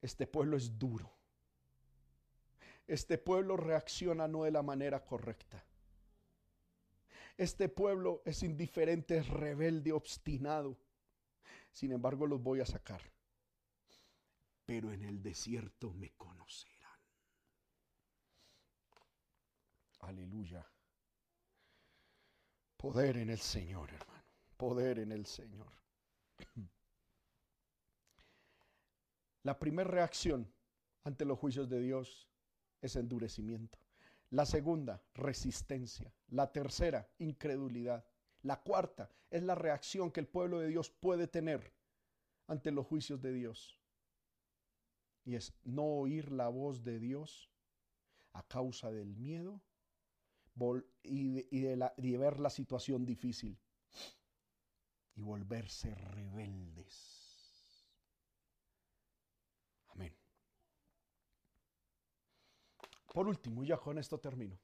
este 0.00 0.26
pueblo 0.26 0.56
es 0.56 0.78
duro. 0.78 1.12
Este 2.86 3.18
pueblo 3.18 3.58
reacciona 3.58 4.26
no 4.26 4.44
de 4.44 4.50
la 4.52 4.62
manera 4.62 5.04
correcta. 5.04 5.62
Este 7.36 7.68
pueblo 7.68 8.22
es 8.24 8.42
indiferente, 8.42 9.18
es 9.18 9.28
rebelde, 9.28 9.92
obstinado. 9.92 10.78
Sin 11.72 11.92
embargo, 11.92 12.26
los 12.26 12.42
voy 12.42 12.62
a 12.62 12.66
sacar. 12.66 13.02
Pero 14.64 14.90
en 14.94 15.04
el 15.04 15.22
desierto 15.22 15.92
me 15.92 16.08
conocerán. 16.12 16.98
Aleluya. 20.00 20.66
Poder 22.78 23.18
en 23.18 23.28
el 23.28 23.40
Señor, 23.40 23.90
poder 24.58 24.98
en 24.98 25.12
el 25.12 25.24
Señor. 25.24 25.72
La 29.44 29.58
primera 29.58 29.88
reacción 29.88 30.52
ante 31.04 31.24
los 31.24 31.38
juicios 31.38 31.70
de 31.70 31.80
Dios 31.80 32.28
es 32.82 32.96
endurecimiento. 32.96 33.78
La 34.30 34.44
segunda, 34.44 35.02
resistencia. 35.14 36.12
La 36.28 36.52
tercera, 36.52 37.08
incredulidad. 37.18 38.04
La 38.42 38.60
cuarta 38.60 39.10
es 39.30 39.42
la 39.42 39.54
reacción 39.54 40.10
que 40.10 40.20
el 40.20 40.26
pueblo 40.26 40.58
de 40.58 40.68
Dios 40.68 40.90
puede 40.90 41.26
tener 41.26 41.72
ante 42.46 42.70
los 42.72 42.86
juicios 42.86 43.22
de 43.22 43.32
Dios. 43.32 43.80
Y 45.24 45.36
es 45.36 45.54
no 45.64 45.84
oír 45.84 46.30
la 46.30 46.48
voz 46.48 46.82
de 46.84 46.98
Dios 46.98 47.50
a 48.32 48.42
causa 48.42 48.90
del 48.90 49.16
miedo 49.16 49.62
y 51.02 51.60
de, 51.60 52.18
ver 52.18 52.40
la 52.40 52.50
situación 52.50 53.06
difícil 53.06 53.58
y 55.18 55.22
volverse 55.22 55.92
rebeldes. 55.96 57.34
Amén. 59.88 60.14
Por 63.12 63.26
último, 63.26 63.64
y 63.64 63.66
ya 63.66 63.78
con 63.78 63.98
esto 63.98 64.20
termino, 64.20 64.56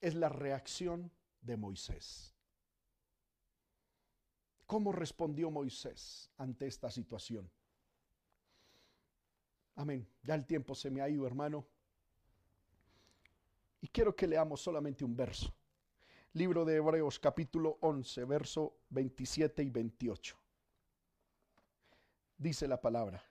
es 0.00 0.16
la 0.16 0.28
reacción 0.28 1.12
de 1.40 1.56
Moisés. 1.56 2.34
¿Cómo 4.66 4.90
respondió 4.90 5.48
Moisés 5.48 6.28
ante 6.36 6.66
esta 6.66 6.90
situación? 6.90 7.48
Amén. 9.76 10.08
Ya 10.24 10.34
el 10.34 10.44
tiempo 10.44 10.74
se 10.74 10.90
me 10.90 11.02
ha 11.02 11.08
ido, 11.08 11.24
hermano. 11.24 11.68
Y 13.80 13.88
quiero 13.88 14.14
que 14.14 14.26
leamos 14.26 14.60
solamente 14.60 15.04
un 15.04 15.16
verso 15.16 15.54
libro 16.32 16.64
de 16.64 16.76
Hebreos 16.76 17.18
capítulo 17.18 17.78
11, 17.80 18.24
verso 18.24 18.76
27 18.90 19.64
y 19.64 19.70
28. 19.70 20.36
Dice 22.38 22.68
la 22.68 22.80
palabra, 22.80 23.24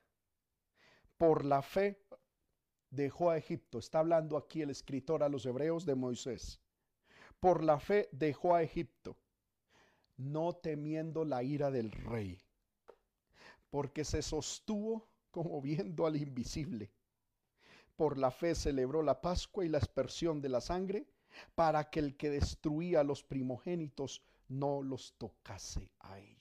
por 1.17 1.45
la 1.45 1.61
fe 1.61 2.03
dejó 2.89 3.29
a 3.29 3.37
Egipto. 3.37 3.79
Está 3.79 3.99
hablando 3.99 4.35
aquí 4.35 4.61
el 4.61 4.69
escritor 4.69 5.23
a 5.23 5.29
los 5.29 5.45
hebreos 5.45 5.85
de 5.85 5.95
Moisés. 5.95 6.59
Por 7.39 7.63
la 7.63 7.79
fe 7.79 8.09
dejó 8.11 8.53
a 8.53 8.63
Egipto, 8.63 9.15
no 10.17 10.53
temiendo 10.53 11.23
la 11.23 11.41
ira 11.41 11.71
del 11.71 11.91
rey, 11.91 12.37
porque 13.69 14.03
se 14.03 14.21
sostuvo 14.21 15.07
como 15.31 15.61
viendo 15.61 16.05
al 16.05 16.17
invisible. 16.17 16.91
Por 17.95 18.17
la 18.17 18.31
fe 18.31 18.55
celebró 18.55 19.03
la 19.03 19.21
Pascua 19.21 19.63
y 19.63 19.69
la 19.69 19.77
aspersión 19.77 20.41
de 20.41 20.49
la 20.49 20.59
sangre 20.59 21.07
para 21.55 21.89
que 21.89 21.99
el 21.99 22.17
que 22.17 22.29
destruía 22.29 23.01
a 23.01 23.03
los 23.03 23.23
primogénitos 23.23 24.21
no 24.47 24.81
los 24.81 25.13
tocase 25.17 25.91
a 25.99 26.19
ellos. 26.19 26.39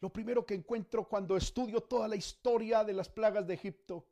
Lo 0.00 0.12
primero 0.12 0.46
que 0.46 0.54
encuentro 0.54 1.08
cuando 1.08 1.36
estudio 1.36 1.82
toda 1.82 2.06
la 2.06 2.16
historia 2.16 2.84
de 2.84 2.92
las 2.92 3.08
plagas 3.08 3.46
de 3.46 3.54
Egipto 3.54 4.06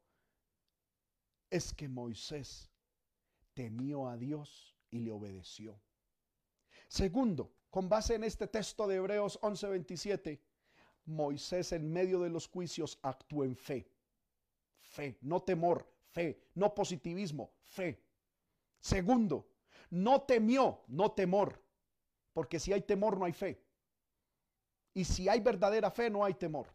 es 1.48 1.72
que 1.72 1.88
Moisés 1.88 2.70
temió 3.54 4.08
a 4.08 4.16
Dios 4.16 4.76
y 4.90 4.98
le 4.98 5.12
obedeció. 5.12 5.80
Segundo, 6.88 7.52
con 7.70 7.88
base 7.88 8.14
en 8.14 8.24
este 8.24 8.46
texto 8.48 8.86
de 8.86 8.96
Hebreos 8.96 9.38
11:27, 9.42 10.40
Moisés 11.04 11.72
en 11.72 11.92
medio 11.92 12.20
de 12.20 12.30
los 12.30 12.48
juicios 12.48 12.98
actuó 13.02 13.44
en 13.44 13.56
fe. 13.56 13.88
Fe, 14.80 15.18
no 15.20 15.42
temor, 15.42 15.86
fe, 16.16 16.40
no 16.54 16.74
positivismo, 16.74 17.52
fe. 17.62 18.02
Segundo, 18.80 19.46
no 19.90 20.22
temió, 20.22 20.80
no 20.88 21.12
temor, 21.12 21.62
porque 22.32 22.58
si 22.58 22.72
hay 22.72 22.80
temor 22.80 23.18
no 23.18 23.26
hay 23.26 23.34
fe. 23.34 23.62
Y 24.94 25.04
si 25.04 25.28
hay 25.28 25.40
verdadera 25.40 25.90
fe 25.90 26.08
no 26.08 26.24
hay 26.24 26.32
temor. 26.32 26.74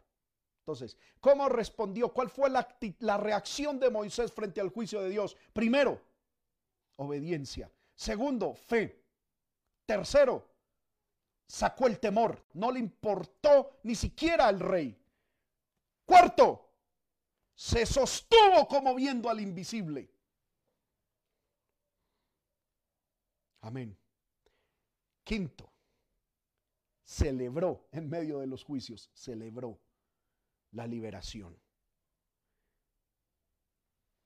Entonces, 0.60 0.96
¿cómo 1.20 1.48
respondió? 1.48 2.12
¿Cuál 2.12 2.30
fue 2.30 2.48
la, 2.48 2.68
la 3.00 3.16
reacción 3.16 3.80
de 3.80 3.90
Moisés 3.90 4.32
frente 4.32 4.60
al 4.60 4.68
juicio 4.68 5.02
de 5.02 5.10
Dios? 5.10 5.36
Primero, 5.52 6.00
obediencia. 6.98 7.68
Segundo, 7.96 8.54
fe. 8.54 9.02
Tercero, 9.84 10.46
sacó 11.48 11.88
el 11.88 11.98
temor. 11.98 12.44
No 12.52 12.70
le 12.70 12.78
importó 12.78 13.80
ni 13.82 13.96
siquiera 13.96 14.46
al 14.46 14.60
rey. 14.60 14.96
Cuarto, 16.04 16.71
se 17.54 17.86
sostuvo 17.86 18.66
como 18.68 18.94
viendo 18.94 19.28
al 19.28 19.40
invisible. 19.40 20.10
Amén. 23.60 23.96
Quinto, 25.22 25.72
celebró 27.04 27.86
en 27.92 28.08
medio 28.08 28.40
de 28.40 28.46
los 28.46 28.64
juicios, 28.64 29.10
celebró 29.14 29.80
la 30.72 30.86
liberación. 30.86 31.56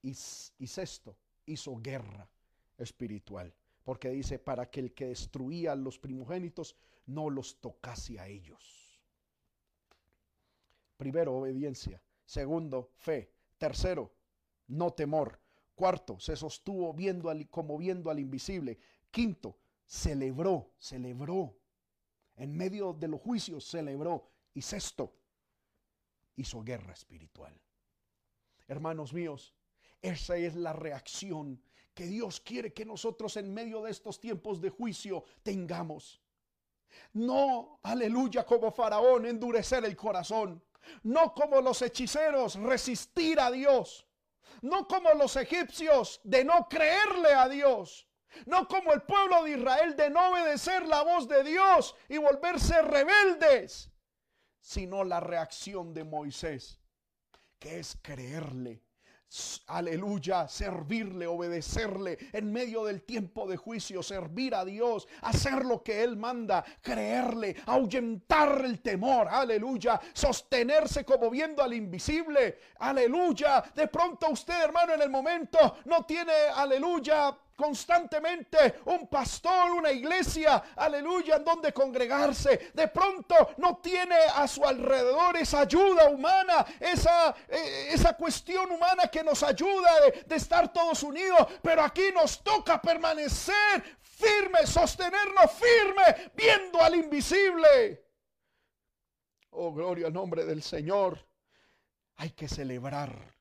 Y, 0.02 0.14
sexto, 0.14 1.18
hizo 1.46 1.76
guerra 1.82 2.30
espiritual, 2.78 3.52
porque 3.82 4.10
dice, 4.10 4.38
para 4.38 4.70
que 4.70 4.80
el 4.80 4.94
que 4.94 5.06
destruía 5.06 5.72
a 5.72 5.76
los 5.76 5.98
primogénitos 5.98 6.76
no 7.06 7.28
los 7.28 7.60
tocase 7.60 8.20
a 8.20 8.28
ellos. 8.28 9.00
Primero, 10.96 11.34
obediencia. 11.34 12.00
Segundo, 12.26 12.90
fe. 12.96 13.32
Tercero, 13.56 14.12
no 14.66 14.92
temor. 14.92 15.40
Cuarto, 15.74 16.18
se 16.20 16.36
sostuvo 16.36 16.92
viendo 16.92 17.30
al, 17.30 17.48
como 17.48 17.78
viendo 17.78 18.10
al 18.10 18.18
invisible. 18.18 18.78
Quinto, 19.10 19.58
celebró, 19.86 20.72
celebró. 20.78 21.56
En 22.36 22.54
medio 22.54 22.92
de 22.92 23.08
los 23.08 23.20
juicios, 23.20 23.64
celebró. 23.64 24.28
Y 24.52 24.62
sexto, 24.62 25.14
hizo 26.36 26.62
guerra 26.62 26.92
espiritual. 26.92 27.58
Hermanos 28.68 29.12
míos, 29.12 29.54
esa 30.02 30.36
es 30.36 30.54
la 30.54 30.72
reacción 30.72 31.62
que 31.94 32.06
Dios 32.06 32.40
quiere 32.40 32.74
que 32.74 32.84
nosotros 32.84 33.36
en 33.36 33.52
medio 33.52 33.82
de 33.82 33.90
estos 33.90 34.20
tiempos 34.20 34.60
de 34.60 34.70
juicio 34.70 35.24
tengamos. 35.42 36.20
No, 37.12 37.80
aleluya, 37.82 38.44
como 38.44 38.70
Faraón, 38.70 39.26
endurecer 39.26 39.84
el 39.84 39.96
corazón. 39.96 40.62
No 41.02 41.34
como 41.34 41.60
los 41.60 41.82
hechiceros, 41.82 42.54
resistir 42.56 43.40
a 43.40 43.50
Dios. 43.50 44.06
No 44.62 44.86
como 44.86 45.12
los 45.14 45.36
egipcios, 45.36 46.20
de 46.24 46.44
no 46.44 46.68
creerle 46.68 47.34
a 47.34 47.48
Dios. 47.48 48.08
No 48.46 48.68
como 48.68 48.92
el 48.92 49.02
pueblo 49.02 49.44
de 49.44 49.52
Israel, 49.52 49.96
de 49.96 50.10
no 50.10 50.30
obedecer 50.30 50.86
la 50.86 51.02
voz 51.02 51.28
de 51.28 51.42
Dios 51.42 51.94
y 52.08 52.18
volverse 52.18 52.82
rebeldes. 52.82 53.90
Sino 54.60 55.04
la 55.04 55.20
reacción 55.20 55.94
de 55.94 56.04
Moisés, 56.04 56.80
que 57.58 57.78
es 57.78 57.98
creerle 58.02 58.85
aleluya, 59.66 60.48
servirle, 60.48 61.26
obedecerle 61.26 62.18
en 62.32 62.52
medio 62.52 62.84
del 62.84 63.02
tiempo 63.02 63.46
de 63.46 63.56
juicio, 63.56 64.02
servir 64.02 64.54
a 64.54 64.64
Dios, 64.64 65.08
hacer 65.22 65.64
lo 65.64 65.82
que 65.82 66.02
Él 66.02 66.16
manda, 66.16 66.64
creerle, 66.80 67.56
ahuyentar 67.66 68.64
el 68.64 68.80
temor, 68.80 69.28
aleluya, 69.28 70.00
sostenerse 70.12 71.04
como 71.04 71.30
viendo 71.30 71.62
al 71.62 71.74
invisible, 71.74 72.58
aleluya. 72.78 73.62
De 73.74 73.88
pronto 73.88 74.30
usted, 74.30 74.62
hermano, 74.62 74.94
en 74.94 75.02
el 75.02 75.10
momento 75.10 75.78
no 75.86 76.04
tiene, 76.04 76.32
aleluya, 76.54 77.36
constantemente 77.56 78.80
un 78.84 79.08
pastor, 79.08 79.72
una 79.72 79.90
iglesia, 79.90 80.62
aleluya, 80.76 81.36
en 81.36 81.44
donde 81.44 81.72
congregarse. 81.72 82.70
De 82.74 82.88
pronto 82.88 83.54
no 83.56 83.78
tiene 83.78 84.16
a 84.34 84.46
su 84.46 84.64
alrededor 84.64 85.36
esa 85.36 85.60
ayuda 85.60 86.10
humana, 86.10 86.64
esa, 86.78 87.34
eh, 87.48 87.88
esa 87.92 88.14
cuestión 88.16 88.70
humana 88.70 89.08
que 89.08 89.24
nos 89.24 89.42
ayuda 89.42 90.00
de, 90.00 90.24
de 90.24 90.36
estar 90.36 90.72
todos 90.72 91.02
unidos. 91.02 91.46
Pero 91.62 91.82
aquí 91.82 92.10
nos 92.14 92.42
toca 92.42 92.80
permanecer 92.80 93.98
firme, 94.00 94.66
sostenernos 94.66 95.50
firme, 95.52 96.30
viendo 96.34 96.82
al 96.82 96.94
invisible. 96.94 98.04
Oh, 99.50 99.72
gloria 99.72 100.08
al 100.08 100.12
nombre 100.12 100.44
del 100.44 100.62
Señor. 100.62 101.18
Hay 102.16 102.30
que 102.30 102.48
celebrar. 102.48 103.34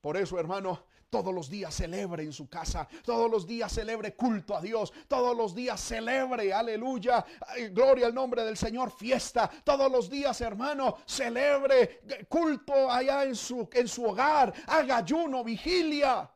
Por 0.00 0.16
eso, 0.16 0.38
hermano, 0.38 0.84
todos 1.10 1.34
los 1.34 1.50
días 1.50 1.74
celebre 1.74 2.22
en 2.22 2.32
su 2.32 2.48
casa, 2.48 2.88
todos 3.04 3.30
los 3.30 3.46
días 3.46 3.72
celebre 3.72 4.14
culto 4.14 4.56
a 4.56 4.60
Dios, 4.60 4.92
todos 5.08 5.36
los 5.36 5.54
días 5.54 5.80
celebre, 5.80 6.52
aleluya, 6.52 7.26
gloria 7.72 8.06
al 8.06 8.14
nombre 8.14 8.44
del 8.44 8.56
Señor, 8.56 8.90
fiesta, 8.92 9.50
todos 9.64 9.90
los 9.90 10.08
días 10.08 10.40
hermano, 10.40 10.98
celebre 11.04 12.00
culto 12.28 12.90
allá 12.90 13.24
en 13.24 13.34
su, 13.34 13.68
en 13.72 13.88
su 13.88 14.04
hogar, 14.04 14.54
haga 14.68 14.98
ayuno, 14.98 15.42
vigilia. 15.44 16.30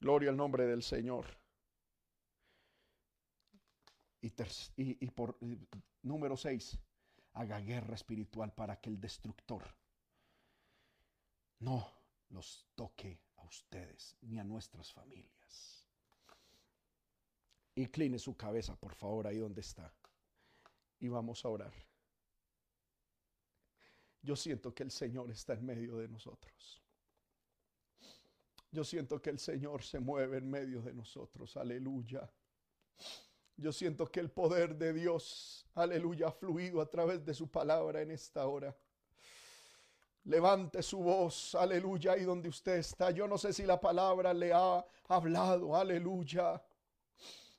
Gloria 0.00 0.30
al 0.30 0.36
nombre 0.36 0.66
del 0.66 0.82
Señor. 0.82 1.26
Y, 4.76 5.10
por 5.10 5.38
número 6.02 6.36
seis, 6.36 6.78
haga 7.34 7.60
guerra 7.60 7.94
espiritual 7.94 8.52
para 8.52 8.80
que 8.80 8.90
el 8.90 9.00
destructor 9.00 9.62
no 11.60 11.92
los 12.30 12.66
toque 12.74 13.20
a 13.36 13.44
ustedes 13.44 14.16
ni 14.22 14.38
a 14.38 14.44
nuestras 14.44 14.92
familias. 14.92 15.84
Incline 17.74 18.18
su 18.18 18.36
cabeza, 18.36 18.74
por 18.76 18.94
favor, 18.94 19.26
ahí 19.26 19.38
donde 19.38 19.60
está. 19.60 19.92
Y 20.98 21.08
vamos 21.08 21.44
a 21.44 21.48
orar. 21.48 21.72
Yo 24.22 24.34
siento 24.34 24.74
que 24.74 24.82
el 24.82 24.90
Señor 24.90 25.30
está 25.30 25.52
en 25.52 25.64
medio 25.64 25.98
de 25.98 26.08
nosotros. 26.08 26.82
Yo 28.72 28.82
siento 28.82 29.20
que 29.22 29.30
el 29.30 29.38
Señor 29.38 29.82
se 29.82 30.00
mueve 30.00 30.38
en 30.38 30.50
medio 30.50 30.82
de 30.82 30.92
nosotros. 30.92 31.56
Aleluya. 31.56 32.28
Yo 33.56 33.72
siento 33.72 34.10
que 34.10 34.20
el 34.20 34.30
poder 34.30 34.76
de 34.76 34.92
Dios, 34.92 35.66
aleluya, 35.74 36.28
ha 36.28 36.32
fluido 36.32 36.80
a 36.80 36.90
través 36.90 37.24
de 37.24 37.32
su 37.34 37.50
palabra 37.50 38.02
en 38.02 38.10
esta 38.10 38.46
hora. 38.46 38.76
Levante 40.26 40.82
su 40.82 40.98
voz, 40.98 41.54
aleluya, 41.54 42.12
ahí 42.12 42.24
donde 42.24 42.48
usted 42.48 42.78
está. 42.78 43.12
Yo 43.12 43.28
no 43.28 43.38
sé 43.38 43.52
si 43.52 43.62
la 43.62 43.80
palabra 43.80 44.34
le 44.34 44.52
ha 44.52 44.84
hablado, 45.08 45.76
aleluya. 45.76 46.60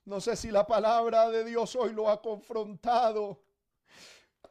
No 0.03 0.20
sé 0.20 0.36
si 0.36 0.51
la 0.51 0.68
palabra 0.68 1.30
de 1.30 1.45
Dios 1.45 1.76
hoy 1.78 1.93
lo 1.93 2.09
ha 2.09 2.22
confrontado. 2.22 3.41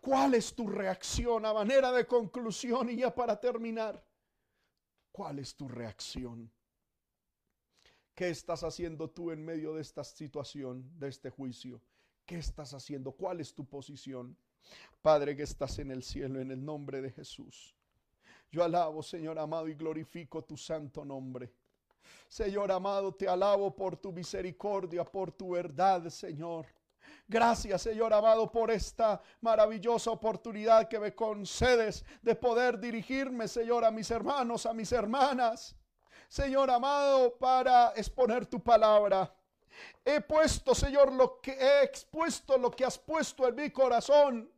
¿Cuál 0.01 0.35
es 0.35 0.55
tu 0.55 0.67
reacción 0.67 1.45
a 1.45 1.53
manera 1.53 1.93
de 1.93 2.07
conclusión 2.07 2.89
y 2.89 2.97
ya 2.97 3.15
para 3.15 3.39
terminar? 3.39 4.03
¿Cuál 5.13 5.39
es 5.39 5.55
tu 5.55 5.69
reacción? 5.69 6.51
¿Qué 8.15 8.31
estás 8.31 8.65
haciendo 8.65 9.11
tú 9.11 9.31
en 9.31 9.45
medio 9.45 9.75
de 9.75 9.83
esta 9.83 10.03
situación, 10.05 10.91
de 10.99 11.09
este 11.09 11.29
juicio? 11.29 11.83
¿Qué 12.25 12.39
estás 12.39 12.73
haciendo? 12.73 13.13
¿Cuál 13.13 13.41
es 13.41 13.55
tu 13.55 13.67
posición? 13.67 14.39
Padre 15.03 15.37
que 15.37 15.43
estás 15.43 15.79
en 15.81 15.91
el 15.91 16.03
cielo, 16.03 16.41
en 16.41 16.51
el 16.51 16.65
nombre 16.65 17.03
de 17.03 17.11
Jesús. 17.11 17.76
Yo 18.51 18.65
alabo, 18.65 19.03
Señor 19.03 19.39
amado, 19.39 19.69
y 19.69 19.75
glorifico 19.75 20.43
tu 20.45 20.57
santo 20.57 21.05
nombre. 21.05 21.53
Señor 22.29 22.71
amado, 22.73 23.15
te 23.15 23.29
alabo 23.29 23.75
por 23.75 23.97
tu 23.97 24.13
misericordia, 24.13 25.05
por 25.05 25.33
tu 25.33 25.51
verdad, 25.51 26.09
Señor. 26.09 26.67
Gracias, 27.29 27.83
Señor 27.83 28.13
amado, 28.13 28.51
por 28.51 28.71
esta 28.71 29.21
maravillosa 29.41 30.11
oportunidad 30.11 30.89
que 30.89 30.99
me 30.99 31.15
concedes 31.15 32.05
de 32.23 32.35
poder 32.35 32.79
dirigirme, 32.79 33.49
Señor, 33.49 33.85
a 33.85 33.91
mis 33.91 34.11
hermanos, 34.11 34.65
a 34.67 34.73
mis 34.73 34.93
hermanas. 34.93 35.77
Señor 36.29 36.71
amado, 36.71 37.37
para 37.37 37.93
exponer 37.97 38.47
tu 38.47 38.63
palabra. 38.63 39.33
He 40.05 40.21
puesto, 40.21 40.75
Señor, 40.75 41.13
lo 41.13 41.41
que 41.41 41.53
he 41.53 41.83
expuesto, 41.83 42.57
lo 42.57 42.71
que 42.71 42.85
has 42.85 42.99
puesto 42.99 43.47
en 43.47 43.55
mi 43.57 43.71
corazón. 43.71 44.51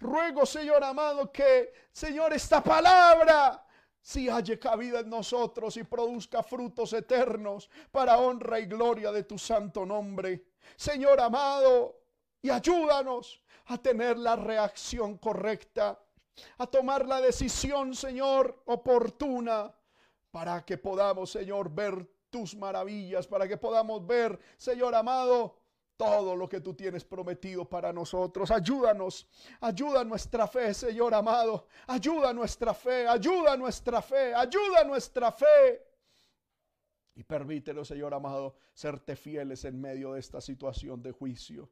Ruego, 0.00 0.46
Señor 0.46 0.82
amado, 0.84 1.30
que, 1.32 1.72
Señor, 1.92 2.32
esta 2.32 2.62
palabra 2.62 3.66
si 4.02 4.28
halle 4.28 4.58
cabida 4.58 5.00
en 5.00 5.10
nosotros 5.10 5.76
y 5.76 5.84
produzca 5.84 6.42
frutos 6.42 6.92
eternos 6.92 7.68
para 7.90 8.18
honra 8.18 8.58
y 8.58 8.66
gloria 8.66 9.12
de 9.12 9.24
tu 9.24 9.38
santo 9.38 9.84
nombre. 9.84 10.46
Señor 10.76 11.20
amado, 11.20 12.00
y 12.42 12.50
ayúdanos 12.50 13.42
a 13.66 13.78
tener 13.78 14.18
la 14.18 14.36
reacción 14.36 15.18
correcta, 15.18 16.02
a 16.58 16.66
tomar 16.66 17.06
la 17.06 17.20
decisión, 17.20 17.94
Señor, 17.94 18.62
oportuna, 18.66 19.74
para 20.30 20.64
que 20.64 20.78
podamos, 20.78 21.30
Señor, 21.30 21.70
ver 21.70 22.08
tus 22.30 22.56
maravillas, 22.56 23.26
para 23.26 23.46
que 23.46 23.56
podamos 23.56 24.06
ver, 24.06 24.38
Señor 24.56 24.94
amado, 24.94 25.59
todo 26.00 26.34
lo 26.34 26.48
que 26.48 26.62
tú 26.62 26.72
tienes 26.72 27.04
prometido 27.04 27.68
para 27.68 27.92
nosotros. 27.92 28.50
Ayúdanos, 28.50 29.28
ayuda 29.60 30.02
nuestra 30.02 30.46
fe, 30.46 30.72
Señor 30.72 31.12
amado. 31.12 31.66
Ayuda 31.86 32.32
nuestra 32.32 32.72
fe, 32.72 33.06
ayuda 33.06 33.54
nuestra 33.54 34.00
fe, 34.00 34.34
ayuda 34.34 34.82
nuestra 34.84 35.30
fe. 35.30 35.84
Y 37.16 37.22
permítenos, 37.22 37.86
Señor 37.86 38.14
amado, 38.14 38.56
serte 38.72 39.14
fieles 39.14 39.66
en 39.66 39.78
medio 39.78 40.14
de 40.14 40.20
esta 40.20 40.40
situación 40.40 41.02
de 41.02 41.12
juicio. 41.12 41.68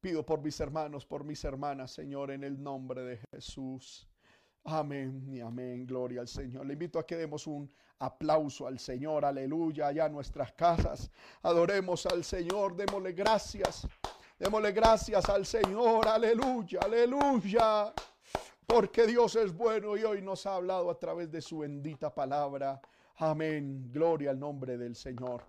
Pido 0.00 0.24
por 0.24 0.40
mis 0.40 0.58
hermanos, 0.60 1.04
por 1.04 1.22
mis 1.22 1.44
hermanas, 1.44 1.90
Señor, 1.90 2.30
en 2.30 2.44
el 2.44 2.62
nombre 2.62 3.02
de 3.02 3.20
Jesús. 3.30 4.08
Amén 4.64 5.28
y 5.28 5.40
amén. 5.40 5.86
Gloria 5.86 6.22
al 6.22 6.28
Señor. 6.28 6.64
Le 6.64 6.72
invito 6.72 6.98
a 6.98 7.06
que 7.06 7.16
demos 7.16 7.46
un 7.46 7.70
aplauso 7.98 8.66
al 8.66 8.78
Señor. 8.78 9.24
Aleluya. 9.24 9.88
Allá 9.88 10.06
en 10.06 10.12
nuestras 10.12 10.52
casas. 10.52 11.10
Adoremos 11.42 12.06
al 12.06 12.24
Señor. 12.24 12.74
Démosle 12.74 13.12
gracias. 13.12 13.86
Démosle 14.38 14.72
gracias 14.72 15.28
al 15.28 15.44
Señor. 15.44 16.08
Aleluya. 16.08 16.80
Aleluya. 16.82 17.92
Porque 18.66 19.06
Dios 19.06 19.36
es 19.36 19.52
bueno 19.54 19.98
y 19.98 20.04
hoy 20.04 20.22
nos 20.22 20.46
ha 20.46 20.54
hablado 20.54 20.90
a 20.90 20.98
través 20.98 21.30
de 21.30 21.42
su 21.42 21.58
bendita 21.58 22.14
palabra. 22.14 22.80
Amén. 23.16 23.90
Gloria 23.92 24.30
al 24.30 24.40
nombre 24.40 24.78
del 24.78 24.96
Señor. 24.96 25.44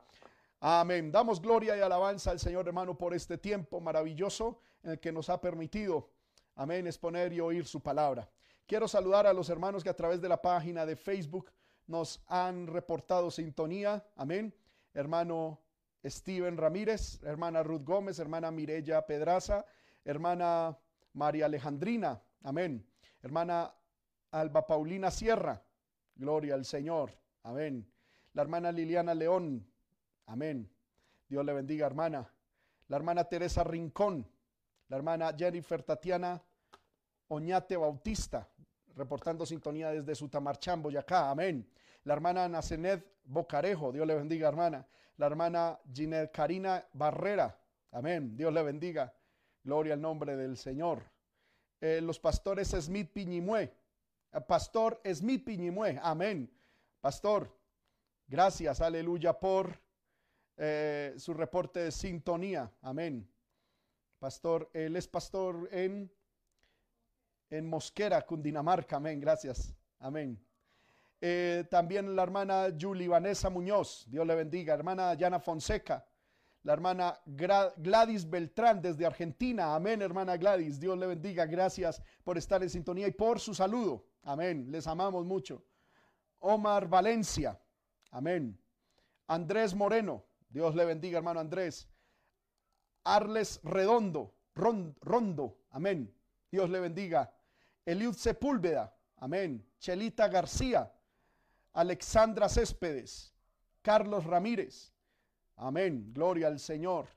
Amén. 0.59 1.09
Damos 1.09 1.41
gloria 1.41 1.78
y 1.78 1.80
alabanza 1.80 2.32
al 2.32 2.39
Señor 2.39 2.68
hermano 2.68 2.97
por 2.97 3.13
este 3.13 3.38
tiempo 3.38 3.80
maravilloso 3.80 4.59
en 4.84 4.91
el 4.91 4.99
que 4.99 5.13
nos 5.13 5.30
ha 5.30 5.39
permitido. 5.39 6.09
Amén. 6.55 6.86
Exponer 6.86 7.32
y 7.32 7.39
oír 7.39 7.66
su 7.66 7.82
palabra. 7.82 8.30
Quiero 8.68 8.88
saludar 8.88 9.28
a 9.28 9.34
los 9.34 9.49
hermanos 9.49 9.84
que 9.84 9.89
a 9.89 9.95
través 9.95 10.22
de 10.22 10.30
la 10.30 10.41
página 10.41 10.86
de 10.86 10.95
Facebook 10.95 11.51
nos 11.86 12.24
han 12.28 12.66
reportado 12.66 13.30
sintonía. 13.30 14.03
Amén. 14.16 14.55
Hermano 14.93 15.61
Steven 16.03 16.57
Ramírez, 16.57 17.22
hermana 17.24 17.61
Ruth 17.61 17.84
Gómez, 17.84 18.18
hermana 18.18 18.49
Mirella 18.49 19.05
Pedraza, 19.05 19.66
hermana 20.03 20.78
María 21.13 21.45
Alejandrina, 21.45 22.22
amén. 22.43 22.86
Hermana 23.22 23.74
Alba 24.32 24.66
Paulina 24.66 25.11
Sierra, 25.11 25.61
gloria 26.16 26.55
al 26.55 26.66
Señor, 26.66 27.11
amén. 27.43 27.88
La 28.34 28.41
hermana 28.41 28.72
Liliana 28.72 29.13
León, 29.13 29.68
amén. 30.26 30.70
Dios 31.28 31.45
le 31.45 31.53
bendiga, 31.53 31.86
hermana. 31.86 32.32
La 32.88 32.97
hermana 32.97 33.24
Teresa 33.26 33.63
Rincón, 33.63 34.28
la 34.89 34.97
hermana 34.97 35.36
Jennifer 35.38 35.82
Tatiana 35.82 36.41
Oñate 37.28 37.76
Bautista, 37.76 38.47
reportando 38.95 39.45
sintonía 39.45 39.91
desde 39.91 40.15
Sutamarchambo, 40.15 40.89
acá, 40.97 41.30
amén. 41.32 41.67
La 42.03 42.13
hermana 42.13 42.47
Nacenet 42.47 43.03
Bocarejo, 43.26 43.91
Dios 43.91 44.05
le 44.05 44.15
bendiga, 44.15 44.47
hermana. 44.47 44.86
La 45.17 45.26
hermana 45.26 45.80
Ginette 45.93 46.32
Karina 46.32 46.86
Barrera, 46.93 47.57
amén. 47.91 48.36
Dios 48.38 48.53
le 48.53 48.61
bendiga. 48.61 49.13
Gloria 49.63 49.93
al 49.93 50.01
nombre 50.01 50.36
del 50.36 50.57
Señor. 50.57 51.01
Eh, 51.82 51.99
los 52.01 52.19
pastores 52.19 52.69
Smith 52.69 53.11
Piñimue, 53.11 53.63
eh, 54.32 54.41
Pastor 54.41 55.01
Smith 55.13 55.43
Piñimue, 55.43 55.99
amén. 56.01 56.51
Pastor, 57.01 57.55
gracias, 58.28 58.82
aleluya, 58.82 59.34
por 59.34 59.80
eh, 60.57 61.15
su 61.17 61.34
reporte 61.34 61.80
de 61.82 61.91
sintonía, 61.91 62.71
amén. 62.82 63.28
Pastor, 64.19 64.69
él 64.73 64.95
es 64.95 65.07
pastor 65.07 65.67
en 65.71 66.11
en 67.57 67.69
Mosquera, 67.69 68.21
Cundinamarca. 68.25 68.97
Amén. 68.97 69.19
Gracias. 69.19 69.73
Amén. 69.99 70.39
Eh, 71.21 71.65
también 71.69 72.15
la 72.15 72.23
hermana 72.23 72.67
Julie 72.79 73.07
Vanessa 73.07 73.49
Muñoz. 73.49 74.05
Dios 74.09 74.27
le 74.27 74.35
bendiga. 74.35 74.73
Hermana 74.73 75.13
Yana 75.13 75.39
Fonseca. 75.39 76.05
La 76.63 76.73
hermana 76.73 77.19
Gladys 77.25 78.27
Beltrán 78.27 78.81
desde 78.81 79.05
Argentina. 79.05 79.75
Amén, 79.75 80.01
hermana 80.01 80.35
Gladys. 80.35 80.79
Dios 80.79 80.97
le 80.97 81.05
bendiga. 81.05 81.45
Gracias 81.45 82.01
por 82.23 82.37
estar 82.37 82.63
en 82.63 82.69
sintonía 82.69 83.07
y 83.07 83.11
por 83.11 83.39
su 83.39 83.53
saludo. 83.53 84.05
Amén. 84.23 84.71
Les 84.71 84.87
amamos 84.87 85.25
mucho. 85.25 85.63
Omar 86.39 86.87
Valencia. 86.87 87.59
Amén. 88.11 88.59
Andrés 89.27 89.75
Moreno. 89.75 90.25
Dios 90.49 90.73
le 90.73 90.85
bendiga, 90.85 91.19
hermano 91.19 91.39
Andrés. 91.39 91.87
Arles 93.03 93.59
Redondo. 93.63 94.33
Rondo. 94.55 95.59
Amén. 95.69 96.11
Dios 96.51 96.69
le 96.69 96.79
bendiga. 96.79 97.34
Eliud 97.86 98.15
Sepúlveda, 98.15 98.93
amén. 99.17 99.63
Chelita 99.79 100.27
García, 100.27 100.91
Alexandra 101.73 102.49
Céspedes, 102.49 103.33
Carlos 103.81 104.25
Ramírez, 104.25 104.91
amén. 105.55 106.11
Gloria 106.11 106.47
al 106.47 106.59
Señor. 106.59 107.07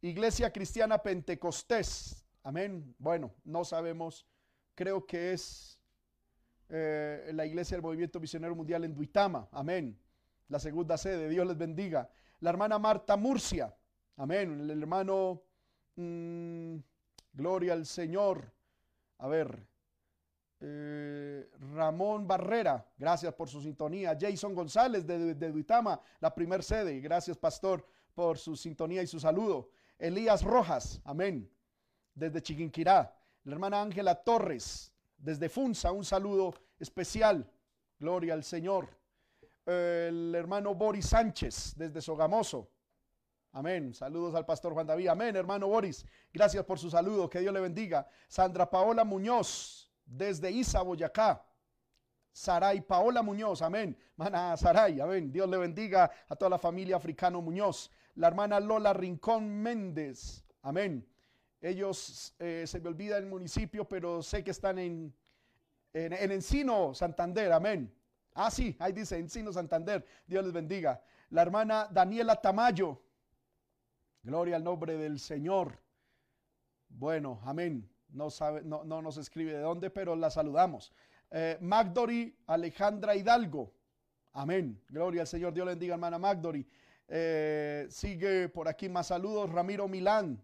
Iglesia 0.00 0.50
Cristiana 0.50 1.02
Pentecostés, 1.02 2.24
amén. 2.42 2.94
Bueno, 2.98 3.34
no 3.44 3.64
sabemos, 3.64 4.26
creo 4.74 5.06
que 5.06 5.32
es 5.32 5.78
eh, 6.70 7.30
la 7.34 7.44
Iglesia 7.44 7.76
del 7.76 7.82
Movimiento 7.82 8.18
Misionero 8.18 8.54
Mundial 8.56 8.84
en 8.84 8.94
Duitama, 8.94 9.48
amén. 9.52 10.00
La 10.48 10.58
segunda 10.58 10.96
sede, 10.96 11.28
Dios 11.28 11.46
les 11.46 11.58
bendiga. 11.58 12.08
La 12.40 12.50
hermana 12.50 12.78
Marta 12.78 13.16
Murcia, 13.18 13.76
amén. 14.16 14.70
El 14.70 14.80
hermano, 14.80 15.42
mm, 15.96 16.76
gloria 17.34 17.74
al 17.74 17.84
Señor. 17.84 18.50
A 19.18 19.28
ver, 19.28 19.69
eh, 20.62 21.50
Ramón 21.72 22.26
Barrera, 22.26 22.86
gracias 22.98 23.32
por 23.34 23.48
su 23.48 23.62
sintonía. 23.62 24.16
Jason 24.20 24.54
González 24.54 25.06
de, 25.06 25.34
Duitama, 25.34 26.00
la 26.20 26.34
primer 26.34 26.62
sede. 26.62 27.00
Gracias, 27.00 27.38
pastor, 27.38 27.86
por 28.14 28.36
su 28.38 28.54
sintonía 28.56 29.02
y 29.02 29.06
su 29.06 29.18
saludo. 29.18 29.70
Elías 29.98 30.42
Rojas, 30.42 31.00
amén. 31.04 31.50
Desde 32.14 32.42
Chiquinquirá. 32.42 33.16
La 33.44 33.52
hermana 33.54 33.80
Ángela 33.80 34.14
Torres, 34.14 34.92
desde 35.16 35.48
Funza, 35.48 35.92
un 35.92 36.04
saludo 36.04 36.54
especial. 36.78 37.50
Gloria 37.98 38.34
al 38.34 38.44
Señor. 38.44 38.88
El 39.64 40.34
hermano 40.34 40.74
Boris 40.74 41.06
Sánchez, 41.06 41.74
desde 41.76 42.02
Sogamoso. 42.02 42.70
Amén. 43.52 43.94
Saludos 43.94 44.34
al 44.34 44.46
pastor 44.46 44.74
Juan 44.74 44.86
David. 44.86 45.08
Amén, 45.08 45.34
hermano 45.36 45.68
Boris. 45.68 46.06
Gracias 46.32 46.64
por 46.64 46.78
su 46.78 46.90
saludo. 46.90 47.28
Que 47.28 47.40
Dios 47.40 47.52
le 47.52 47.60
bendiga. 47.60 48.06
Sandra 48.28 48.68
Paola 48.70 49.04
Muñoz, 49.04 49.89
desde 50.10 50.50
Isa, 50.50 50.82
Boyacá. 50.82 51.44
Saray 52.32 52.80
Paola 52.80 53.22
Muñoz, 53.22 53.62
amén. 53.62 53.96
Mana 54.16 54.56
Saray, 54.56 55.00
amén. 55.00 55.32
Dios 55.32 55.48
le 55.48 55.56
bendiga 55.56 56.10
a 56.28 56.36
toda 56.36 56.50
la 56.50 56.58
familia 56.58 56.96
africano 56.96 57.40
Muñoz. 57.40 57.90
La 58.14 58.28
hermana 58.28 58.60
Lola 58.60 58.92
Rincón 58.92 59.48
Méndez, 59.48 60.44
amén. 60.62 61.06
Ellos 61.60 62.34
eh, 62.38 62.64
se 62.66 62.80
me 62.80 62.88
olvida 62.88 63.18
el 63.18 63.26
municipio, 63.26 63.86
pero 63.88 64.22
sé 64.22 64.42
que 64.42 64.50
están 64.50 64.78
en, 64.78 65.14
en, 65.92 66.12
en, 66.12 66.32
Encino, 66.32 66.94
Santander, 66.94 67.52
amén. 67.52 67.92
Ah, 68.34 68.50
sí, 68.50 68.76
ahí 68.78 68.92
dice 68.92 69.18
Encino, 69.18 69.52
Santander. 69.52 70.04
Dios 70.26 70.44
les 70.44 70.52
bendiga. 70.52 71.02
La 71.30 71.42
hermana 71.42 71.88
Daniela 71.90 72.36
Tamayo, 72.36 73.02
gloria 74.22 74.56
al 74.56 74.64
nombre 74.64 74.96
del 74.96 75.18
Señor. 75.18 75.78
Bueno, 76.88 77.40
amén 77.44 77.89
no, 78.12 78.30
sabe, 78.30 78.62
no, 78.62 78.84
nos 78.84 79.16
escribe 79.16 79.52
de 79.52 79.60
dónde, 79.60 79.90
pero 79.90 80.16
la 80.16 80.30
saludamos. 80.30 80.92
Eh, 81.30 81.58
Magdori 81.60 82.36
Alejandra 82.46 83.14
Hidalgo. 83.14 83.72
Amén. 84.32 84.82
Gloria 84.88 85.22
al 85.22 85.26
Señor. 85.26 85.52
Dios 85.52 85.66
le 85.66 85.72
bendiga, 85.72 85.94
hermana 85.94 86.18
Magdori. 86.18 86.66
Eh, 87.08 87.86
sigue 87.90 88.48
por 88.48 88.68
aquí 88.68 88.88
más 88.88 89.08
saludos. 89.08 89.50
Ramiro 89.50 89.88
Milán. 89.88 90.42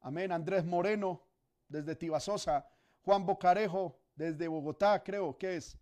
Amén. 0.00 0.32
Andrés 0.32 0.64
Moreno 0.64 1.22
desde 1.68 1.94
Tibasosa. 1.94 2.66
Juan 3.02 3.24
Bocarejo 3.24 3.98
desde 4.14 4.48
Bogotá, 4.48 5.02
creo 5.02 5.36
que 5.36 5.56
es. 5.56 5.78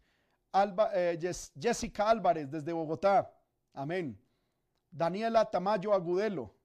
Alba, 0.52 0.90
eh, 0.94 1.18
Jessica 1.60 2.08
Álvarez 2.08 2.50
desde 2.50 2.72
Bogotá. 2.72 3.30
Amén. 3.74 4.18
Daniela 4.90 5.44
Tamayo 5.44 5.92
Agudelo. 5.92 6.57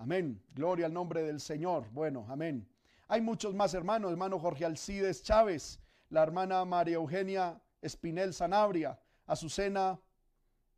Amén. 0.00 0.42
Gloria 0.54 0.86
al 0.86 0.94
nombre 0.94 1.22
del 1.22 1.40
Señor. 1.40 1.86
Bueno, 1.92 2.24
amén. 2.30 2.66
Hay 3.06 3.20
muchos 3.20 3.54
más 3.54 3.74
hermanos, 3.74 4.10
hermano 4.10 4.38
Jorge 4.38 4.64
Alcides 4.64 5.22
Chávez, 5.22 5.78
la 6.08 6.22
hermana 6.22 6.64
María 6.64 6.94
Eugenia 6.94 7.60
Espinel 7.82 8.32
Sanabria, 8.32 8.98
Azucena 9.26 10.00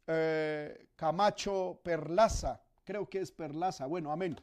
eh, 0.09 0.89
Camacho 0.97 1.81
Perlaza, 1.85 2.61
creo 2.82 3.09
que 3.09 3.20
es 3.20 3.31
Perlaza. 3.31 3.86
Bueno, 3.86 4.11
amén. 4.11 4.36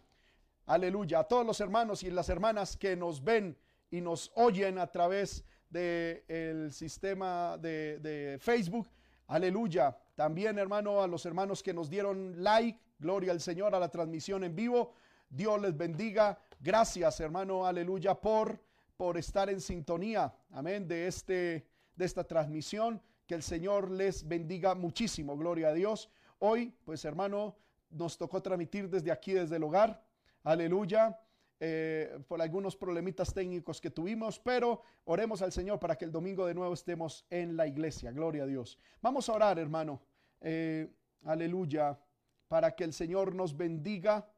Aleluya. 0.65 1.19
A 1.19 1.23
todos 1.25 1.45
los 1.45 1.59
hermanos 1.59 2.01
y 2.03 2.09
las 2.09 2.29
hermanas 2.29 2.77
que 2.77 2.95
nos 2.95 3.21
ven 3.21 3.57
y 3.91 3.99
nos 3.99 4.31
oyen 4.35 4.79
a 4.79 4.87
través 4.87 5.43
del 5.69 6.71
sistema 6.71 7.57
de, 7.57 7.99
de 7.99 8.37
Facebook. 8.39 8.87
Aleluya. 9.29 9.95
También, 10.15 10.57
hermano, 10.57 11.01
a 11.01 11.07
los 11.07 11.25
hermanos 11.25 11.63
que 11.63 11.73
nos 11.73 11.89
dieron 11.89 12.43
like 12.43 12.79
Gloria 12.99 13.31
al 13.31 13.39
Señor 13.39 13.73
a 13.73 13.79
la 13.79 13.89
transmisión 13.89 14.43
en 14.43 14.55
vivo. 14.55 14.93
Dios 15.29 15.61
les 15.61 15.77
bendiga. 15.77 16.37
Gracias, 16.59 17.19
hermano, 17.19 17.65
aleluya, 17.65 18.15
por, 18.15 18.59
por 18.97 19.17
estar 19.17 19.49
en 19.49 19.61
sintonía, 19.61 20.33
amén, 20.51 20.87
de, 20.87 21.07
este, 21.07 21.65
de 21.95 22.05
esta 22.05 22.23
transmisión. 22.25 23.01
Que 23.25 23.35
el 23.35 23.43
Señor 23.43 23.91
les 23.91 24.27
bendiga 24.27 24.73
muchísimo. 24.73 25.37
Gloria 25.37 25.69
a 25.69 25.73
Dios. 25.73 26.09
Hoy, 26.39 26.73
pues, 26.83 27.05
hermano, 27.05 27.55
nos 27.91 28.17
tocó 28.17 28.41
transmitir 28.41 28.89
desde 28.89 29.11
aquí, 29.11 29.33
desde 29.33 29.57
el 29.57 29.63
hogar. 29.63 30.03
Aleluya. 30.43 31.17
Eh, 31.61 32.23
por 32.29 32.41
algunos 32.41 32.77
problemitas 32.77 33.33
técnicos 33.33 33.81
que 33.81 33.91
tuvimos, 33.91 34.39
pero 34.39 34.81
oremos 35.03 35.41
al 35.41 35.51
Señor 35.51 35.77
para 35.77 35.97
que 35.97 36.05
el 36.05 36.11
domingo 36.11 36.45
de 36.45 36.53
nuevo 36.53 36.73
estemos 36.73 37.25
en 37.29 37.57
la 37.57 37.67
iglesia. 37.67 38.11
Gloria 38.11 38.43
a 38.43 38.45
Dios. 38.45 38.79
Vamos 39.01 39.27
a 39.27 39.33
orar, 39.33 39.59
hermano. 39.59 40.01
Eh, 40.39 40.89
aleluya 41.25 41.99
para 42.47 42.75
que 42.75 42.85
el 42.85 42.93
Señor 42.93 43.35
nos 43.35 43.57
bendiga. 43.57 44.31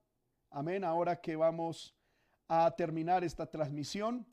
Amén. 0.49 0.83
Ahora 0.83 1.21
que 1.21 1.35
vamos 1.35 1.95
a 2.47 2.71
terminar 2.75 3.23
esta 3.23 3.45
transmisión. 3.45 4.25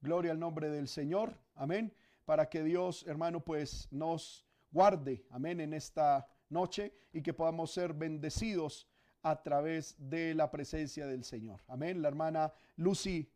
Gloria 0.00 0.32
al 0.32 0.40
nombre 0.40 0.70
del 0.70 0.88
Señor. 0.88 1.38
Amén. 1.54 1.94
Para 2.24 2.48
que 2.48 2.64
Dios, 2.64 3.04
hermano, 3.06 3.44
pues 3.44 3.86
nos 3.92 4.44
guarde. 4.72 5.24
Amén. 5.30 5.60
En 5.60 5.72
esta 5.72 6.26
noche 6.48 6.92
y 7.12 7.22
que 7.22 7.32
podamos 7.32 7.70
ser 7.72 7.94
bendecidos 7.94 8.87
a 9.22 9.42
través 9.42 9.96
de 9.98 10.34
la 10.34 10.50
presencia 10.50 11.06
del 11.06 11.24
Señor. 11.24 11.60
Amén. 11.66 12.02
La 12.02 12.08
hermana 12.08 12.52
Lucy 12.76 13.30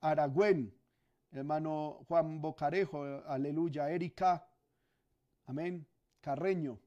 Aragüen, 0.00 0.72
hermano 1.32 2.04
Juan 2.08 2.40
Bocarejo, 2.40 3.04
aleluya, 3.26 3.90
Erika, 3.90 4.46
amén, 5.46 5.86
Carreño, 6.20 6.80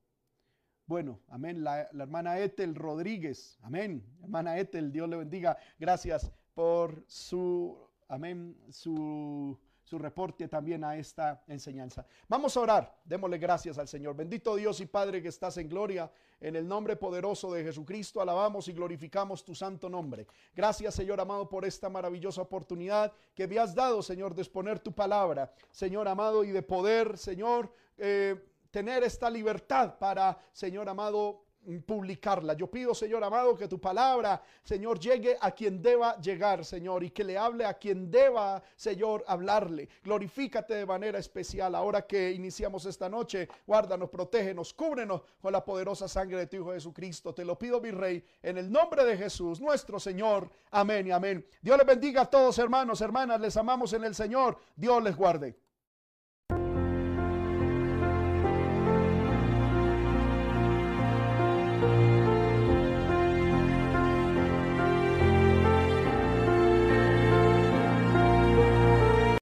bueno, 0.92 1.22
amén. 1.30 1.64
La, 1.64 1.84
hermana 1.84 2.38
Etel 2.38 2.76
Rodríguez, 2.76 3.58
amén. 3.62 4.04
Hermana 4.22 4.58
Etel, 4.60 4.92
Dios 4.92 5.08
le 5.08 5.16
bendiga. 5.16 5.58
Gracias 5.80 6.30
por 6.54 7.06
su, 7.08 7.78
amén, 8.10 8.58
su, 8.70 9.58
su 9.92 10.00
reporte 10.00 10.48
también 10.48 10.86
a 10.86 10.96
esta 10.96 11.44
enseñanza. 11.50 12.06
Vamos 12.30 12.56
a 12.56 12.62
orar, 12.62 12.96
démosle 13.04 13.38
gracias 13.38 13.78
al 13.78 13.90
Señor. 13.90 14.16
Bendito 14.16 14.56
Dios 14.56 14.80
y 14.80 14.86
Padre 14.86 15.22
que 15.22 15.28
estás 15.28 15.58
en 15.58 15.68
gloria, 15.68 16.10
en 16.40 16.56
el 16.56 16.66
nombre 16.66 16.96
poderoso 16.96 17.52
de 17.52 17.62
Jesucristo, 17.62 18.22
alabamos 18.22 18.70
y 18.70 18.72
glorificamos 18.72 19.44
tu 19.44 19.54
santo 19.54 19.90
nombre. 19.90 20.28
Gracias 20.56 20.96
Señor 20.96 21.20
amado 21.20 21.50
por 21.50 21.66
esta 21.66 21.90
maravillosa 21.90 22.42
oportunidad 22.42 23.12
que 23.36 23.50
me 23.50 23.60
has 23.60 23.76
dado, 23.76 24.02
Señor, 24.02 24.34
de 24.34 24.44
exponer 24.44 24.80
tu 24.80 24.94
palabra, 24.94 25.54
Señor 25.72 26.08
amado, 26.08 26.46
y 26.46 26.52
de 26.52 26.62
poder, 26.62 27.18
Señor, 27.18 27.74
eh, 27.98 28.42
tener 28.72 29.04
esta 29.04 29.30
libertad 29.30 29.98
para, 30.00 30.38
Señor 30.54 30.88
amado, 30.88 31.44
publicarla. 31.86 32.54
Yo 32.54 32.68
pido, 32.68 32.94
Señor 32.96 33.24
amado, 33.24 33.56
que 33.56 33.68
tu 33.68 33.80
palabra, 33.80 34.42
Señor, 34.64 35.00
llegue 35.00 35.38
a 35.40 35.52
quien 35.52 35.82
deba 35.82 36.20
llegar, 36.20 36.66
Señor, 36.66 37.04
y 37.04 37.12
que 37.12 37.24
le 37.24 37.38
hable 37.38 37.66
a 37.66 37.76
quien 37.76 38.10
deba, 38.10 38.62
Señor, 38.76 39.24
hablarle. 39.28 39.88
Glorifícate 40.04 40.74
de 40.74 40.86
manera 40.86 41.20
especial 41.20 41.76
ahora 41.76 42.06
que 42.08 42.32
iniciamos 42.32 42.86
esta 42.86 43.08
noche. 43.08 43.48
Guárdanos, 43.68 44.10
protégenos, 44.10 44.74
cúbrenos 44.74 45.22
con 45.40 45.54
la 45.54 45.64
poderosa 45.64 46.08
sangre 46.08 46.40
de 46.40 46.48
tu 46.48 46.58
Hijo 46.58 46.74
Jesucristo. 46.74 47.34
Te 47.34 47.46
lo 47.46 47.58
pido, 47.58 47.80
mi 47.80 47.92
Rey, 47.92 48.24
en 48.42 48.58
el 48.58 48.72
nombre 48.72 49.04
de 49.04 49.18
Jesús, 49.18 49.62
nuestro 49.62 50.00
Señor. 50.00 50.50
Amén 50.72 51.08
y 51.08 51.12
amén. 51.12 51.46
Dios 51.62 51.78
les 51.78 51.88
bendiga 51.88 52.22
a 52.22 52.30
todos, 52.30 52.58
hermanos, 52.58 53.02
hermanas. 53.02 53.40
Les 53.40 53.56
amamos 53.56 53.94
en 53.94 54.04
el 54.04 54.16
Señor. 54.16 54.58
Dios 54.76 55.04
les 55.04 55.16
guarde. 55.16 55.56